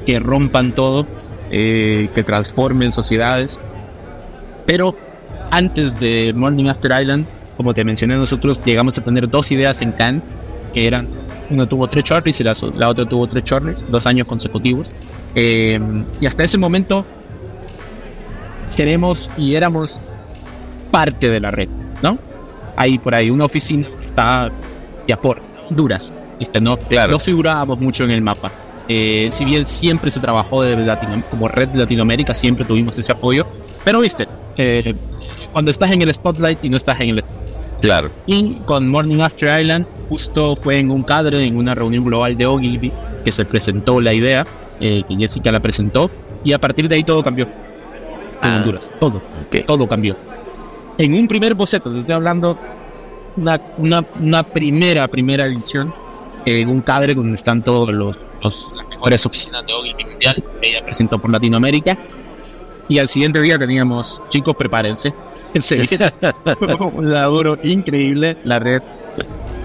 que 0.05 0.19
rompan 0.19 0.73
todo, 0.73 1.07
eh, 1.51 2.09
que 2.13 2.23
transformen 2.23 2.91
sociedades. 2.91 3.59
Pero 4.65 4.95
antes 5.51 5.97
de 5.99 6.33
Morning 6.35 6.65
After 6.67 6.91
Island, 7.01 7.25
como 7.55 7.73
te 7.73 7.83
mencioné, 7.85 8.15
nosotros 8.17 8.61
llegamos 8.63 8.97
a 8.97 9.03
tener 9.03 9.29
dos 9.29 9.51
ideas 9.51 9.81
en 9.81 9.93
Cannes, 9.93 10.21
que 10.73 10.85
eran, 10.85 11.07
uno 11.49 11.67
tuvo 11.67 11.87
tres 11.87 12.03
Charlies 12.03 12.39
y 12.41 12.43
la, 12.43 12.53
la 12.75 12.89
otra 12.89 13.05
tuvo 13.05 13.27
tres 13.27 13.43
Charlies, 13.43 13.85
dos 13.89 14.05
años 14.05 14.27
consecutivos. 14.27 14.87
Eh, 15.35 15.79
y 16.19 16.25
hasta 16.25 16.43
ese 16.43 16.57
momento 16.57 17.05
seremos 18.69 19.29
y 19.37 19.55
éramos 19.55 20.01
parte 20.91 21.29
de 21.29 21.39
la 21.39 21.51
red, 21.51 21.69
¿no? 22.01 22.17
Hay 22.75 22.97
por 22.99 23.15
ahí 23.15 23.29
una 23.29 23.45
oficina 23.45 23.87
que 23.99 24.05
está 24.05 24.51
ya 25.07 25.19
por 25.19 25.41
Honduras, 25.69 26.11
¿viste? 26.39 26.59
No, 26.61 26.77
Claro. 26.77 27.13
no 27.13 27.19
figurábamos 27.19 27.79
mucho 27.79 28.03
en 28.03 28.11
el 28.11 28.21
mapa. 28.21 28.51
Eh, 28.89 29.27
si 29.31 29.43
bien 29.45 29.65
siempre 29.65 30.11
se 30.11 30.19
trabajó 30.19 30.63
de 30.63 30.77
Latino- 30.77 31.23
como 31.29 31.47
red 31.47 31.67
de 31.69 31.79
Latinoamérica, 31.79 32.33
siempre 32.33 32.63
tuvimos 32.65 32.97
ese 32.97 33.11
apoyo, 33.11 33.45
pero 33.83 33.99
viste, 33.99 34.27
eh, 34.57 34.93
cuando 35.51 35.71
estás 35.71 35.91
en 35.91 36.01
el 36.01 36.13
spotlight 36.13 36.63
y 36.63 36.69
no 36.69 36.77
estás 36.77 36.99
en 37.01 37.09
el 37.09 37.23
Claro. 37.81 38.09
y 38.25 38.55
con 38.65 38.87
Morning 38.89 39.19
After 39.21 39.61
Island, 39.61 39.85
justo 40.09 40.55
fue 40.61 40.79
en 40.79 40.89
un 40.91 41.03
cadre, 41.03 41.43
en 41.45 41.57
una 41.57 41.75
reunión 41.75 42.03
global 42.03 42.35
de 42.35 42.45
Ogilvy, 42.45 42.91
que 43.23 43.31
se 43.31 43.45
presentó 43.45 44.01
la 44.01 44.13
idea, 44.13 44.45
eh, 44.79 45.03
que 45.07 45.15
Jessica 45.15 45.51
la 45.51 45.59
presentó, 45.59 46.09
y 46.43 46.53
a 46.53 46.59
partir 46.59 46.87
de 46.89 46.95
ahí 46.95 47.03
todo 47.03 47.23
cambió. 47.23 47.45
En 47.45 48.49
Ah. 48.49 48.57
Honduras, 48.57 48.89
todo, 48.99 49.17
Ok. 49.47 49.65
todo 49.65 49.87
cambió. 49.87 50.15
En 50.97 51.13
un 51.13 51.27
primer 51.27 51.53
boceto, 51.53 51.91
te 51.91 51.99
estoy 51.99 52.15
hablando, 52.15 52.57
una, 53.35 53.61
una, 53.77 54.03
una 54.19 54.43
primera, 54.43 55.07
primera 55.07 55.45
edición, 55.45 55.93
en 56.45 56.69
un 56.69 56.81
cadre 56.81 57.13
donde 57.13 57.35
están 57.35 57.63
todos 57.63 57.89
los, 57.93 58.17
los- 58.41 58.67
las 58.75 58.87
mejores 58.87 59.25
oficinas 59.25 59.65
de 59.67 59.73
Ogilvy 59.73 60.05
Mundial, 60.05 60.43
ella 60.61 60.83
presentó 60.83 61.19
por 61.19 61.29
Latinoamérica, 61.31 61.97
y 62.89 62.97
al 62.99 63.07
siguiente 63.07 63.39
día 63.41 63.59
teníamos, 63.59 64.21
chicos, 64.29 64.55
prepárense. 64.55 65.13
Enseguida 65.53 66.13
fue 66.77 66.87
un 66.87 67.11
laburo 67.11 67.57
increíble. 67.63 68.37
La 68.43 68.59
red 68.59 68.81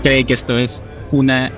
cree 0.02 0.24
que 0.24 0.34
esto 0.34 0.58
es 0.58 0.82
una 1.10 1.50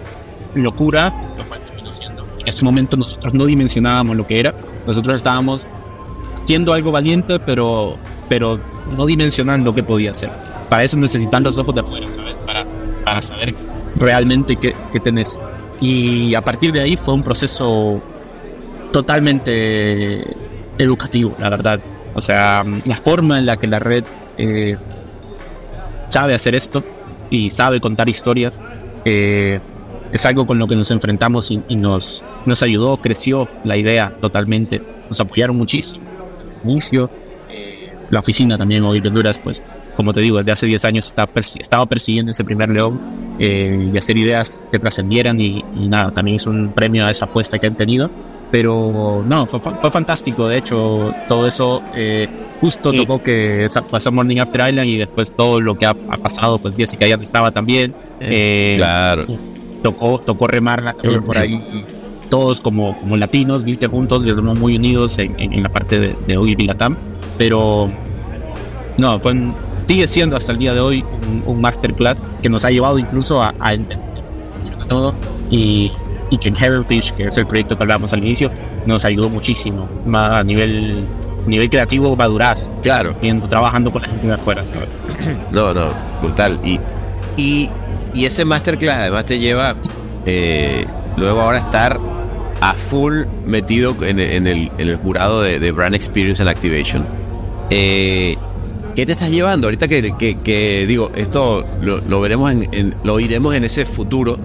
locura, 0.54 1.12
lo 1.36 1.44
cual 1.44 1.60
terminó 1.60 1.92
siendo. 1.92 2.26
En 2.38 2.48
ese 2.48 2.64
momento 2.64 2.96
nosotros 2.96 3.34
no 3.34 3.46
dimensionábamos 3.46 4.16
lo 4.16 4.26
que 4.26 4.40
era. 4.40 4.54
Nosotros 4.86 5.16
estábamos 5.16 5.66
haciendo 6.42 6.72
algo 6.72 6.92
valiente, 6.92 7.38
pero, 7.40 7.96
pero 8.28 8.60
no 8.96 9.06
dimensionando 9.06 9.74
qué 9.74 9.82
podía 9.82 10.10
hacer. 10.10 10.30
Para 10.68 10.84
eso 10.84 10.98
necesitan 10.98 11.42
los 11.42 11.56
ojos 11.56 11.74
de 11.74 11.80
afuera. 11.80 12.06
Para, 12.46 12.64
para 13.04 13.22
saber 13.22 13.54
realmente 13.96 14.56
qué, 14.56 14.74
qué 14.92 15.00
tenés. 15.00 15.38
Y 15.80 16.34
a 16.34 16.40
partir 16.40 16.72
de 16.72 16.80
ahí 16.80 16.96
fue 16.96 17.14
un 17.14 17.22
proceso 17.22 18.02
totalmente 18.92 20.24
educativo, 20.78 21.34
la 21.38 21.50
verdad. 21.50 21.80
O 22.14 22.20
sea, 22.20 22.64
la 22.84 22.96
forma 22.96 23.38
en 23.38 23.46
la 23.46 23.56
que 23.56 23.66
la 23.66 23.80
red 23.80 24.04
eh, 24.38 24.76
sabe 26.08 26.34
hacer 26.34 26.54
esto 26.54 26.84
y 27.28 27.50
sabe 27.50 27.80
contar 27.80 28.08
historias 28.08 28.60
eh, 29.04 29.60
es 30.12 30.24
algo 30.24 30.46
con 30.46 30.58
lo 30.58 30.68
que 30.68 30.76
nos 30.76 30.90
enfrentamos 30.92 31.50
y, 31.50 31.58
nos, 31.74 32.22
nos 32.46 32.62
ayudó, 32.62 32.96
creció 32.98 33.48
la 33.64 33.76
idea 33.76 34.14
totalmente. 34.20 34.80
Nos 35.08 35.20
apoyaron 35.20 35.56
muchísimo. 35.56 36.04
Inicio, 36.62 37.10
eh, 37.50 37.92
la 38.10 38.20
oficina 38.20 38.56
también, 38.56 38.84
hoy 38.84 39.02
Honduras, 39.04 39.40
pues, 39.42 39.62
como 39.96 40.12
te 40.12 40.20
digo, 40.20 40.38
desde 40.38 40.52
hace 40.52 40.66
10 40.66 40.84
años 40.84 41.06
está 41.06 41.28
estaba 41.34 41.86
persiguiendo 41.86 42.30
ese 42.30 42.44
primer 42.44 42.68
león 42.68 43.00
y 43.40 43.96
hacer 43.98 44.16
ideas 44.16 44.64
que 44.70 44.78
trascendieran 44.78 45.40
y, 45.40 45.64
y 45.76 45.88
nada, 45.88 46.12
también 46.12 46.36
es 46.36 46.46
un 46.46 46.72
premio 46.72 47.04
a 47.04 47.10
esa 47.10 47.24
apuesta 47.24 47.58
que 47.58 47.66
han 47.66 47.76
tenido. 47.76 48.08
Pero 48.54 49.24
no, 49.26 49.46
fue, 49.46 49.58
fue 49.58 49.90
fantástico. 49.90 50.46
De 50.46 50.58
hecho, 50.58 51.12
todo 51.26 51.44
eso 51.44 51.82
eh, 51.92 52.28
justo 52.60 52.92
Y- 52.94 52.98
tocó 52.98 53.20
que 53.20 53.66
pasó 53.90 54.12
Morning 54.12 54.38
After 54.38 54.68
Island 54.70 54.88
y 54.88 54.96
después 54.98 55.32
todo 55.34 55.60
lo 55.60 55.76
que 55.76 55.86
ha, 55.86 55.90
ha 55.90 56.16
pasado, 56.18 56.58
pues 56.60 56.72
Jessica 56.76 57.04
ya 57.04 57.16
estaba 57.16 57.50
también. 57.50 57.92
Eh, 58.20 58.74
Claro. 58.76 59.26
tocó, 59.82 60.20
tocó 60.20 60.46
remarla 60.46 60.92
también 60.92 61.24
por 61.24 61.36
ahí. 61.36 61.84
Todos 62.28 62.60
como, 62.60 62.96
como 63.00 63.16
latinos, 63.16 63.64
viste 63.64 63.88
juntos, 63.88 64.22
muy 64.56 64.76
unidos 64.76 65.18
en, 65.18 65.34
en- 65.40 65.52
en 65.52 65.62
la 65.64 65.68
parte 65.70 65.98
de, 65.98 66.16
de 66.24 66.36
hoy 66.36 66.54
Latam. 66.54 66.96
Pero 67.36 67.90
no, 68.98 69.18
fue 69.18 69.32
un- 69.32 69.52
sigue 69.88 70.06
siendo 70.06 70.36
hasta 70.36 70.52
el 70.52 70.58
día 70.58 70.74
de 70.74 70.78
hoy 70.80 71.02
un, 71.02 71.42
un 71.44 71.60
masterclass 71.60 72.22
que 72.40 72.48
nos 72.48 72.64
ha 72.64 72.70
llevado 72.70 73.00
incluso 73.00 73.42
a, 73.42 73.52
a 73.58 73.74
entender 73.74 73.98
todo. 74.86 75.12
Y, 75.50 75.90
y 76.30 76.38
Gen 76.42 76.56
Heritage, 76.56 77.14
que 77.16 77.24
es 77.28 77.36
el 77.38 77.46
proyecto 77.46 77.76
que 77.76 77.82
hablábamos 77.84 78.12
al 78.12 78.20
inicio, 78.20 78.50
nos 78.86 79.04
ayudó 79.04 79.28
muchísimo. 79.28 79.88
A 80.12 80.42
nivel, 80.42 81.04
nivel 81.46 81.68
creativo, 81.70 82.14
madurás, 82.16 82.70
Claro. 82.82 83.14
viendo, 83.20 83.46
trabajando 83.48 83.90
con 83.92 84.02
la 84.02 84.08
gente 84.08 84.26
de 84.26 84.32
afuera. 84.34 84.62
No, 85.50 85.72
no, 85.74 85.88
brutal. 86.22 86.58
Y, 86.64 86.80
y, 87.36 87.70
y 88.14 88.24
ese 88.26 88.44
masterclass 88.44 88.98
además 88.98 89.24
te 89.24 89.38
lleva 89.38 89.76
eh, 90.26 90.86
luego 91.16 91.40
ahora 91.42 91.58
a 91.58 91.60
estar 91.60 92.00
a 92.60 92.74
full 92.74 93.24
metido 93.46 93.94
en, 94.02 94.18
en 94.18 94.46
el, 94.46 94.70
en 94.78 94.88
el 94.88 94.96
jurado 94.96 95.42
de, 95.42 95.58
de 95.58 95.72
Brand 95.72 95.94
Experience 95.94 96.40
and 96.42 96.48
Activation. 96.50 97.04
Eh, 97.70 98.36
¿Qué 98.94 99.04
te 99.06 99.12
estás 99.12 99.30
llevando? 99.30 99.66
Ahorita 99.66 99.88
que, 99.88 100.12
que- 100.16 100.36
que 100.38 100.86
digo, 100.86 101.10
esto 101.16 101.64
lo, 101.82 102.00
lo 102.00 102.20
veremos, 102.20 102.52
en, 102.52 102.68
en- 102.72 102.94
lo 103.02 103.14
oiremos 103.14 103.54
en 103.54 103.64
ese 103.64 103.84
futuro, 103.86 104.38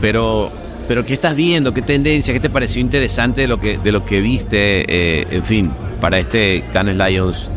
pero, 0.00 0.50
pero 0.92 1.06
¿qué 1.06 1.14
estás 1.14 1.34
viendo? 1.34 1.72
¿Qué 1.72 1.80
tendencia? 1.80 2.34
¿Qué 2.34 2.40
te 2.40 2.50
pareció 2.50 2.78
interesante 2.78 3.40
de 3.40 3.48
lo 3.48 3.58
que, 3.58 3.78
de 3.78 3.92
lo 3.92 4.04
que 4.04 4.20
viste? 4.20 4.84
eh, 4.86 5.26
en 5.30 5.42
fin, 5.42 5.70
para 6.02 6.18
este 6.18 6.62
Cannes 6.70 6.98
Lions 6.98 7.50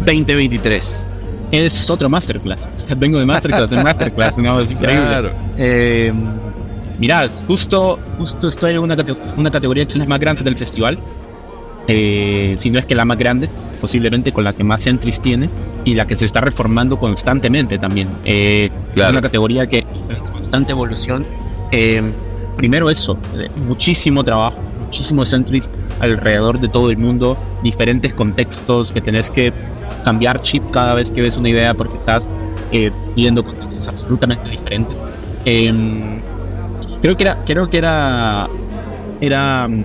2023. 0.00 1.06
Es 1.50 1.88
otro 1.88 2.10
masterclass. 2.10 2.68
Vengo 2.94 3.18
de 3.18 3.24
masterclass, 3.24 3.70
de 3.70 3.82
masterclass, 3.82 4.38
no, 4.38 4.60
es 4.60 4.70
increíble. 4.70 5.02
Claro. 5.02 5.30
Eh, 5.56 6.12
mira, 6.98 7.30
justo, 7.48 7.98
justo 8.18 8.48
estoy 8.48 8.72
en 8.72 8.80
una, 8.80 8.98
una 9.38 9.50
categoría 9.50 9.86
que 9.86 9.94
es 9.94 9.98
la 9.98 10.04
más 10.04 10.20
grande 10.20 10.42
del 10.42 10.58
festival. 10.58 10.98
Eh, 11.88 12.54
si 12.58 12.68
no 12.68 12.78
es 12.78 12.84
que 12.84 12.94
la 12.94 13.06
más 13.06 13.16
grande, 13.16 13.48
posiblemente 13.80 14.30
con 14.30 14.44
la 14.44 14.52
que 14.52 14.62
más 14.62 14.86
entries 14.86 15.22
tiene 15.22 15.48
y 15.86 15.94
la 15.94 16.06
que 16.06 16.16
se 16.16 16.26
está 16.26 16.42
reformando 16.42 16.98
constantemente 16.98 17.78
también. 17.78 18.10
Eh, 18.26 18.68
Claro. 18.92 19.08
Es 19.08 19.12
una 19.12 19.22
categoría 19.22 19.66
que 19.66 19.78
está 19.78 20.16
en 20.18 20.32
constante 20.32 20.72
evolución. 20.72 21.26
Eh, 21.70 22.02
primero 22.56 22.90
eso, 22.90 23.16
eh, 23.36 23.48
muchísimo 23.66 24.22
trabajo, 24.24 24.58
muchísimos 24.84 25.32
entries 25.32 25.68
alrededor 26.00 26.60
de 26.60 26.68
todo 26.68 26.90
el 26.90 26.96
mundo, 26.98 27.36
diferentes 27.62 28.12
contextos 28.14 28.92
que 28.92 29.00
tenés 29.00 29.30
que 29.30 29.52
cambiar 30.04 30.40
chip 30.42 30.62
cada 30.70 30.94
vez 30.94 31.10
que 31.10 31.22
ves 31.22 31.36
una 31.36 31.48
idea 31.48 31.74
porque 31.74 31.96
estás 31.96 32.28
eh, 32.72 32.90
viendo 33.14 33.44
contextos 33.44 33.86
absolutamente 33.88 34.48
diferentes. 34.50 34.96
Em, 35.44 36.20
creo 37.00 37.16
que 37.16 37.22
era, 37.24 37.38
creo 37.44 37.68
que 37.70 37.78
era, 37.78 38.48
era 39.20 39.68
mm, 39.68 39.84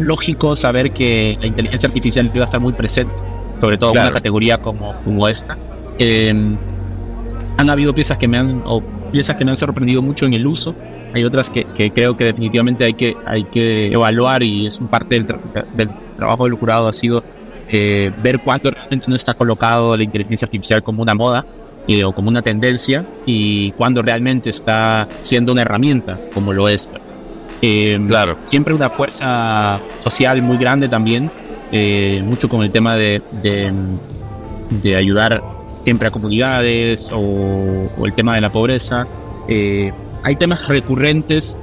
lógico 0.00 0.56
saber 0.56 0.92
que 0.92 1.36
la 1.40 1.46
inteligencia 1.46 1.86
artificial 1.86 2.30
iba 2.34 2.42
a 2.42 2.46
estar 2.46 2.60
muy 2.60 2.72
presente, 2.72 3.12
sobre 3.60 3.78
todo 3.78 3.90
en 3.90 3.94
Claro. 3.94 4.08
una 4.08 4.14
categoría 4.14 4.58
como, 4.58 4.94
como 5.04 5.28
esta. 5.28 5.56
Em, 5.98 6.56
han 7.56 7.70
habido 7.70 7.94
piezas 7.94 8.18
que 8.18 8.26
me 8.26 8.38
han, 8.38 8.62
o 8.64 8.82
piezas 9.12 9.36
que 9.36 9.44
me 9.44 9.52
han 9.52 9.56
sorprendido 9.56 10.02
mucho 10.02 10.26
en 10.26 10.34
el 10.34 10.46
uso. 10.46 10.74
Hay 11.14 11.24
otras 11.24 11.50
que, 11.50 11.64
que 11.64 11.90
creo 11.92 12.16
que 12.16 12.24
definitivamente 12.24 12.84
hay 12.84 12.94
que, 12.94 13.16
hay 13.24 13.44
que 13.44 13.92
evaluar 13.92 14.42
y 14.42 14.66
es 14.66 14.78
un 14.78 14.88
parte 14.88 15.14
del, 15.14 15.26
tra- 15.26 15.64
del 15.74 15.90
trabajo 16.16 16.44
del 16.44 16.54
jurado 16.54 16.88
ha 16.88 16.92
sido 16.92 17.22
eh, 17.70 18.10
ver 18.22 18.40
cuándo 18.40 18.70
realmente 18.70 19.06
no 19.08 19.14
está 19.16 19.32
colocado 19.34 19.96
la 19.96 20.02
inteligencia 20.02 20.46
artificial 20.46 20.82
como 20.82 21.02
una 21.02 21.14
moda 21.14 21.46
eh, 21.86 22.02
o 22.04 22.12
como 22.12 22.28
una 22.28 22.42
tendencia 22.42 23.04
y 23.26 23.70
cuándo 23.72 24.02
realmente 24.02 24.50
está 24.50 25.06
siendo 25.22 25.52
una 25.52 25.62
herramienta 25.62 26.18
como 26.32 26.52
lo 26.52 26.68
es. 26.68 26.88
Eh, 27.62 27.98
Claro. 28.08 28.36
Siempre 28.44 28.74
una 28.74 28.90
fuerza 28.90 29.80
social 30.00 30.42
muy 30.42 30.56
grande 30.58 30.88
también, 30.88 31.30
eh, 31.72 32.22
mucho 32.24 32.48
con 32.48 32.62
el 32.62 32.70
tema 32.70 32.96
de, 32.96 33.22
de, 33.42 33.72
de 34.82 34.96
ayudar 34.96 35.42
siempre 35.84 36.08
a 36.08 36.10
comunidades 36.10 37.10
o, 37.12 37.90
o 37.96 38.06
el 38.06 38.12
tema 38.14 38.34
de 38.34 38.40
la 38.40 38.50
pobreza. 38.50 39.06
Eh, 39.48 39.92
hay 40.24 40.34
temas 40.36 40.66
recurrentes 40.66 41.56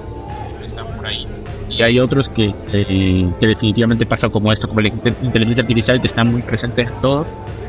que 0.60 0.66
están 0.68 0.88
por 0.96 1.06
ahí. 1.06 1.28
y 1.70 1.82
hay 1.82 2.00
otros 2.00 2.30
que, 2.30 2.54
eh, 2.74 3.28
que 3.40 3.48
definitivamente 3.48 4.06
pasa 4.06 4.30
como 4.30 4.52
esto, 4.54 4.68
como 4.70 4.80
la 4.82 4.88
inte- 4.90 5.14
inteligencia 5.22 5.64
artificial 5.64 6.00
que 6.00 6.08
está 6.08 6.24
muy 6.24 6.42
presente 6.42 6.84
en 6.84 6.92
todo. 7.02 7.26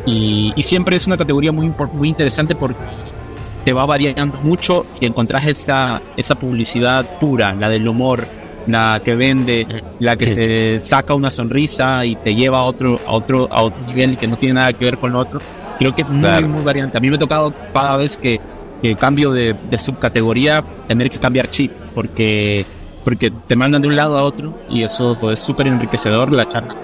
Y, 0.07 0.53
y 0.57 0.62
siempre 0.62 0.97
es 0.97 1.07
una 1.07 1.16
categoría 1.16 1.53
muy, 1.53 1.72
muy 1.93 2.09
interesante 2.09 2.55
porque 2.55 2.76
te 3.64 3.72
va 3.72 3.86
variando 3.86 4.38
mucho 4.43 4.84
y 5.01 5.07
encontrás 5.07 5.47
esa, 5.47 6.03
esa 6.16 6.34
publicidad 6.34 7.18
pura, 7.20 7.55
la 7.55 7.68
del 7.68 7.86
humor, 7.86 8.26
la 8.66 9.01
que 9.05 9.14
vende, 9.14 9.66
la 10.01 10.16
que 10.16 10.26
te 10.34 10.80
saca 10.80 11.14
una 11.14 11.30
sonrisa 11.30 12.05
y 12.05 12.16
te 12.16 12.34
lleva 12.34 12.59
a 12.59 12.62
otro, 12.64 13.01
a 13.07 13.12
otro, 13.12 13.49
a 13.53 13.62
otro 13.62 13.82
nivel 13.86 14.18
que 14.18 14.26
no 14.26 14.36
tiene 14.36 14.55
nada 14.55 14.72
que 14.72 14.84
ver 14.84 14.99
con 14.99 15.12
lo 15.12 15.20
otro. 15.20 15.40
Creo 15.78 15.95
que 15.95 16.03
es 16.03 16.09
muy, 16.09 16.20
Claro. 16.20 16.49
muy 16.49 16.62
variante. 16.64 16.99
A 16.99 17.01
mí 17.01 17.09
me 17.09 17.14
ha 17.16 17.18
tocado 17.20 17.53
cada 17.72 17.97
vez 17.97 18.18
que, 18.18 18.40
que 18.83 18.97
cambio 18.97 19.30
de, 19.33 19.55
de 19.70 19.78
subcategoría 19.78 20.62
tener 20.89 21.09
que 21.09 21.18
cambiar 21.18 21.49
chip 21.49 21.72
porque, 21.95 22.66
porque 23.05 23.30
te 23.30 23.55
mandan 23.57 23.80
de 23.80 23.89
un 23.89 23.97
lado 23.97 24.18
a 24.18 24.24
otro 24.24 24.59
y 24.68 24.83
eso 24.83 25.16
pues, 25.20 25.39
es 25.41 25.47
súper 25.47 25.68
enriquecedor. 25.68 26.33
La 26.33 26.49
charla 26.49 26.76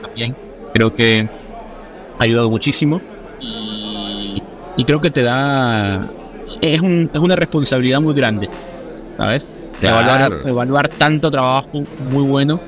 también 0.00 0.36
creo 0.74 0.92
que 0.94 1.28
ha 2.18 2.22
ayudado 2.22 2.50
muchísimo 2.50 3.00
y, 3.40 4.42
y 4.76 4.84
creo 4.84 5.00
que 5.00 5.10
te 5.10 5.22
da 5.22 6.06
es, 6.60 6.80
un- 6.80 7.10
es 7.12 7.20
una 7.20 7.36
responsabilidad 7.36 8.00
muy 8.00 8.14
grande, 8.14 8.48
¿sabes? 9.16 9.50
Claro. 9.80 10.00
Evaluar, 10.00 10.48
evaluar 10.48 10.88
tanto 10.88 11.30
trabajo 11.30 11.84
muy 12.10 12.22
bueno, 12.24 12.58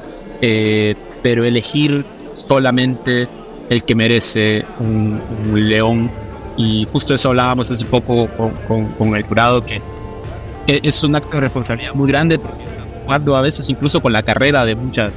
eh, 0.42 0.94
pero 1.22 1.44
elegir 1.44 2.04
solamente 2.46 3.26
el 3.70 3.82
que 3.84 3.94
merece 3.94 4.64
un, 4.78 5.20
un 5.50 5.68
león. 5.68 6.10
Y 6.58 6.86
justo 6.92 7.14
eso 7.14 7.30
hablábamos 7.30 7.70
hace 7.70 7.84
poco 7.86 8.26
con, 8.36 8.50
con- 8.68 8.88
con 8.92 9.16
el 9.16 9.22
jurado, 9.22 9.64
que 9.64 9.80
es 10.66 11.02
un 11.04 11.14
acto 11.16 11.30
de 11.36 11.40
responsabilidad 11.42 11.94
muy 11.94 12.08
grande, 12.10 12.38
porque 12.38 12.64
jugando 13.04 13.36
a 13.36 13.40
veces 13.40 13.70
incluso 13.70 14.00
con 14.02 14.12
la 14.12 14.22
carrera 14.22 14.64
de 14.66 14.74
muchas 14.74 15.10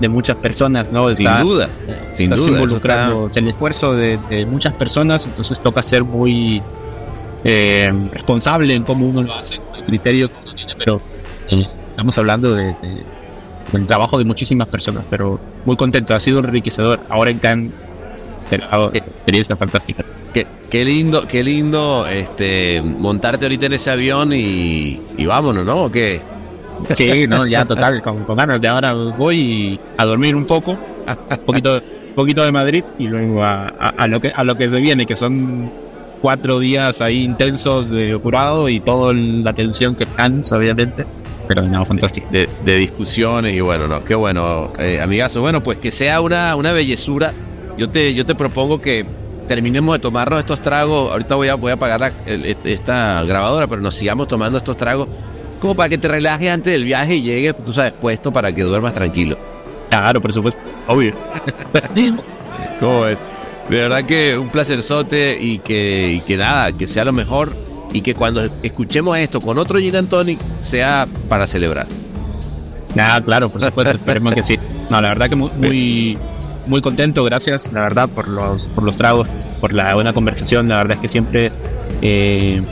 de 0.00 0.08
muchas 0.08 0.36
personas, 0.38 0.86
¿no? 0.90 1.12
Sin 1.12 1.26
duda, 1.42 1.68
sin 2.14 2.32
estás 2.32 2.46
duda. 2.46 2.58
involucrando 2.58 3.28
el 3.34 3.48
esfuerzo 3.48 3.92
de, 3.94 4.18
de 4.30 4.46
muchas 4.46 4.72
personas, 4.72 5.26
entonces 5.26 5.60
toca 5.60 5.82
ser 5.82 6.02
muy 6.04 6.62
eh, 7.44 7.92
responsable 8.12 8.74
en 8.74 8.82
cómo 8.84 9.06
uno 9.06 9.22
lo 9.22 9.34
hace, 9.34 9.56
el 9.76 9.84
criterio 9.84 10.28
que 10.28 10.34
uno 10.42 10.54
tiene, 10.54 10.74
pero 10.76 11.02
eh, 11.50 11.66
estamos 11.90 12.16
hablando 12.18 12.54
de, 12.54 12.64
de- 12.80 13.04
del 13.72 13.86
trabajo 13.86 14.16
de 14.18 14.24
muchísimas 14.24 14.68
personas, 14.68 15.04
pero 15.10 15.38
muy 15.66 15.76
contento, 15.76 16.14
ha 16.14 16.18
sido 16.20 16.38
enriquecedor. 16.40 17.00
Ahora 17.10 17.30
en 17.30 17.38
Cannes, 17.38 17.70
experiencia 18.92 19.56
fantástica. 19.56 20.04
Qué, 20.32 20.46
qué 20.70 20.84
lindo, 20.84 21.26
qué 21.26 21.42
lindo 21.42 22.06
este, 22.06 22.80
montarte 22.82 23.44
ahorita 23.46 23.66
en 23.66 23.72
ese 23.74 23.90
avión 23.90 24.32
y, 24.32 25.00
y 25.16 25.26
vámonos, 25.26 25.64
¿no? 25.66 25.84
¿O 25.84 25.90
qué? 25.90 26.20
Sí, 26.96 27.26
no, 27.28 27.46
ya 27.46 27.64
total, 27.66 28.00
con, 28.00 28.24
con 28.24 28.36
ganas 28.36 28.60
de 28.60 28.68
ahora 28.68 28.92
voy 28.94 29.78
a 29.98 30.04
dormir 30.06 30.34
un 30.34 30.46
poco, 30.46 30.72
un 30.72 31.38
poquito, 31.44 31.82
poquito 32.14 32.42
de 32.44 32.52
Madrid 32.52 32.84
y 32.98 33.06
luego 33.08 33.42
a, 33.44 33.68
a- 33.68 33.88
a 33.98 34.06
lo 34.06 34.18
que 34.20 34.32
a 34.34 34.42
lo 34.44 34.56
que 34.56 34.70
se 34.70 34.80
viene, 34.80 35.04
que 35.04 35.14
son 35.16 35.70
cuatro 36.22 36.58
días 36.58 37.00
ahí 37.02 37.22
intensos 37.22 37.90
de 37.90 38.14
jurado 38.22 38.68
y 38.68 38.80
toda 38.80 39.12
la 39.12 39.52
tensión 39.52 39.94
que 39.94 40.04
están, 40.04 40.42
obviamente. 40.52 41.04
Pero 41.48 41.62
no, 41.62 41.84
fantástico. 41.84 42.28
De, 42.30 42.48
de 42.64 42.76
discusiones 42.76 43.54
y 43.56 43.60
bueno, 43.60 43.88
no, 43.88 44.04
qué 44.04 44.14
bueno, 44.14 44.72
eh, 44.78 45.00
amigazo. 45.02 45.40
Bueno, 45.40 45.62
pues 45.62 45.78
que 45.78 45.90
sea 45.90 46.20
una, 46.20 46.54
una 46.56 46.72
bellezura. 46.72 47.32
Yo 47.80 47.88
te, 47.88 48.12
yo 48.12 48.26
te 48.26 48.34
propongo 48.34 48.78
que 48.78 49.06
terminemos 49.48 49.94
de 49.94 50.00
tomarnos 50.00 50.38
estos 50.40 50.60
tragos. 50.60 51.10
Ahorita 51.10 51.34
voy 51.36 51.48
a, 51.48 51.54
voy 51.54 51.70
a 51.70 51.74
apagar 51.76 51.98
la- 51.98 52.12
el- 52.26 52.44
este- 52.44 52.74
esta 52.74 53.22
grabadora, 53.24 53.66
pero 53.68 53.80
nos 53.80 53.94
sigamos 53.94 54.28
tomando 54.28 54.58
estos 54.58 54.76
tragos 54.76 55.08
como 55.62 55.74
para 55.74 55.88
que 55.88 55.96
te 55.96 56.06
relajes 56.06 56.50
antes 56.50 56.70
del 56.74 56.84
viaje 56.84 57.14
y 57.16 57.22
llegues, 57.22 57.54
tú 57.64 57.72
sabes, 57.72 57.92
puesto 57.92 58.32
para 58.34 58.52
que 58.54 58.64
duermas 58.64 58.92
tranquilo. 58.92 59.38
Claro, 59.88 60.20
por 60.20 60.30
supuesto, 60.30 60.60
obvio. 60.86 61.14
¿Cómo 62.80 63.06
es? 63.06 63.18
De 63.70 63.76
verdad 63.76 64.04
que 64.04 64.36
un 64.36 64.50
placerzote 64.50 65.38
y 65.40 65.58
que, 65.60 66.12
y 66.16 66.20
que 66.20 66.36
nada, 66.36 66.72
que 66.72 66.86
sea 66.86 67.04
lo 67.06 67.12
mejor 67.12 67.54
y 67.94 68.02
que 68.02 68.14
cuando 68.14 68.42
escuchemos 68.62 69.16
esto 69.16 69.40
con 69.40 69.56
otro 69.56 69.78
Gin 69.78 69.96
and 69.96 70.08
Tonic 70.10 70.38
sea 70.60 71.08
para 71.30 71.46
celebrar. 71.46 71.86
Nada, 72.94 73.20
claro, 73.22 73.48
por 73.48 73.62
supuesto, 73.62 73.96
esperemos 73.96 74.34
que 74.34 74.42
sí. 74.42 74.58
No, 74.90 75.00
la 75.00 75.08
verdad 75.08 75.30
que 75.30 75.36
muy, 75.36 75.50
muy, 75.56 76.18
muy 76.66 76.80
contento, 76.80 77.24
gracias, 77.24 77.72
la 77.72 77.82
verdad, 77.82 78.08
por 78.08 78.28
los, 78.28 78.66
por 78.68 78.84
los 78.84 78.96
tragos, 78.96 79.30
por 79.60 79.72
la 79.72 79.94
buena 79.94 80.12
conversación. 80.12 80.68
La 80.68 80.76
verdad 80.78 80.96
es 80.96 81.00
que 81.00 81.08
siempre 81.08 81.52
eh, 82.02 82.62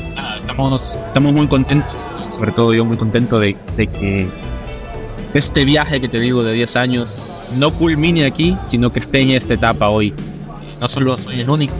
estamos, 0.40 0.96
estamos 1.06 1.32
muy 1.32 1.46
contentos, 1.46 1.90
sobre 2.36 2.52
todo 2.52 2.74
yo 2.74 2.84
muy 2.84 2.96
contento 2.96 3.38
de, 3.40 3.56
de 3.76 3.86
que 3.86 4.28
este 5.34 5.64
viaje 5.64 6.00
que 6.00 6.08
te 6.08 6.20
digo 6.20 6.42
de 6.42 6.52
10 6.52 6.76
años 6.76 7.20
no 7.56 7.72
culmine 7.72 8.24
aquí, 8.24 8.56
sino 8.66 8.90
que 8.90 9.00
esté 9.00 9.20
en 9.20 9.30
esta 9.30 9.54
etapa 9.54 9.88
hoy. 9.88 10.14
No 10.80 10.88
solo 10.88 11.18
soy 11.18 11.40
el 11.40 11.50
único, 11.50 11.74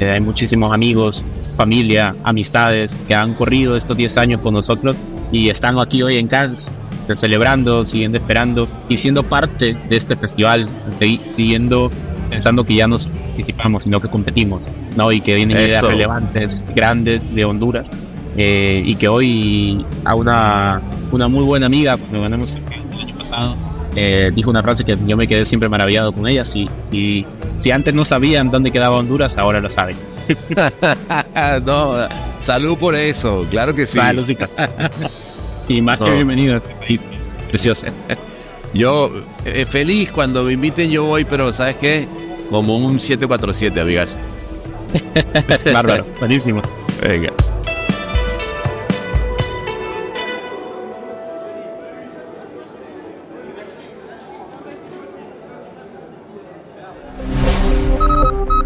eh, 0.00 0.10
hay 0.10 0.20
muchísimos 0.20 0.72
amigos, 0.72 1.24
familia, 1.56 2.14
amistades 2.24 2.98
que 3.06 3.14
han 3.14 3.34
corrido 3.34 3.76
estos 3.76 3.96
10 3.96 4.18
años 4.18 4.40
con 4.40 4.54
nosotros 4.54 4.96
y 5.30 5.48
están 5.48 5.78
aquí 5.78 6.02
hoy 6.02 6.18
en 6.18 6.28
Cannes 6.28 6.70
celebrando, 7.14 7.84
siguiendo 7.84 8.18
esperando 8.18 8.68
y 8.88 8.96
siendo 8.96 9.22
parte 9.22 9.76
de 9.88 9.96
este 9.96 10.16
festival, 10.16 10.68
siguiendo 10.98 11.90
pensando 12.30 12.64
que 12.64 12.74
ya 12.74 12.86
nos 12.86 13.08
participamos, 13.08 13.82
sino 13.82 14.00
que 14.00 14.08
competimos, 14.08 14.66
¿no? 14.96 15.12
Y 15.12 15.20
que 15.20 15.34
vienen 15.34 15.58
ideas 15.58 15.82
Eso. 15.82 15.88
relevantes, 15.88 16.66
grandes 16.74 17.34
de 17.34 17.44
Honduras 17.44 17.90
eh, 18.36 18.82
y 18.84 18.94
que 18.96 19.08
hoy 19.08 19.84
a 20.04 20.14
una, 20.14 20.80
una 21.10 21.28
muy 21.28 21.44
buena 21.44 21.66
amiga, 21.66 21.96
cuando 21.96 22.22
ganamos 22.22 22.56
el 22.56 23.00
año 23.00 23.14
pasado, 23.16 23.56
eh, 23.94 24.30
dijo 24.34 24.48
una 24.48 24.62
frase 24.62 24.84
que 24.84 24.96
yo 25.06 25.16
me 25.16 25.28
quedé 25.28 25.44
siempre 25.44 25.68
maravillado 25.68 26.12
con 26.12 26.26
ella. 26.26 26.44
Si, 26.44 26.68
si, 26.90 27.26
si 27.58 27.70
antes 27.70 27.92
no 27.92 28.04
sabían 28.04 28.50
dónde 28.50 28.70
quedaba 28.70 28.96
Honduras, 28.96 29.36
ahora 29.36 29.60
lo 29.60 29.68
saben. 29.68 29.96
no, 31.66 31.94
salud 32.38 32.78
por 32.78 32.94
eso, 32.94 33.44
claro 33.50 33.74
que 33.74 33.86
sí. 33.86 33.98
Saludcita. 33.98 34.48
y 35.68 35.80
más 35.82 35.98
No. 36.00 36.06
que 36.06 36.12
bienvenido 36.12 36.54
a 36.54 36.58
este 36.58 36.74
país 36.74 37.00
precioso. 37.48 37.86
Yo 38.74 39.10
eh, 39.44 39.66
feliz 39.66 40.10
cuando 40.12 40.44
me 40.44 40.52
inviten 40.52 40.90
yo 40.90 41.04
voy, 41.04 41.24
pero 41.24 41.52
¿sabes 41.52 41.76
qué? 41.76 42.08
Como 42.50 42.76
un 42.76 42.98
747, 43.00 43.80
amigas. 43.80 44.16
Bárbaro, 45.72 46.04
buenísimo. 46.20 46.62
Venga. 47.00 47.32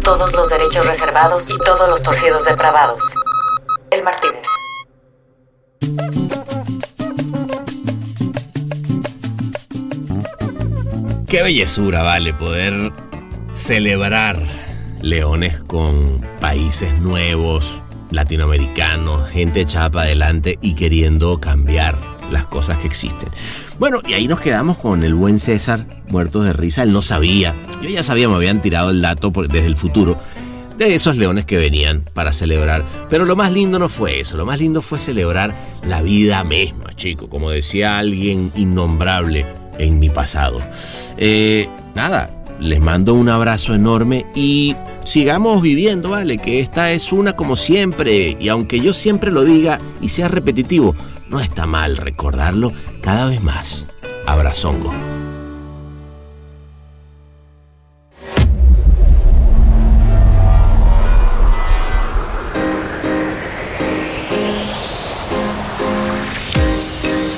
Todos 0.03 0.31
los 0.33 0.49
derechos 0.49 0.85
reservados 0.85 1.49
y 1.49 1.57
todos 1.59 1.89
los 1.89 2.01
torcidos 2.01 2.45
depravados. 2.45 3.03
El 3.91 4.03
Martínez. 4.03 4.47
Qué 11.27 11.43
bellezura, 11.43 12.03
vale, 12.03 12.33
poder 12.33 12.93
celebrar 13.53 14.41
leones 15.01 15.59
con 15.59 16.21
países 16.39 17.01
nuevos, 17.01 17.83
latinoamericanos, 18.11 19.27
gente 19.29 19.59
echada 19.59 19.89
para 19.89 20.05
adelante 20.05 20.57
y 20.61 20.75
queriendo 20.75 21.41
cambiar 21.41 21.97
las 22.31 22.45
cosas 22.45 22.77
que 22.77 22.87
existen. 22.87 23.27
Bueno, 23.77 23.99
y 24.07 24.13
ahí 24.13 24.29
nos 24.29 24.39
quedamos 24.39 24.77
con 24.77 25.03
el 25.03 25.15
buen 25.15 25.37
César, 25.37 25.85
muertos 26.07 26.45
de 26.45 26.53
risa. 26.53 26.83
Él 26.83 26.93
no 26.93 27.01
sabía, 27.01 27.53
yo 27.81 27.89
ya 27.89 28.03
sabía, 28.03 28.29
me 28.29 28.35
habían 28.35 28.61
tirado 28.61 28.89
el 28.91 29.01
dato 29.01 29.29
desde 29.49 29.67
el 29.67 29.75
futuro 29.75 30.17
de 30.77 30.95
esos 30.95 31.17
leones 31.17 31.43
que 31.43 31.57
venían 31.57 32.03
para 32.13 32.31
celebrar. 32.31 32.85
Pero 33.09 33.25
lo 33.25 33.35
más 33.35 33.51
lindo 33.51 33.79
no 33.79 33.89
fue 33.89 34.21
eso, 34.21 34.37
lo 34.37 34.45
más 34.45 34.59
lindo 34.59 34.81
fue 34.81 34.97
celebrar 34.97 35.53
la 35.85 36.01
vida 36.01 36.45
misma, 36.45 36.95
chico, 36.95 37.27
como 37.27 37.49
decía 37.49 37.97
alguien 37.97 38.53
innombrable 38.55 39.45
en 39.77 39.99
mi 39.99 40.09
pasado. 40.09 40.61
Eh, 41.17 41.69
nada, 41.95 42.29
les 42.59 42.79
mando 42.79 43.13
un 43.13 43.29
abrazo 43.29 43.73
enorme 43.73 44.25
y 44.35 44.75
sigamos 45.03 45.61
viviendo, 45.61 46.09
¿vale? 46.09 46.37
Que 46.37 46.59
esta 46.59 46.91
es 46.91 47.11
una 47.11 47.33
como 47.33 47.55
siempre 47.55 48.37
y 48.39 48.49
aunque 48.49 48.79
yo 48.79 48.93
siempre 48.93 49.31
lo 49.31 49.43
diga 49.43 49.79
y 50.01 50.09
sea 50.09 50.27
repetitivo, 50.27 50.95
no 51.29 51.39
está 51.39 51.65
mal 51.65 51.97
recordarlo 51.97 52.71
cada 53.01 53.27
vez 53.27 53.41
más. 53.41 53.87
Abrazongo. 54.25 55.16